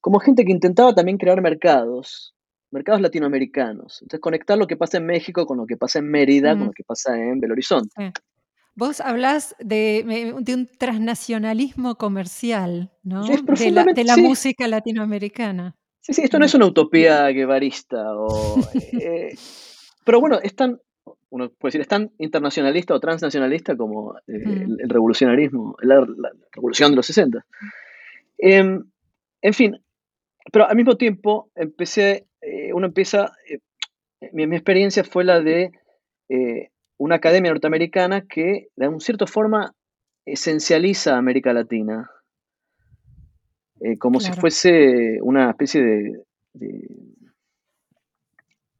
como 0.00 0.18
gente 0.18 0.44
que 0.44 0.52
intentaba 0.52 0.94
también 0.94 1.18
crear 1.18 1.40
mercados, 1.42 2.34
mercados 2.70 3.00
latinoamericanos. 3.00 4.00
Entonces, 4.02 4.20
conectar 4.20 4.56
lo 4.56 4.66
que 4.66 4.76
pasa 4.76 4.98
en 4.98 5.06
México 5.06 5.46
con 5.46 5.58
lo 5.58 5.66
que 5.66 5.76
pasa 5.76 5.98
en 5.98 6.10
Mérida, 6.10 6.52
con 6.56 6.66
lo 6.66 6.72
que 6.72 6.84
pasa 6.84 7.16
en 7.16 7.40
Belo 7.40 7.52
Horizonte. 7.52 8.12
Vos 8.74 9.00
hablás 9.00 9.56
de, 9.58 10.34
un 10.36 10.68
transnacionalismo 10.78 11.96
comercial, 11.96 12.92
¿no? 13.02 13.24
de 13.26 14.04
la, 14.04 14.16
música 14.16 14.68
latinoamericana. 14.68 15.76
Sí, 16.00 16.14
sí, 16.14 16.22
esto 16.22 16.38
no 16.38 16.44
es 16.44 16.54
una 16.54 16.66
utopía 16.66 17.26
guevarista. 17.28 18.12
Eh, 18.74 19.34
pero 20.04 20.20
bueno, 20.20 20.38
es 20.42 20.54
tan, 20.54 20.80
uno 21.30 21.50
puede 21.50 21.70
decir, 21.70 21.80
es 21.80 21.88
tan 21.88 22.10
internacionalista 22.18 22.94
o 22.94 23.00
transnacionalista 23.00 23.76
como 23.76 24.16
eh, 24.16 24.22
el, 24.26 24.88
revolucionarismo, 24.88 25.76
la, 25.82 26.06
revolución 26.52 26.92
de 26.92 26.96
los 26.96 27.06
60. 27.06 27.44
Em, 28.38 28.84
en 29.42 29.54
fin, 29.54 29.82
pero 30.52 30.68
al 30.68 30.76
mismo 30.76 30.96
tiempo 30.96 31.50
empecé, 31.54 32.26
eh, 32.40 32.72
uno 32.72 32.86
empieza, 32.86 33.32
mi, 34.32 34.46
mi, 34.46 34.56
experiencia 34.56 35.04
fue 35.04 35.24
la 35.24 35.40
de 35.40 35.72
una 36.98 37.14
academia 37.14 37.50
norteamericana 37.52 38.26
que 38.26 38.68
de 38.76 38.88
una 38.88 39.00
cierta 39.00 39.26
forma 39.26 39.74
esencializa 40.26 41.14
a 41.14 41.18
América 41.18 41.52
Latina, 41.52 42.10
eh, 43.80 43.96
como 43.96 44.20
si 44.20 44.32
fuese 44.32 45.18
una 45.22 45.50
especie 45.50 45.82
de, 45.82 46.24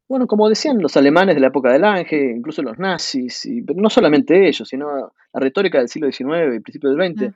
bueno, 0.08 0.26
como 0.26 0.48
decían 0.48 0.80
los 0.80 0.96
alemanes 0.96 1.34
de 1.34 1.40
la 1.40 1.48
época 1.48 1.70
del 1.70 1.84
ángel, 1.84 2.36
incluso 2.36 2.62
los 2.62 2.78
nazis, 2.78 3.44
y, 3.44 3.62
pero 3.62 3.80
no 3.80 3.90
solamente 3.90 4.48
ellos, 4.48 4.66
sino 4.66 5.12
la 5.32 5.40
retórica 5.40 5.78
del 5.78 5.88
siglo 5.88 6.10
XIX 6.10 6.56
y 6.56 6.60
principios 6.60 6.96
del 6.96 7.14
XX, 7.14 7.28
mm. 7.28 7.34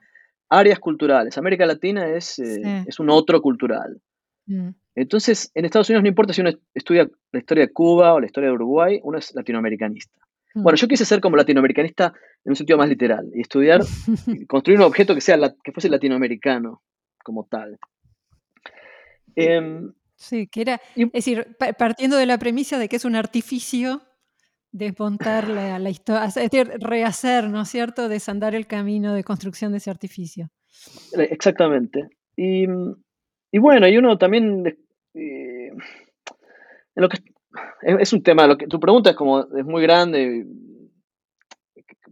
áreas 0.49 0.79
culturales. 0.79 1.37
América 1.37 1.65
Latina 1.65 2.07
es, 2.07 2.39
eh, 2.39 2.83
es 2.87 2.99
un 2.99 3.11
otro 3.11 3.41
cultural. 3.41 4.01
Mm. 4.47 4.69
Entonces, 4.95 5.51
en 5.53 5.65
Estados 5.65 5.89
Unidos 5.89 6.03
no 6.03 6.09
importa 6.09 6.33
si 6.33 6.41
uno 6.41 6.51
estudia 6.73 7.07
la 7.31 7.39
historia 7.39 7.65
de 7.65 7.71
Cuba 7.73 8.13
o 8.13 8.19
la 8.19 8.25
historia 8.25 8.49
de 8.49 8.55
Uruguay, 8.55 8.99
uno 9.03 9.19
es 9.19 9.33
latinoamericanista. 9.35 10.19
Bueno, 10.55 10.75
yo 10.75 10.87
quise 10.87 11.03
ser 11.03 11.19
como 11.19 11.35
latinoamericanista 11.35 12.13
en 12.45 12.51
un 12.51 12.55
sentido 12.55 12.77
más 12.77 12.87
literal 12.87 13.27
y 13.33 13.41
estudiar, 13.41 13.81
construir 14.47 14.79
un 14.79 14.85
objeto 14.85 15.15
que, 15.15 15.21
sea 15.21 15.37
que 15.63 15.71
fuese 15.71 15.89
latinoamericano 15.89 16.83
como 17.23 17.45
tal. 17.45 17.79
Sí, 20.23 20.47
que 20.47 20.61
era, 20.61 20.81
es 20.95 21.11
decir, 21.11 21.55
partiendo 21.77 22.17
de 22.17 22.25
la 22.25 22.37
premisa 22.37 22.79
de 22.79 22.87
que 22.87 22.95
es 22.95 23.05
un 23.05 23.15
artificio 23.15 24.01
desmontar 24.71 25.47
la, 25.47 25.77
la 25.77 25.89
historia, 25.89 26.25
es 26.25 26.33
decir, 26.33 26.67
rehacer, 26.79 27.49
¿no 27.49 27.61
es 27.61 27.69
cierto?, 27.69 28.09
desandar 28.09 28.55
el 28.55 28.65
camino 28.65 29.13
de 29.13 29.23
construcción 29.23 29.71
de 29.71 29.77
ese 29.77 29.91
artificio. 29.91 30.49
Eh, 31.17 31.27
exactamente. 31.29 32.07
Y, 32.35 32.65
bueno, 33.59 33.87
y 33.87 33.97
uno 33.97 34.17
también, 34.17 34.65
eh, 35.13 35.69
en 35.69 35.77
lo 36.95 37.07
que 37.07 37.19
es, 37.83 38.13
un 38.13 38.23
tema, 38.23 38.47
lo 38.47 38.57
que 38.57 38.65
tu 38.65 38.79
pregunta 38.79 39.11
es 39.11 39.15
como, 39.15 39.41
es 39.41 39.65
muy 39.65 39.83
grande, 39.83 40.47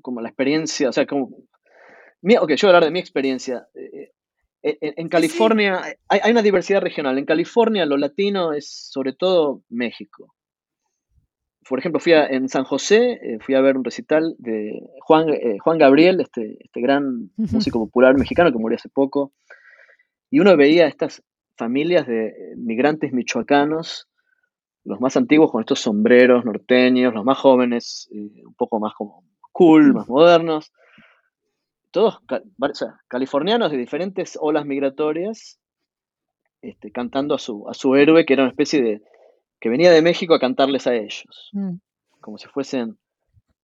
como 0.04 0.22
la 0.22 0.30
experiencia, 0.30 0.90
o 0.90 0.92
sea, 0.92 1.08
como, 1.08 1.26
ok, 1.26 1.36
yo 2.22 2.38
voy 2.38 2.58
a 2.62 2.68
hablar 2.68 2.86
de 2.86 2.92
mi 2.92 3.00
experiencia. 3.00 3.68
Eh, 3.74 4.12
eh, 4.64 4.78
en, 4.82 5.10
California 5.10 5.82
hay, 6.08 6.32
una 6.32 6.42
diversidad 6.42 6.82
regional. 6.82 7.18
En 7.18 7.26
California 7.26 7.86
lo 7.86 7.98
latino 7.98 8.54
es 8.54 8.70
sobre 8.70 9.14
todo 9.14 9.64
México. 9.70 10.34
Por 11.68 11.80
ejemplo, 11.80 12.00
fui 12.00 12.14
a, 12.14 12.26
en 12.26 12.50
San 12.50 12.64
José, 12.64 13.20
eh, 13.22 13.38
fui 13.40 13.56
a 13.56 13.62
ver 13.62 13.78
un 13.78 13.84
recital 13.84 14.36
de 14.40 14.82
Juan, 15.02 15.28
Juan 15.60 15.78
Gabriel, 15.78 16.20
este, 16.20 16.58
este 16.60 16.82
gran 16.82 17.32
músico 17.38 17.80
popular 17.80 18.18
mexicano 18.18 18.52
que 18.52 18.58
murió 18.58 18.78
hace 18.78 18.90
poco. 18.90 19.32
Y 20.30 20.40
uno 20.40 20.58
veía 20.58 20.88
estas 20.88 21.24
familias 21.56 22.08
de 22.08 22.34
migrantes 22.58 23.14
michoacanos 23.14 24.08
los 24.84 25.00
más 25.00 25.16
antiguos 25.18 25.52
con 25.52 25.62
estos 25.62 25.80
sombreros 25.80 26.46
norteños, 26.46 27.14
los 27.14 27.24
más 27.24 27.38
jóvenes, 27.38 28.10
eh, 28.12 28.44
un 28.46 28.54
poco 28.56 28.80
más 28.80 28.94
como 28.94 29.24
cool, 29.52 29.94
más 29.94 30.08
modernos. 30.08 30.72
Todos 31.92 32.20
californianos 33.08 33.72
de 33.72 33.78
diferentes 33.78 34.38
olas 34.40 34.66
migratorias, 34.66 35.60
este, 36.62 36.92
cantando 36.92 37.36
a 37.36 37.40
su, 37.40 37.68
a 37.70 37.74
su 37.74 37.96
héroe, 37.96 38.26
que 38.26 38.34
era 38.34 38.44
una 38.44 38.52
especie 38.52 38.82
de. 38.82 39.02
que 39.60 39.70
venía 39.70 39.92
de 39.92 40.02
México 40.02 40.34
a 40.34 40.40
cantarles 40.40 40.88
a 40.88 40.96
ellos. 40.96 41.50
Mm. 41.54 41.76
Como 42.20 42.38
si 42.38 42.48
fuesen. 42.48 42.98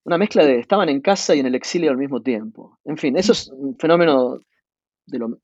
Una 0.03 0.17
mezcla 0.17 0.45
de. 0.45 0.59
estaban 0.59 0.89
en 0.89 1.01
casa 1.01 1.35
y 1.35 1.39
en 1.39 1.45
el 1.45 1.55
exilio 1.55 1.89
al 1.89 1.97
mismo 1.97 2.21
tiempo. 2.21 2.77
En 2.85 2.97
fin, 2.97 3.17
eso 3.17 3.31
es 3.31 3.49
un 3.49 3.77
fenómeno 3.77 4.39
de 5.05 5.19
lo, 5.19 5.39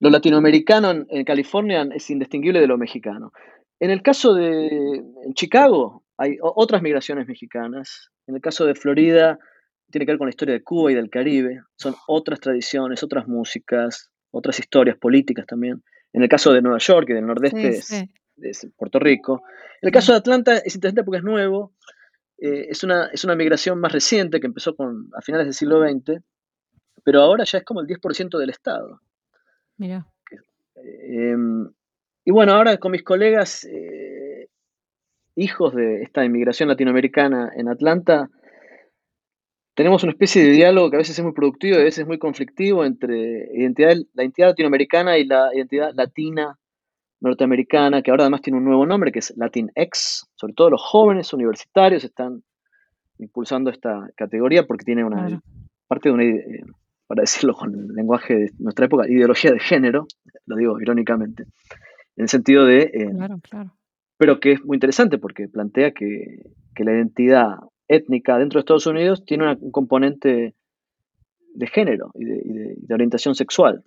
lo 0.00 0.10
latinoamericano 0.10 1.06
en, 1.08 1.24
California 1.24 1.86
es 1.94 2.08
indistinguible 2.10 2.60
de 2.60 2.66
lo 2.66 2.78
mexicano. 2.78 3.32
En 3.80 3.90
el 3.90 4.02
caso 4.02 4.34
de 4.34 5.02
Chicago 5.34 6.04
hay 6.16 6.36
otras 6.40 6.82
migraciones 6.82 7.26
mexicanas. 7.26 8.10
En 8.26 8.36
el 8.36 8.40
caso 8.40 8.64
de 8.64 8.74
Florida 8.74 9.38
tiene 9.90 10.04
que 10.04 10.12
ver 10.12 10.18
con 10.18 10.26
la 10.26 10.30
historia 10.30 10.54
de 10.54 10.62
Cuba 10.62 10.92
y 10.92 10.94
del 10.94 11.10
Caribe. 11.10 11.62
Son 11.76 11.94
otras 12.06 12.40
tradiciones, 12.40 13.02
otras 13.02 13.26
músicas, 13.26 14.10
otras 14.30 14.58
historias 14.58 14.96
políticas 14.96 15.46
también. 15.46 15.82
En 16.12 16.22
el 16.22 16.28
caso 16.28 16.52
de 16.52 16.62
Nueva 16.62 16.78
York 16.78 17.08
y 17.10 17.14
del 17.14 17.26
nordeste 17.26 17.68
Es, 18.40 18.68
Puerto 18.76 18.98
Rico. 18.98 19.42
En 19.80 19.88
el 19.88 19.92
caso 19.92 20.12
de 20.12 20.18
Atlanta 20.18 20.58
es 20.58 20.74
interesante 20.74 21.04
porque 21.04 21.18
es 21.18 21.24
nuevo. 21.24 21.72
Eh, 22.38 22.66
es, 22.70 22.84
una, 22.84 23.06
es 23.06 23.24
una 23.24 23.34
migración 23.34 23.80
más 23.80 23.92
reciente 23.92 24.40
que 24.40 24.46
empezó 24.46 24.76
con, 24.76 25.10
a 25.16 25.22
finales 25.22 25.46
del 25.46 25.54
siglo 25.54 25.80
XX, 25.82 26.22
pero 27.02 27.20
ahora 27.20 27.44
ya 27.44 27.58
es 27.58 27.64
como 27.64 27.80
el 27.80 27.86
10% 27.86 28.38
del 28.38 28.50
Estado. 28.50 29.00
Mira. 29.76 30.06
Em, 30.76 31.68
y 32.24 32.30
bueno, 32.30 32.52
ahora 32.52 32.76
con 32.76 32.92
mis 32.92 33.02
colegas, 33.02 33.64
eh, 33.64 34.48
hijos 35.34 35.74
de 35.74 36.02
esta 36.02 36.24
inmigración 36.24 36.68
latinoamericana 36.68 37.50
en 37.56 37.68
Atlanta, 37.68 38.28
tenemos 39.78 40.02
una 40.02 40.10
especie 40.10 40.42
de 40.42 40.50
diálogo 40.50 40.90
que 40.90 40.96
a 40.96 40.98
veces 40.98 41.16
es 41.16 41.24
muy 41.24 41.32
productivo 41.32 41.76
y 41.76 41.80
a 41.80 41.84
veces 41.84 42.00
es 42.00 42.06
muy 42.08 42.18
conflictivo 42.18 42.84
entre 42.84 43.48
identidad, 43.54 43.94
la 44.12 44.24
identidad 44.24 44.48
latinoamericana 44.48 45.18
y 45.18 45.24
la 45.24 45.54
identidad 45.54 45.94
latina 45.94 46.58
norteamericana, 47.20 48.02
que 48.02 48.10
ahora 48.10 48.24
además 48.24 48.42
tiene 48.42 48.58
un 48.58 48.64
nuevo 48.64 48.84
nombre, 48.86 49.12
que 49.12 49.20
es 49.20 49.32
Latinx. 49.36 50.26
Sobre 50.34 50.54
todo 50.54 50.70
los 50.70 50.82
jóvenes 50.82 51.32
universitarios 51.32 52.02
están 52.02 52.42
impulsando 53.20 53.70
esta 53.70 54.10
categoría 54.16 54.66
porque 54.66 54.84
tiene 54.84 55.04
una 55.04 55.40
parte 55.86 56.08
de 56.08 56.12
una, 56.12 56.24
eh, 56.24 56.64
para 57.06 57.20
decirlo 57.20 57.54
con 57.54 57.72
el 57.72 57.86
lenguaje 57.94 58.34
de 58.34 58.50
nuestra 58.58 58.86
época, 58.86 59.08
ideología 59.08 59.52
de 59.52 59.60
género, 59.60 60.08
lo 60.46 60.56
digo 60.56 60.80
irónicamente, 60.80 61.44
en 62.16 62.22
el 62.24 62.28
sentido 62.28 62.64
de... 62.64 62.90
Eh, 62.92 63.10
claro, 63.14 63.38
claro. 63.48 63.76
Pero 64.16 64.40
que 64.40 64.54
es 64.54 64.64
muy 64.64 64.74
interesante 64.74 65.18
porque 65.18 65.46
plantea 65.46 65.92
que, 65.92 66.50
la 66.78 66.92
identidad 66.92 67.58
étnica 67.88 68.38
dentro 68.38 68.58
de 68.58 68.60
Estados 68.60 68.86
Unidos 68.86 69.24
tiene 69.24 69.56
un 69.60 69.72
componente 69.72 70.54
de 71.54 71.66
género 71.66 72.12
y 72.14 72.24
de, 72.24 72.94
orientación 72.94 73.34
sexual. 73.34 73.82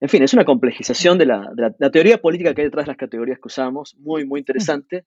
En 0.00 0.08
fin, 0.08 0.22
es 0.22 0.32
una 0.32 0.44
complejización 0.44 1.18
de 1.18 1.26
la, 1.26 1.50
de 1.54 1.74
la, 1.78 1.90
teoría 1.90 2.18
política 2.18 2.54
que 2.54 2.62
hay 2.62 2.68
detrás 2.68 2.86
de 2.86 2.90
las 2.90 2.96
categorías 2.96 3.38
que 3.38 3.48
usamos, 3.48 3.96
muy, 3.98 4.24
muy 4.24 4.40
interesante. 4.40 5.04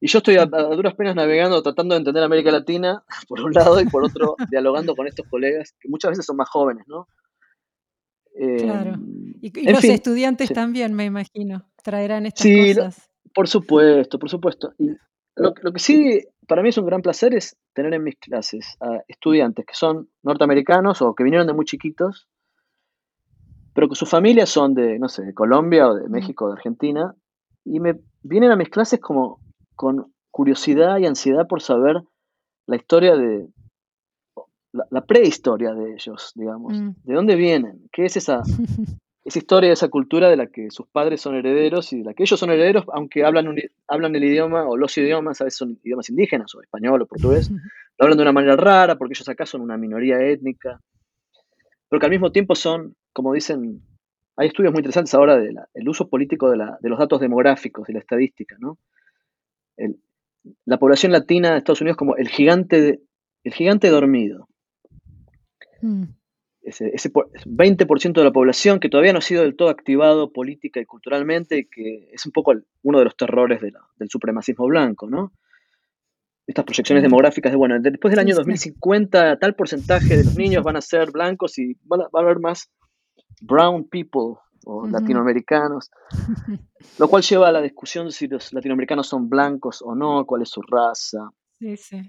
Y 0.00 0.08
yo 0.08 0.18
estoy 0.18 0.36
a, 0.36 0.46
duras 0.46 0.94
penas 0.94 1.16
navegando, 1.16 1.62
tratando 1.62 1.94
de 1.94 2.00
entender 2.00 2.22
América 2.22 2.50
Latina, 2.50 3.02
por 3.28 3.40
un 3.40 3.52
lado, 3.52 3.80
y 3.80 3.86
por 3.86 4.04
otro, 4.04 4.36
dialogando 4.50 4.94
con 4.94 5.06
estos 5.06 5.26
colegas, 5.28 5.74
que 5.80 5.88
muchas 5.88 6.10
veces 6.10 6.26
son 6.26 6.36
más 6.36 6.48
jóvenes, 6.48 6.84
¿no? 6.86 7.08
claro. 8.58 8.94
Em, 8.94 9.34
y, 9.42 9.70
los 9.70 9.84
estudiantes 9.84 10.52
también, 10.52 10.94
me 10.94 11.04
imagino, 11.04 11.70
traerán 11.82 12.26
estas 12.26 12.44
sí, 12.44 12.74
por 13.34 13.48
supuesto, 13.48 14.18
por 14.18 14.30
supuesto. 14.30 14.74
Y 14.78 14.90
lo, 15.36 15.52
que 15.54 15.78
sí 15.78 16.20
para 16.46 16.62
mí 16.62 16.70
es 16.70 16.78
un 16.78 16.86
gran 16.86 17.02
placer 17.02 17.34
es 17.34 17.56
tener 17.72 17.94
en 17.94 18.02
mis 18.02 18.16
clases 18.16 18.76
a 18.80 19.02
estudiantes 19.08 19.64
que 19.66 19.74
son 19.74 20.08
norteamericanos 20.22 21.02
o 21.02 21.14
que 21.14 21.24
vinieron 21.24 21.46
de 21.46 21.52
muy 21.52 21.64
chiquitos, 21.64 22.28
pero 23.74 23.88
que 23.88 23.94
sus 23.94 24.08
familias 24.08 24.48
son 24.50 24.74
de, 24.74 24.98
no 24.98 25.08
sé, 25.08 25.24
de 25.24 25.34
Colombia 25.34 25.88
o 25.88 25.94
de 25.94 26.08
México 26.08 26.44
o 26.44 26.48
de 26.48 26.54
Argentina, 26.54 27.14
y 27.64 27.80
me 27.80 28.00
vienen 28.22 28.50
a 28.50 28.56
mis 28.56 28.68
clases 28.68 29.00
como 29.00 29.40
con 29.76 30.12
curiosidad 30.30 30.98
y 30.98 31.06
ansiedad 31.06 31.46
por 31.46 31.62
saber 31.62 32.02
la 32.66 32.76
historia 32.76 33.16
de, 33.16 33.48
la, 34.72 35.00
prehistoria 35.02 35.74
de 35.74 35.94
ellos, 35.94 36.32
digamos. 36.34 36.78
Mm. 36.78 36.90
¿De 37.04 37.14
dónde 37.14 37.36
vienen? 37.36 37.88
¿Qué 37.92 38.06
es 38.06 38.16
esa, 38.16 38.42
esa 39.24 39.38
historia, 39.38 39.72
esa 39.72 39.88
cultura 39.88 40.28
de 40.28 40.36
la 40.36 40.48
que 40.48 40.70
sus 40.70 40.86
padres 40.88 41.20
son 41.20 41.36
herederos 41.36 41.92
y 41.92 41.98
de 41.98 42.04
la 42.04 42.14
que 42.14 42.24
ellos 42.24 42.38
son 42.38 42.50
herederos, 42.50 42.84
aunque 42.92 43.24
hablan, 43.24 43.54
hablan 43.86 44.16
el 44.16 44.24
idioma 44.24 44.64
o 44.68 44.76
los 44.76 44.96
idiomas, 44.98 45.40
a 45.40 45.44
veces 45.44 45.58
son 45.58 45.78
idiomas 45.82 46.10
indígenas 46.10 46.54
o 46.54 46.62
español 46.62 47.02
o 47.02 47.06
portugués, 47.06 47.50
lo 47.50 48.04
hablan 48.04 48.18
de 48.18 48.22
una 48.22 48.32
manera 48.32 48.56
rara 48.56 48.96
porque 48.96 49.12
ellos 49.14 49.28
acá 49.28 49.46
son 49.46 49.60
una 49.60 49.76
minoría 49.76 50.20
étnica, 50.20 50.80
pero 51.88 52.00
que 52.00 52.06
al 52.06 52.10
mismo 52.10 52.32
tiempo 52.32 52.54
son, 52.54 52.96
como 53.12 53.32
dicen 53.32 53.82
hay 54.36 54.48
estudios 54.48 54.72
muy 54.72 54.80
interesantes 54.80 55.14
ahora 55.14 55.36
del 55.36 55.88
uso 55.88 56.08
político 56.08 56.50
de, 56.50 56.56
los 56.56 56.98
datos 56.98 57.20
demográficos 57.20 57.88
y 57.88 57.92
la 57.92 57.98
estadística, 58.00 58.56
¿no? 58.58 58.78
la 60.64 60.78
población 60.78 61.12
latina 61.12 61.52
de 61.52 61.58
Estados 61.58 61.80
Unidos 61.80 61.96
como 61.96 62.16
el 62.16 62.28
gigante, 62.28 63.02
el 63.44 63.52
gigante 63.52 63.88
dormido. 63.88 64.48
Mm. 65.80 66.04
Ese, 66.62 66.92
20% 67.12 68.12
de 68.12 68.24
la 68.24 68.32
población 68.32 68.78
que 68.78 68.88
todavía 68.88 69.12
no 69.12 69.18
ha 69.18 69.22
sido 69.22 69.42
del 69.42 69.56
todo 69.56 69.68
activado 69.68 70.32
política 70.32 70.80
y 70.80 70.86
culturalmente, 70.86 71.58
y 71.58 71.64
que 71.66 72.08
es 72.12 72.24
un 72.24 72.32
poco 72.32 72.54
uno 72.82 72.98
de 72.98 73.04
los 73.04 73.16
terrores 73.16 73.60
del 73.60 74.08
supremacismo 74.08 74.66
blanco, 74.66 75.08
¿no? 75.08 75.32
Estas 76.46 76.64
proyecciones 76.64 77.02
demográficas 77.02 77.52
de, 77.52 77.56
bueno, 77.56 77.76
después 77.80 78.12
del 78.12 78.20
año 78.20 78.34
2050, 78.34 79.38
tal 79.38 79.54
porcentaje 79.54 80.16
de 80.16 80.24
los 80.24 80.36
niños 80.36 80.62
van 80.62 80.76
a 80.76 80.80
ser 80.80 81.10
blancos 81.10 81.58
y 81.58 81.74
va 81.90 82.08
a 82.12 82.20
haber 82.20 82.38
más 82.38 82.70
brown 83.40 83.88
people 83.88 84.40
o 84.64 84.86
latinoamericanos, 84.86 85.90
lo 86.98 87.08
cual 87.08 87.22
lleva 87.22 87.48
a 87.48 87.52
la 87.52 87.60
discusión 87.60 88.10
si 88.12 88.28
los 88.28 88.52
latinoamericanos 88.52 89.08
son 89.08 89.28
blancos 89.28 89.82
o 89.82 89.94
no, 89.94 90.24
cuál 90.24 90.42
es 90.42 90.50
su 90.50 90.62
raza. 90.62 91.30
Sí, 91.58 91.76
sí. 91.76 92.00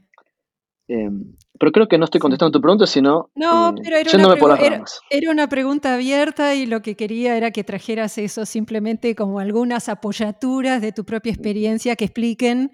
Em, 0.88 1.36
pero 1.58 1.72
creo 1.72 1.88
que 1.88 1.98
no 1.98 2.06
estoy 2.06 2.20
contestando 2.20 2.52
tu 2.52 2.62
pregunta, 2.62 2.86
sino 2.86 3.30
no, 3.36 3.70
eh, 3.70 3.74
pero 3.82 3.96
era 3.96 4.36
una, 4.36 4.86
era, 5.10 5.32
una 5.32 5.48
pregunta 5.48 5.94
abierta 5.94 6.56
y 6.56 6.66
lo 6.66 6.82
que 6.82 6.96
quería 6.96 7.38
era 7.38 7.52
que 7.52 7.64
trajeras 7.64 8.18
eso 8.18 8.46
simplemente 8.46 9.16
como 9.16 9.40
algunas 9.40 9.88
apoyaturas 9.88 10.82
de 10.82 10.92
tu 10.92 11.06
propia 11.06 11.32
experiencia 11.32 11.96
que 11.96 12.06
expliquen 12.06 12.72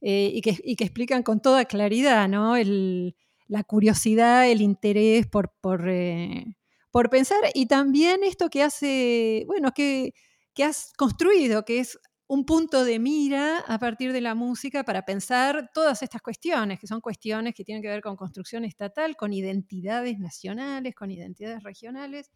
eh, 0.00 0.30
y, 0.34 0.40
que, 0.40 0.58
y, 0.64 0.74
que, 0.74 0.84
explican 0.84 1.22
con 1.22 1.40
toda 1.40 1.64
claridad, 1.66 2.28
¿no? 2.28 2.56
El, 2.56 3.14
la 3.46 3.62
curiosidad, 3.62 4.48
el 4.50 4.60
interés 4.60 5.26
por, 5.26 5.52
por, 5.60 5.88
eh, 5.88 6.44
por 6.90 7.08
pensar. 7.08 7.38
Y 7.54 7.66
también 7.66 8.24
esto 8.24 8.50
que 8.50 8.62
hace, 8.62 9.44
bueno, 9.46 9.70
que, 9.72 10.12
que 10.54 10.64
has 10.64 10.92
construido, 10.96 11.64
que 11.64 11.78
es 11.78 11.98
un 12.26 12.46
punto 12.46 12.84
de 12.84 12.98
mira 12.98 13.58
a 13.58 13.78
partir 13.78 14.12
de 14.12 14.20
la 14.20 14.34
música 14.34 14.82
para 14.82 15.04
pensar 15.04 15.70
todas 15.74 16.02
estas 16.02 16.22
cuestiones, 16.22 16.80
que 16.80 16.86
son 16.86 17.00
cuestiones 17.00 17.54
que 17.54 17.64
tienen 17.64 17.82
que 17.82 17.88
ver 17.88 18.00
con 18.00 18.16
construcción 18.16 18.64
estatal, 18.64 19.16
con 19.16 19.32
identidades 19.32 20.18
nacionales, 20.18 20.94
con 20.94 21.10
identidades 21.10 21.62
regionales. 21.62 22.30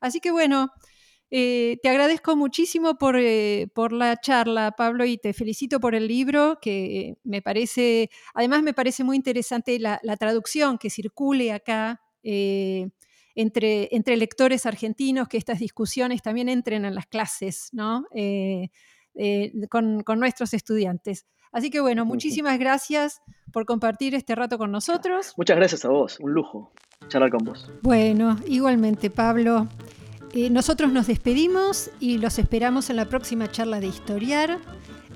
Así 0.00 0.20
que 0.20 0.30
bueno, 0.30 0.70
eh, 1.30 1.78
te 1.82 1.88
agradezco 1.88 2.36
muchísimo 2.36 2.98
por, 2.98 3.16
eh, 3.16 3.68
por, 3.74 3.92
la 3.92 4.20
charla, 4.20 4.72
Pablo, 4.72 5.04
y 5.06 5.16
te 5.16 5.32
felicito 5.32 5.80
por 5.80 5.94
el 5.94 6.06
libro, 6.06 6.58
que 6.60 7.14
me 7.24 7.40
parece, 7.40 8.10
además 8.34 8.62
me 8.62 8.74
parece 8.74 9.04
muy 9.04 9.16
interesante 9.16 9.78
la, 9.78 10.00
traducción 10.18 10.76
que 10.76 10.90
circule 10.90 11.52
acá. 11.52 12.00
Eh, 12.22 12.88
entre, 13.36 13.88
entre 13.92 14.16
lectores 14.16 14.66
argentinos, 14.66 15.28
que 15.28 15.38
estas 15.38 15.60
discusiones 15.60 16.20
también 16.20 16.48
entren 16.48 16.84
en 16.84 16.96
las 16.96 17.06
clases, 17.06 17.68
¿no? 17.72 18.04
Eh, 19.16 19.52
con, 19.68 20.04
nuestros 20.18 20.54
estudiantes. 20.54 21.26
Así 21.52 21.70
que 21.70 21.80
bueno, 21.80 22.04
muchísimas 22.04 22.58
gracias 22.58 23.20
por 23.52 23.66
compartir 23.66 24.14
este 24.14 24.34
rato 24.34 24.56
con 24.56 24.70
nosotros. 24.70 25.34
Muchas 25.36 25.56
gracias 25.56 25.84
a 25.84 25.88
vos, 25.88 26.18
un 26.20 26.32
lujo 26.32 26.72
charlar 27.08 27.30
con 27.30 27.44
vos. 27.44 27.70
Bueno, 27.82 28.38
igualmente 28.46 29.10
Pablo. 29.10 29.66
Eh, 30.32 30.48
nosotros 30.48 30.92
nos 30.92 31.08
despedimos 31.08 31.90
y 31.98 32.18
los 32.18 32.38
esperamos 32.38 32.88
en 32.88 32.96
la 32.96 33.06
próxima 33.06 33.50
charla 33.50 33.80
de 33.80 33.88
Historiar, 33.88 34.58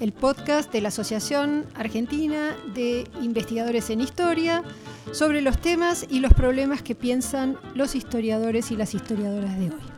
el 0.01 0.13
podcast 0.13 0.73
de 0.73 0.81
la 0.81 0.89
Asociación 0.89 1.67
Argentina 1.77 2.57
de 2.75 3.07
Investigadores 3.23 3.91
en 3.91 4.01
Historia 4.01 4.65
sobre 5.13 5.41
los 5.41 5.61
temas 5.61 6.05
y 6.11 6.19
los 6.19 6.35
problemas 6.35 6.83
que 6.83 6.97
piensan 6.97 7.57
los 7.77 7.95
historiadores 7.95 8.73
y 8.73 8.77
las 8.77 8.93
historiadoras 8.93 9.57
de 9.57 9.67
hoy. 9.67 9.94